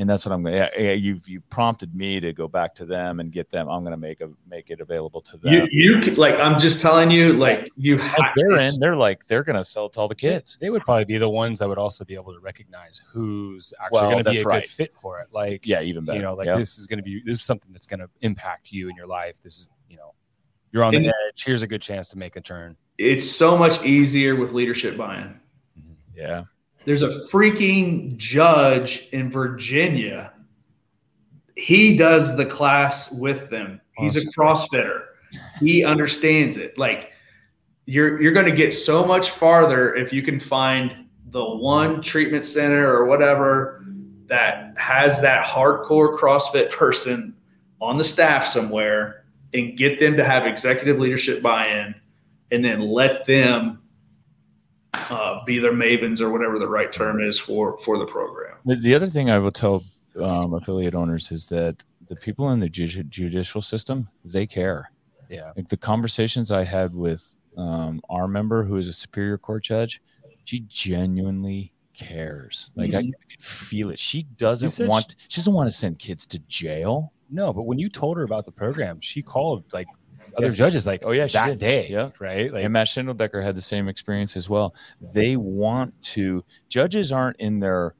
[0.00, 0.54] And that's what I'm going.
[0.54, 3.68] Yeah, yeah, you've you've prompted me to go back to them and get them.
[3.68, 5.52] I'm going to make a make it available to them.
[5.52, 9.26] You, you could, like, I'm just telling you, like, you Once they're in, they're like
[9.26, 10.56] they're going to sell it to all the kids.
[10.58, 14.00] They would probably be the ones that would also be able to recognize who's actually
[14.00, 14.62] Well, going to be a right.
[14.62, 15.28] good fit for it.
[15.32, 16.16] Like, Yeah, even better.
[16.16, 16.56] you know, like Yep.
[16.56, 19.06] this is going to be this is something that's going to impact you in your
[19.06, 19.42] life.
[19.42, 20.14] This is, you know,
[20.72, 21.44] you're on the edge.
[21.44, 22.74] Here's a good chance to make a turn.
[22.96, 25.38] it's so much easier with leadership buy-in.
[26.16, 26.44] Yeah.
[26.84, 30.32] There's a freaking judge in Virginia.
[31.56, 33.80] He does the class with them.
[33.98, 35.04] He's a CrossFitter.
[35.60, 36.78] He understands it.
[36.78, 37.12] Like
[37.84, 42.46] you're you're going to get so much farther if you can find the one treatment
[42.46, 43.84] center or whatever
[44.26, 47.36] that has that hardcore CrossFit person
[47.80, 51.94] on the staff somewhere and get them to have executive leadership buy-in
[52.52, 53.79] and then let them
[54.94, 58.56] uh, be their mavens or whatever the right term is for for the program.
[58.64, 59.84] The, the other thing I will tell
[60.20, 64.90] um, affiliate owners is that the people in the ju- judicial system they care.
[65.28, 65.52] Yeah.
[65.56, 70.02] Like the conversations I had with um, our member, who is a superior court judge,
[70.44, 72.70] she genuinely cares.
[72.74, 73.98] Like I could feel it.
[73.98, 75.14] She doesn't said want.
[75.28, 77.12] She doesn't want to send kids to jail.
[77.30, 79.86] No, but when you told her about the program, she called like
[80.36, 81.58] other judges like, Oh yeah, she that did.
[81.58, 81.88] day.
[81.88, 82.10] Yeah.
[82.18, 82.52] Right.
[82.52, 84.74] Like, and Matt Schindeldecker had the same experience as well.
[85.12, 87.94] They want to judges aren't in their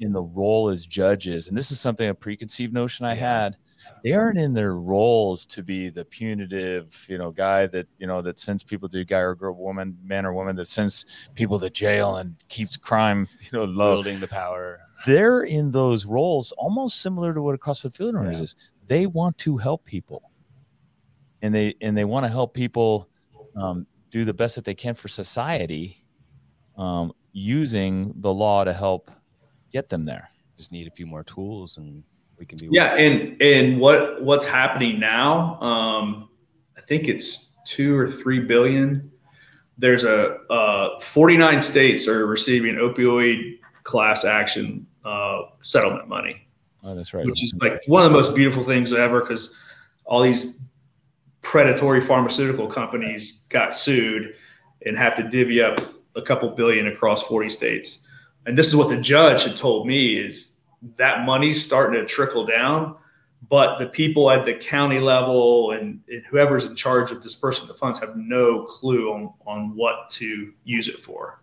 [0.00, 3.56] in the role as judges, and this is something a preconceived notion I had.
[4.02, 8.20] They aren't in their roles to be the punitive, you know, guy that you know
[8.22, 11.70] that sends people to guy or girl, woman, man or woman that sends people to
[11.70, 13.94] jail and keeps crime, you know, low.
[13.96, 14.80] building the power.
[15.06, 18.30] They're in those roles almost similar to what a CrossFit Field Yeah.
[18.40, 18.56] is.
[18.88, 20.30] They want to help people,
[21.44, 23.10] and they and they want to help people
[23.54, 26.02] um, do the best that they can for society,
[26.78, 29.10] um, using the law to help
[29.70, 30.30] get them there.
[30.56, 32.02] Just need a few more tools and
[32.38, 35.60] we can be Yeah, and and what what's happening now?
[35.60, 36.30] Um,
[36.78, 39.12] I think it's two or three billion.
[39.76, 46.48] There's a uh, 49 states are receiving opioid class action uh, settlement money.
[46.82, 47.26] Oh, that's right.
[47.26, 49.54] which is like one of the most beautiful things ever because
[50.06, 50.63] all these
[51.44, 54.34] predatory pharmaceutical companies got sued
[54.84, 55.78] and have to divvy up
[56.16, 58.08] a couple billion across 40 states.
[58.46, 60.60] And this is what the judge had told me is
[60.96, 62.96] that money's starting to trickle down,
[63.48, 67.74] but the people at the county level and, and whoever's in charge of dispersing the
[67.74, 71.40] funds have no clue on, on what to use it for.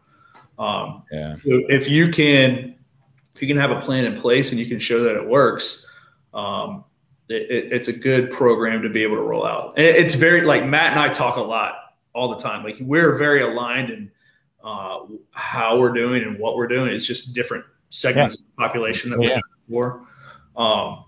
[0.60, 1.36] Um, yeah.
[1.38, 2.76] so if you can
[3.34, 5.88] if you can have a plan in place and you can show that it works
[6.34, 6.84] um,
[7.32, 9.74] it, it, it's a good program to be able to roll out.
[9.78, 11.76] And it's very like matt and i talk a lot
[12.14, 12.64] all the time.
[12.64, 14.12] Like we're very aligned in
[14.64, 15.00] uh,
[15.32, 16.94] how we're doing and what we're doing.
[16.94, 19.40] It's just different segments of the population that we're Yeah.
[19.70, 20.06] for.
[20.56, 21.06] Um,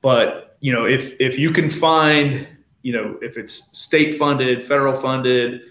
[0.00, 2.46] but you know if if you can find
[2.82, 5.62] you know if it's state funded federal funded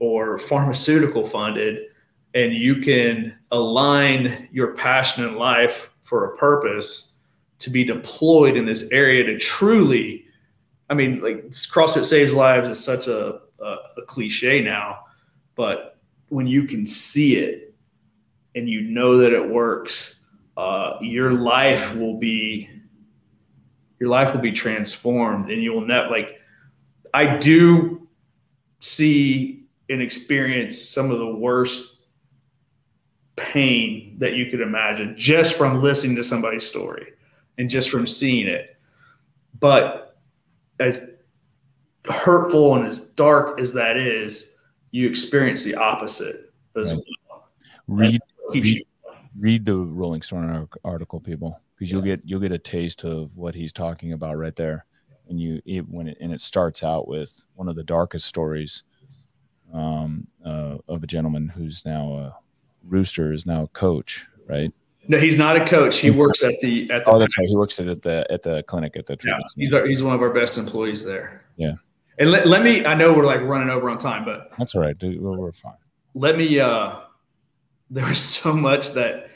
[0.00, 1.86] or pharmaceutical funded
[2.34, 7.12] and you can align your passion in life for a purpose
[7.58, 10.24] to be deployed in this area to truly
[10.90, 15.00] i mean like crossfit saves lives is such a, a, a cliche now
[15.54, 15.98] but
[16.28, 17.74] when you can see it
[18.54, 20.20] and you know that it works
[20.56, 22.70] uh, your life will be
[23.98, 26.40] your life will be transformed and you'll net like
[27.12, 28.06] i do
[28.80, 31.94] see and experience some of the worst
[33.36, 37.12] pain that you could imagine just from listening to somebody's story
[37.58, 38.76] and just from seeing it.
[39.60, 40.18] But
[40.80, 41.10] as
[42.06, 44.56] hurtful and as dark as that is,
[44.90, 47.02] you experience the opposite as Right.
[47.28, 47.48] well.
[47.86, 48.20] Read
[48.52, 48.84] you
[49.38, 53.54] read the Rolling Stone article, people, because you'll get you'll get a taste of what
[53.54, 54.86] he's talking about right there.
[55.28, 58.82] And you it, when it and it starts out with one of the darkest stories
[59.72, 62.36] um, uh, of a gentleman who's now a
[62.82, 64.72] rooster is now a coach, right?
[65.08, 65.98] No, he's not a coach.
[65.98, 67.46] He works at the at the Oh, that's right.
[67.46, 70.22] He works at the at the clinic at the Yeah, he's our, he's one of
[70.22, 71.44] our best employees there.
[71.56, 71.74] Yeah.
[72.18, 74.80] And let, let me I know we're like running over on time, but That's all
[74.80, 74.96] right.
[74.96, 75.20] dude.
[75.20, 75.74] We're, we're fine.
[76.14, 77.00] let me uh
[77.90, 79.30] there was so much that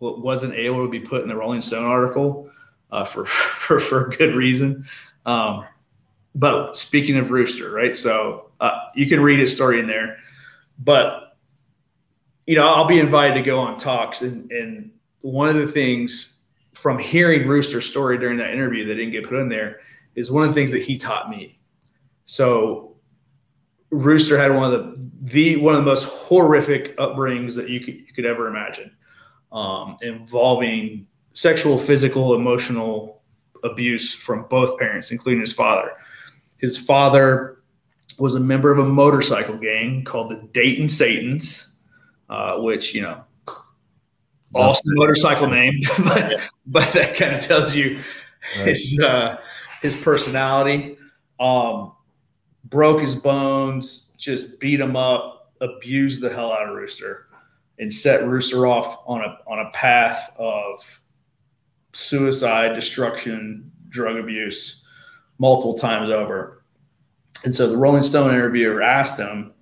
[0.00, 2.50] wasn't able to be put in the rolling stone article
[2.90, 3.24] uh, for,
[3.64, 4.84] for for good reason
[5.26, 5.64] um
[6.34, 10.18] but speaking of rooster right so uh, you can read his story in there
[10.78, 11.36] but
[12.46, 14.90] you know i'll be invited to go on talks and and
[15.24, 19.38] one of the things from hearing rooster's story during that interview that didn't get put
[19.38, 19.80] in there
[20.14, 21.58] is one of the things that he taught me
[22.24, 22.94] so
[23.94, 27.94] Rooster had one of the the one of the most horrific upbringings that you could
[27.94, 28.90] you could ever imagine,
[29.52, 33.22] um, involving sexual, physical, emotional
[33.62, 35.92] abuse from both parents, including his father.
[36.58, 37.62] His father
[38.18, 41.76] was a member of a motorcycle gang called the Dayton Satans,
[42.28, 43.23] uh, which you know,
[44.54, 45.74] awesome motorcycle name,
[46.04, 47.98] but but that kind of tells you
[48.62, 49.38] his uh,
[49.82, 50.98] his personality.
[51.40, 51.92] Um,
[52.64, 57.26] broke his bones, just beat him up, abused the hell out of Rooster,
[57.78, 60.82] and set Rooster off on a on a path of
[61.92, 64.84] suicide, destruction, drug abuse,
[65.38, 66.64] multiple times over.
[67.44, 69.52] And so the Rolling Stone interviewer asked him,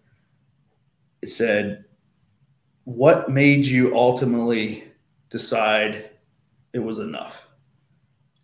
[1.20, 1.84] it said,
[2.84, 4.84] What made you ultimately
[5.30, 6.10] decide
[6.72, 7.48] it was enough?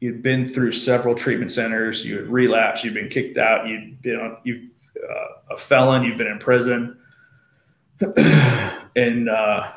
[0.00, 4.16] You'd been through several treatment centers, you had relapsed, you'd been kicked out, you'd been
[4.16, 6.98] on, you've uh, a felon, you've been in prison.
[8.96, 9.72] and uh,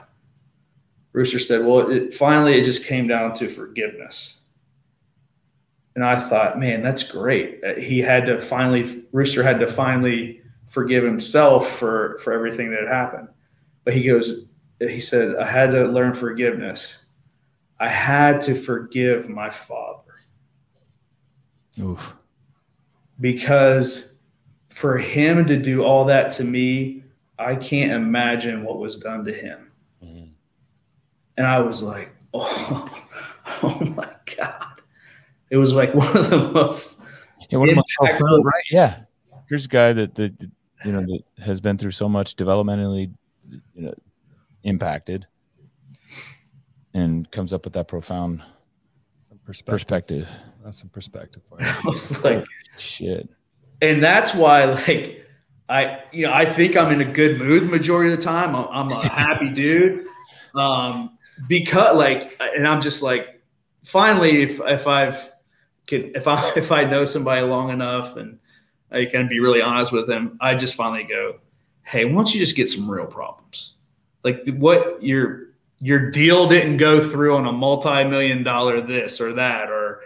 [1.13, 4.37] Rooster said, Well, it, finally, it just came down to forgiveness.
[5.95, 7.61] And I thought, man, that's great.
[7.63, 12.81] Uh, He had to finally, Rooster had to finally forgive himself for, for everything that
[12.81, 13.27] had happened.
[13.83, 14.45] But he goes,
[14.89, 16.97] he said, I had to learn forgiveness.
[17.79, 20.13] I had to forgive my father
[21.79, 22.15] Oof.
[23.19, 24.15] because
[24.69, 27.03] for him to do all that to me,
[27.39, 29.71] I can't imagine what was done to him.
[30.03, 30.29] Mhm.
[31.37, 33.03] And I was like, oh,
[33.63, 34.81] oh my God.
[35.49, 37.01] It was like one of the most
[37.49, 37.89] Yeah, one of most
[38.21, 38.63] right?
[38.69, 39.01] Yeah.
[39.49, 40.49] Here's a guy that, that that,
[40.85, 43.11] you know that has been through so much developmentally,
[43.49, 43.93] you know,
[44.63, 45.27] impacted,
[46.93, 48.41] and comes up with that profound
[49.21, 49.71] Some perspective.
[49.73, 50.29] perspective.
[50.63, 51.67] That's some perspective for you.
[51.67, 52.45] I was like,
[52.77, 53.29] Shit.
[53.81, 55.25] and that's why like
[55.69, 58.55] I you know I think I'm in a good mood the majority of the time.
[58.55, 60.05] I'm, I'm a happy dude.
[60.53, 61.17] Um,
[61.47, 63.41] because like, and I'm just like,
[63.85, 65.31] finally, if if I've
[65.87, 68.37] can if I if I know somebody long enough and
[68.91, 71.39] I can be really honest with them, I just finally go,
[71.83, 73.75] hey, why don't you just get some real problems?
[74.23, 75.47] Like what you're
[75.79, 80.01] your deal didn't go through on a multi-million dollar this or that or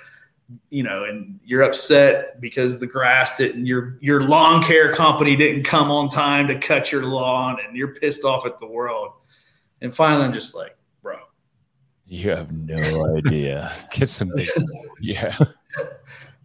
[0.69, 5.63] you know and you're upset because the grass didn't your your lawn care company didn't
[5.63, 9.11] come on time to cut your lawn and you're pissed off at the world
[9.81, 11.17] and finally i'm just like bro
[12.07, 13.71] You have no idea.
[13.89, 14.49] Get some big.
[15.01, 15.35] yeah,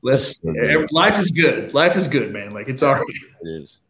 [0.01, 3.05] let's So life is good life is good man like it's all right
[3.43, 3.81] it is.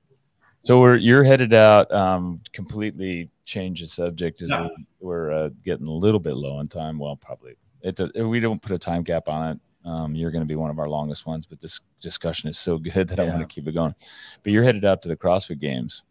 [0.62, 1.91] So we're you're headed out.
[1.93, 4.69] Um, completely change the subject as Yeah.
[5.01, 6.99] we're, we're uh, getting a little bit low on time.
[6.99, 7.99] Well, probably it.
[8.27, 9.61] We don't put a time gap on it.
[9.89, 12.77] Um, you're going to be one of our longest ones, but this discussion is so
[12.78, 13.95] good that I want to keep it going.
[14.43, 16.03] But you're headed out to the CrossFit Games.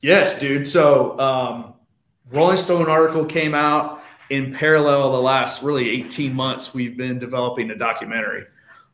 [0.00, 0.66] Yes, dude.
[0.66, 1.74] So, um,
[2.32, 5.12] Rolling Stone article came out in parallel.
[5.12, 8.44] The last really 18 months, we've been developing a documentary.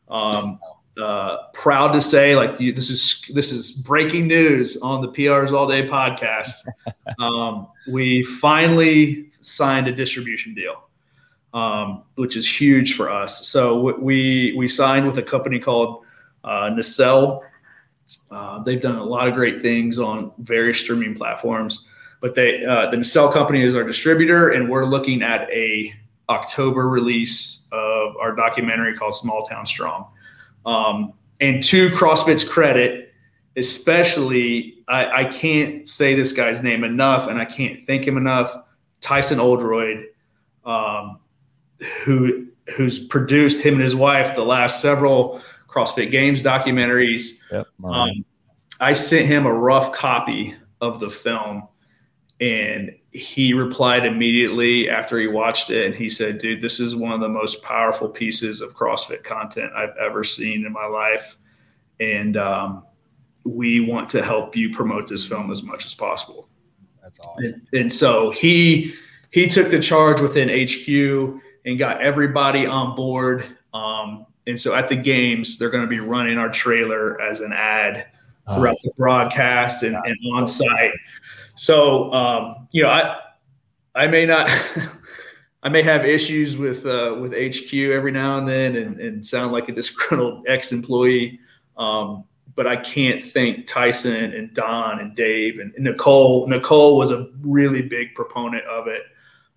[0.09, 0.59] Um,
[0.99, 5.51] uh, proud to say, like you, this is this is breaking news on the PRs
[5.51, 6.67] All Day podcast.
[7.19, 10.89] um, we finally signed a distribution deal,
[11.53, 13.47] um, which is huge for us.
[13.47, 16.03] So we we signed with a company called
[16.43, 17.43] uh, Nacelle.
[18.31, 21.87] Uh, they've done a lot of great things on various streaming platforms,
[22.21, 25.93] but they uh, the Nacelle company is our distributor, and we're looking at a
[26.29, 30.07] October release of our documentary called Small Town Strong.
[30.65, 33.13] Um, and to CrossFit's credit,
[33.55, 38.53] especially, I, I can't say this guy's name enough, and I can't thank him enough.
[39.01, 40.05] Tyson Oldroyd,
[40.65, 41.19] um,
[42.03, 47.31] who who's produced him and his wife the last several CrossFit Games documentaries.
[47.51, 47.67] Yep.
[47.83, 48.25] Um,
[48.79, 51.67] I sent him a rough copy of the film,
[52.39, 57.11] and he replied immediately after he watched it, and he said, "Dude, this is one
[57.11, 61.37] of the most powerful pieces of CrossFit content I've ever seen in my life,
[61.99, 62.83] and um,
[63.43, 66.47] we want to help you promote this film as much as possible."
[67.01, 67.61] That's awesome.
[67.71, 68.93] And, and so he
[69.31, 73.45] he took the charge within HQ and got everybody on board.
[73.73, 77.51] Um, and so at the games, they're going to be running our trailer as an
[77.51, 78.07] ad
[78.47, 80.93] Oh, throughout the broadcast and, and on site.
[81.57, 83.17] So um, you know, I
[83.95, 84.49] I may not
[85.63, 89.51] I may have issues with uh, with HQ every now and then and, and sound
[89.51, 91.39] like a disgruntled ex-employee.
[91.75, 92.23] Um,
[92.55, 96.47] but I can't thank Tyson and Don and Dave and, and Nicole.
[96.47, 99.03] Nicole was a really big proponent of it.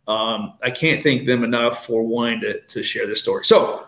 [0.07, 3.45] Um, I can't thank them enough for wanting to, to share this story.
[3.45, 3.87] So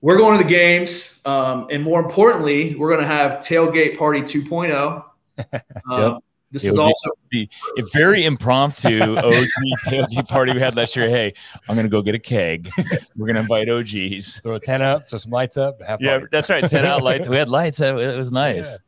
[0.00, 1.20] we're going to the games.
[1.24, 5.04] Um, and more importantly, we're going to have Tailgate Party 2.0.
[5.90, 6.18] Um,
[6.56, 6.86] This It is would
[7.30, 9.44] be- also a very impromptu OG
[9.88, 11.10] tailgate party we had last year.
[11.10, 11.34] Hey,
[11.68, 12.70] I'm gonna go get a keg.
[13.14, 14.40] We're gonna invite OGs.
[14.42, 15.82] Throw a tent up, throw some lights up.
[15.82, 16.26] Have Yeah, party.
[16.32, 16.64] that's right.
[16.66, 17.28] Ten out lights.
[17.28, 17.78] We had lights.
[17.80, 18.78] It it was nice.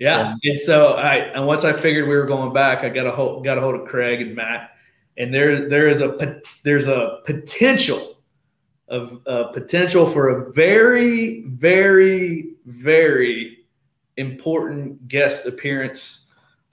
[0.00, 3.12] Yeah, and so I and once I figured we were going back, I got a
[3.12, 4.70] hold got a hold of Craig and Matt,
[5.16, 8.18] and there there is a there's a potential
[8.88, 13.58] of uh, potential for a very very very
[14.16, 16.23] important guest appearance,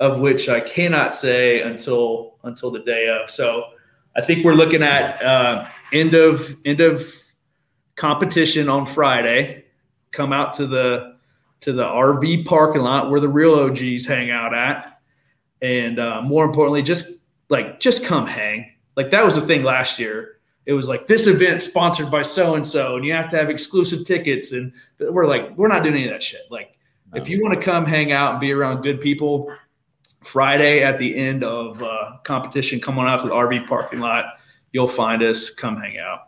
[0.02, 3.30] of which I cannot say until until the day of.
[3.30, 3.66] So
[4.18, 7.08] I think we're looking at uh, end of end of
[7.96, 9.64] competition on Friday.
[10.12, 11.16] Come out to the
[11.62, 15.00] to the RV parking lot where the real OGs hang out at,
[15.62, 18.72] and uh, more importantly, just like just come hang.
[18.98, 20.40] Like that was the thing last year.
[20.66, 23.50] It was like this event sponsored by so and so, and you have to have
[23.50, 24.52] exclusive tickets.
[24.52, 26.42] And we're like, we're not doing any of that shit.
[26.52, 26.78] Like,
[27.16, 29.52] if you want to come hang out and be around good people,
[30.22, 34.26] Friday at the end of uh, competition, come on out to the RV parking lot.
[34.72, 35.50] You'll find us.
[35.50, 36.28] Come hang out.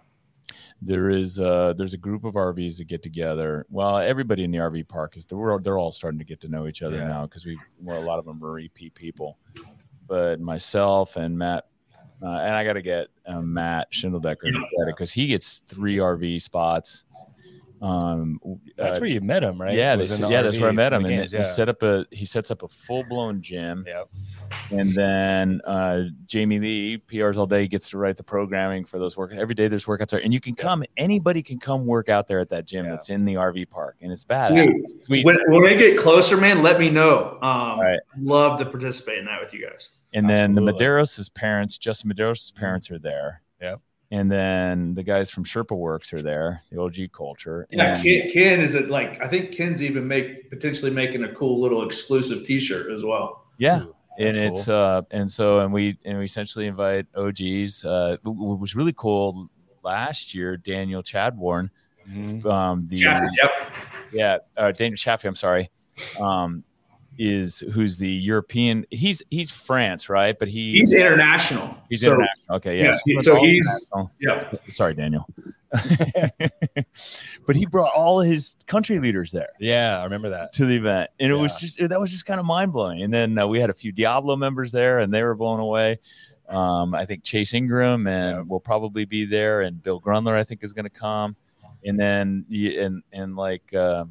[0.81, 3.65] there is uh there's a group of RVs that get together.
[3.69, 6.67] Well, everybody in the RV park is they're they're all starting to get to know
[6.67, 7.07] each other Yeah.
[7.07, 9.37] now because we well a lot of them are repeat people.
[10.07, 11.67] But myself and Matt,
[12.21, 14.51] uh, and I got to get um, Matt Schindeldecker
[14.85, 17.05] because he gets three RV spots.
[17.83, 18.39] Um,
[18.77, 19.73] That's uh, where you met him, right?
[19.73, 21.43] Yeah, they, Was in the yeah, that's where I met him, and games, he yeah.
[21.43, 24.09] set up a he sets up a full blown gym, Yep.
[24.71, 29.15] and then uh, Jamie Lee PRs all day gets to write the programming for those
[29.15, 29.37] workouts.
[29.37, 30.85] Every day there's workouts there, and you can come.
[30.95, 32.91] Anybody can come work out there at that gym Yeah.
[32.91, 34.55] that's in the RV park, and it's badass.
[35.09, 37.37] Dude, When, when they get closer, man, let me know.
[37.41, 37.99] Um, right.
[38.17, 39.89] Love to participate in that with you guys.
[40.13, 43.41] and then the Medeiros' parents, Justin Medeiros' parents are there.
[43.61, 43.81] Yep.
[44.13, 47.65] And then the guys from Sherpa Works are there, the OG culture.
[47.71, 51.33] Yeah, and, Ken, Ken is it like I think Ken's even make potentially making a
[51.33, 53.45] cool little exclusive T-shirt as well.
[53.57, 53.81] yeah.
[53.83, 57.83] Ooh, and that's it's uh and so and we and we essentially invite OGs.
[57.83, 59.49] Uh, what was really cool
[59.83, 61.71] last year, Daniel Chadbourne,
[62.07, 62.45] Mhm.
[62.45, 63.23] um, the Yep.
[64.13, 65.27] yeah, uh, Daniel Chaffee.
[65.27, 65.71] I'm sorry.
[66.21, 66.63] Um,
[67.19, 68.85] is who's the European.
[68.89, 70.37] He's he's France, right?
[70.37, 71.77] But he He's international.
[71.89, 72.55] He's So- international.
[72.57, 72.85] Okay, yeah.
[73.05, 73.87] yeah, so he- so he's-
[74.19, 74.39] Yeah.
[74.69, 75.25] Sorry, Daniel.
[77.45, 80.53] but he brought all his country leaders there Yeah, I remember that.
[80.53, 83.01] to the event, and it was just that was just kind of mind blowing.
[83.01, 85.99] And then uh, we had a few Diablo members there, and they were blown away.
[86.49, 88.43] Um, I think Chase Ingram and Yeah.
[88.43, 91.35] will probably be there, and Bill Grundler I think is going to come,
[91.85, 94.05] and then and and like uh,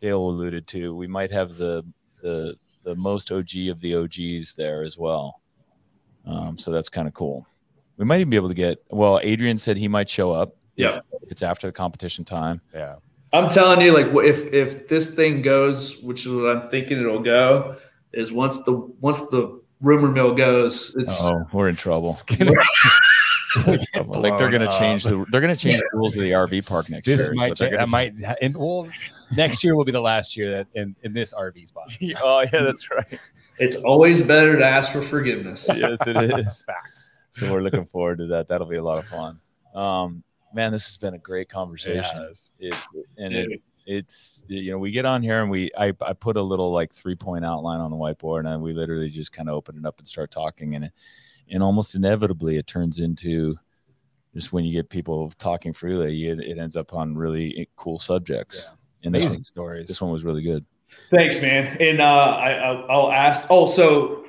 [0.00, 1.84] Dale alluded to, we might have the
[2.22, 5.40] the the most OG of the OGs there as well.
[6.26, 7.46] Um, so that's kind of cool.
[7.96, 8.82] We might even be able to get.
[8.90, 10.56] Well, Adrian said he might show up.
[10.76, 11.00] Yeah.
[11.22, 12.62] if it's after the competition time.
[12.72, 12.96] Yeah.
[13.32, 17.20] I'm telling you, like if if this thing goes, which is what I'm thinking it'll
[17.22, 17.76] go,
[18.12, 22.16] is once the once the rumor mill goes, it's Oh, we're in trouble.
[23.66, 26.88] Like like they're gonna change the they're gonna change the rules of the RV park
[26.88, 27.34] next This year.
[27.34, 28.88] might but they're that might and well
[29.36, 31.92] next year will be the last year that in, in this RV spot.
[32.22, 33.20] oh yeah, that's right.
[33.58, 35.66] it's always better to ask for forgiveness.
[35.68, 36.64] yes, it is.
[36.66, 37.10] Facts.
[37.32, 38.48] So we're looking forward to that.
[38.48, 39.40] That'll be a lot of fun.
[39.74, 42.26] Um, man, this has been a great conversation.
[42.28, 42.50] Yes.
[42.58, 42.74] It,
[43.18, 46.42] and it, it's you know we get on here and we I, I put a
[46.42, 49.76] little like three point outline on the whiteboard and we literally just kind of open
[49.78, 50.92] it up and start talking and it
[51.50, 53.56] and almost inevitably it turns into
[54.34, 58.66] just when you get people talking freely it, it ends up on really cool subjects
[58.66, 58.74] Yeah.
[59.04, 59.88] And this Amazing one, stories.
[59.88, 60.64] this one was really good
[61.10, 61.76] Thanks, man.
[61.80, 63.46] And uh, I, I'll, I'll ask.
[63.50, 64.26] Oh, so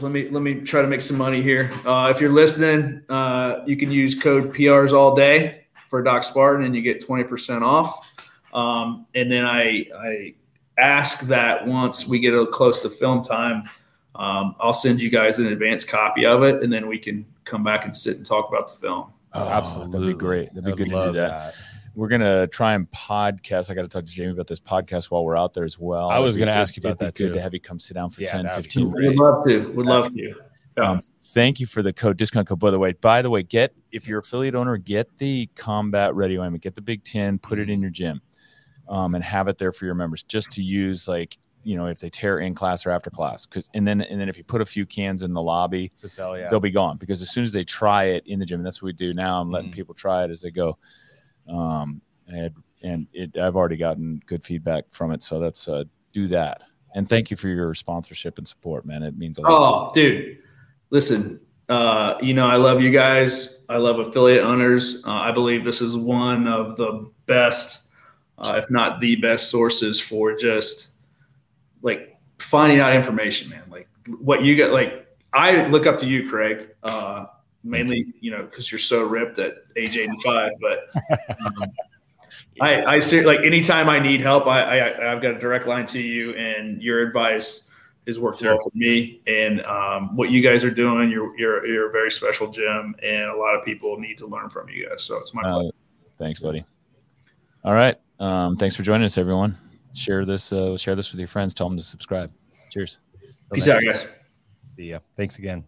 [0.00, 1.72] let me let me try to make some money here.
[1.84, 6.64] Uh, if you're listening, uh, you can use code PRs all day for Doc Spartan,
[6.64, 8.12] and you get twenty percent off.
[8.52, 10.34] Um, and then I I
[10.78, 13.68] ask that once we get a close to film time,
[14.14, 17.64] um, I'll send you guys an advance copy of it, and then we can come
[17.64, 19.12] back and sit and talk about the film.
[19.32, 21.54] Oh, absolutely that'd be great that'd be I'd good to do love that.
[21.96, 25.36] We're gonna try and podcast i gotta talk to jamie about this podcast while we're
[25.36, 27.14] out there as well I was It'd gonna good- ask you about it'd be that
[27.14, 27.34] good too.
[27.34, 29.08] to have you come sit down for Yeah, 10 that'd be 15 great.
[29.08, 29.72] Would love to.
[29.72, 30.34] We'd love to.
[30.78, 32.58] Um, thank you for the code discount code.
[32.58, 36.34] By the way, by the way, get if you're affiliate owner, get the combat ready
[36.34, 38.20] helmet, get the big Ten, put it in your gym,
[38.86, 41.98] um, and have it there for your members just to use like you know if
[41.98, 44.60] they tear in class or after class because and then and then if you put
[44.60, 46.36] a few cans in the lobby to sell.
[46.38, 46.48] Yeah.
[46.50, 48.86] they'll be gone because as soon as they try it in the gym that's what
[48.86, 49.74] we do now i'm letting Mhm.
[49.74, 50.78] people try it as they go
[51.48, 56.26] um and and it i've already gotten good feedback from it so that's uh do
[56.26, 56.62] that
[56.94, 60.38] and thank you for your sponsorship and support man it means a lot Oh, dude,
[60.90, 61.40] listen.
[61.68, 63.64] Uh, you know, I love you guys.
[63.68, 65.02] I love affiliate owners.
[65.04, 67.88] Uh, I believe this is one of the best,
[68.38, 70.98] uh, if not the best, sources for just
[71.82, 73.64] like finding out information, man.
[73.68, 73.88] Like
[74.20, 74.70] what you get.
[74.70, 76.68] Like I look up to you, Craig.
[76.84, 77.26] Uh,
[77.66, 80.52] mainly, you know, because you're so ripped at age 85.
[80.60, 81.64] But um,
[82.60, 85.86] I, I ser- like anytime I need help, I, I I've got a direct line
[85.86, 87.70] to you, and your advice
[88.06, 88.52] has worked Sure.
[88.52, 89.20] well for me.
[89.26, 93.30] And um, what you guys are doing, you're you're you're a very special gym, and
[93.30, 95.02] a lot of people need to learn from you guys.
[95.04, 95.68] So it's my pleasure.
[95.68, 95.70] Uh,
[96.18, 96.64] thanks buddy
[97.62, 99.54] all right um thanks for joining us everyone
[99.92, 102.32] share this uh share this with your friends tell them to subscribe
[102.70, 103.00] cheers
[103.52, 104.06] Peace out, guys.
[104.76, 104.98] See ya.
[105.16, 105.66] Thanks again.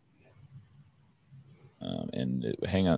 [1.81, 2.97] Um, and hang on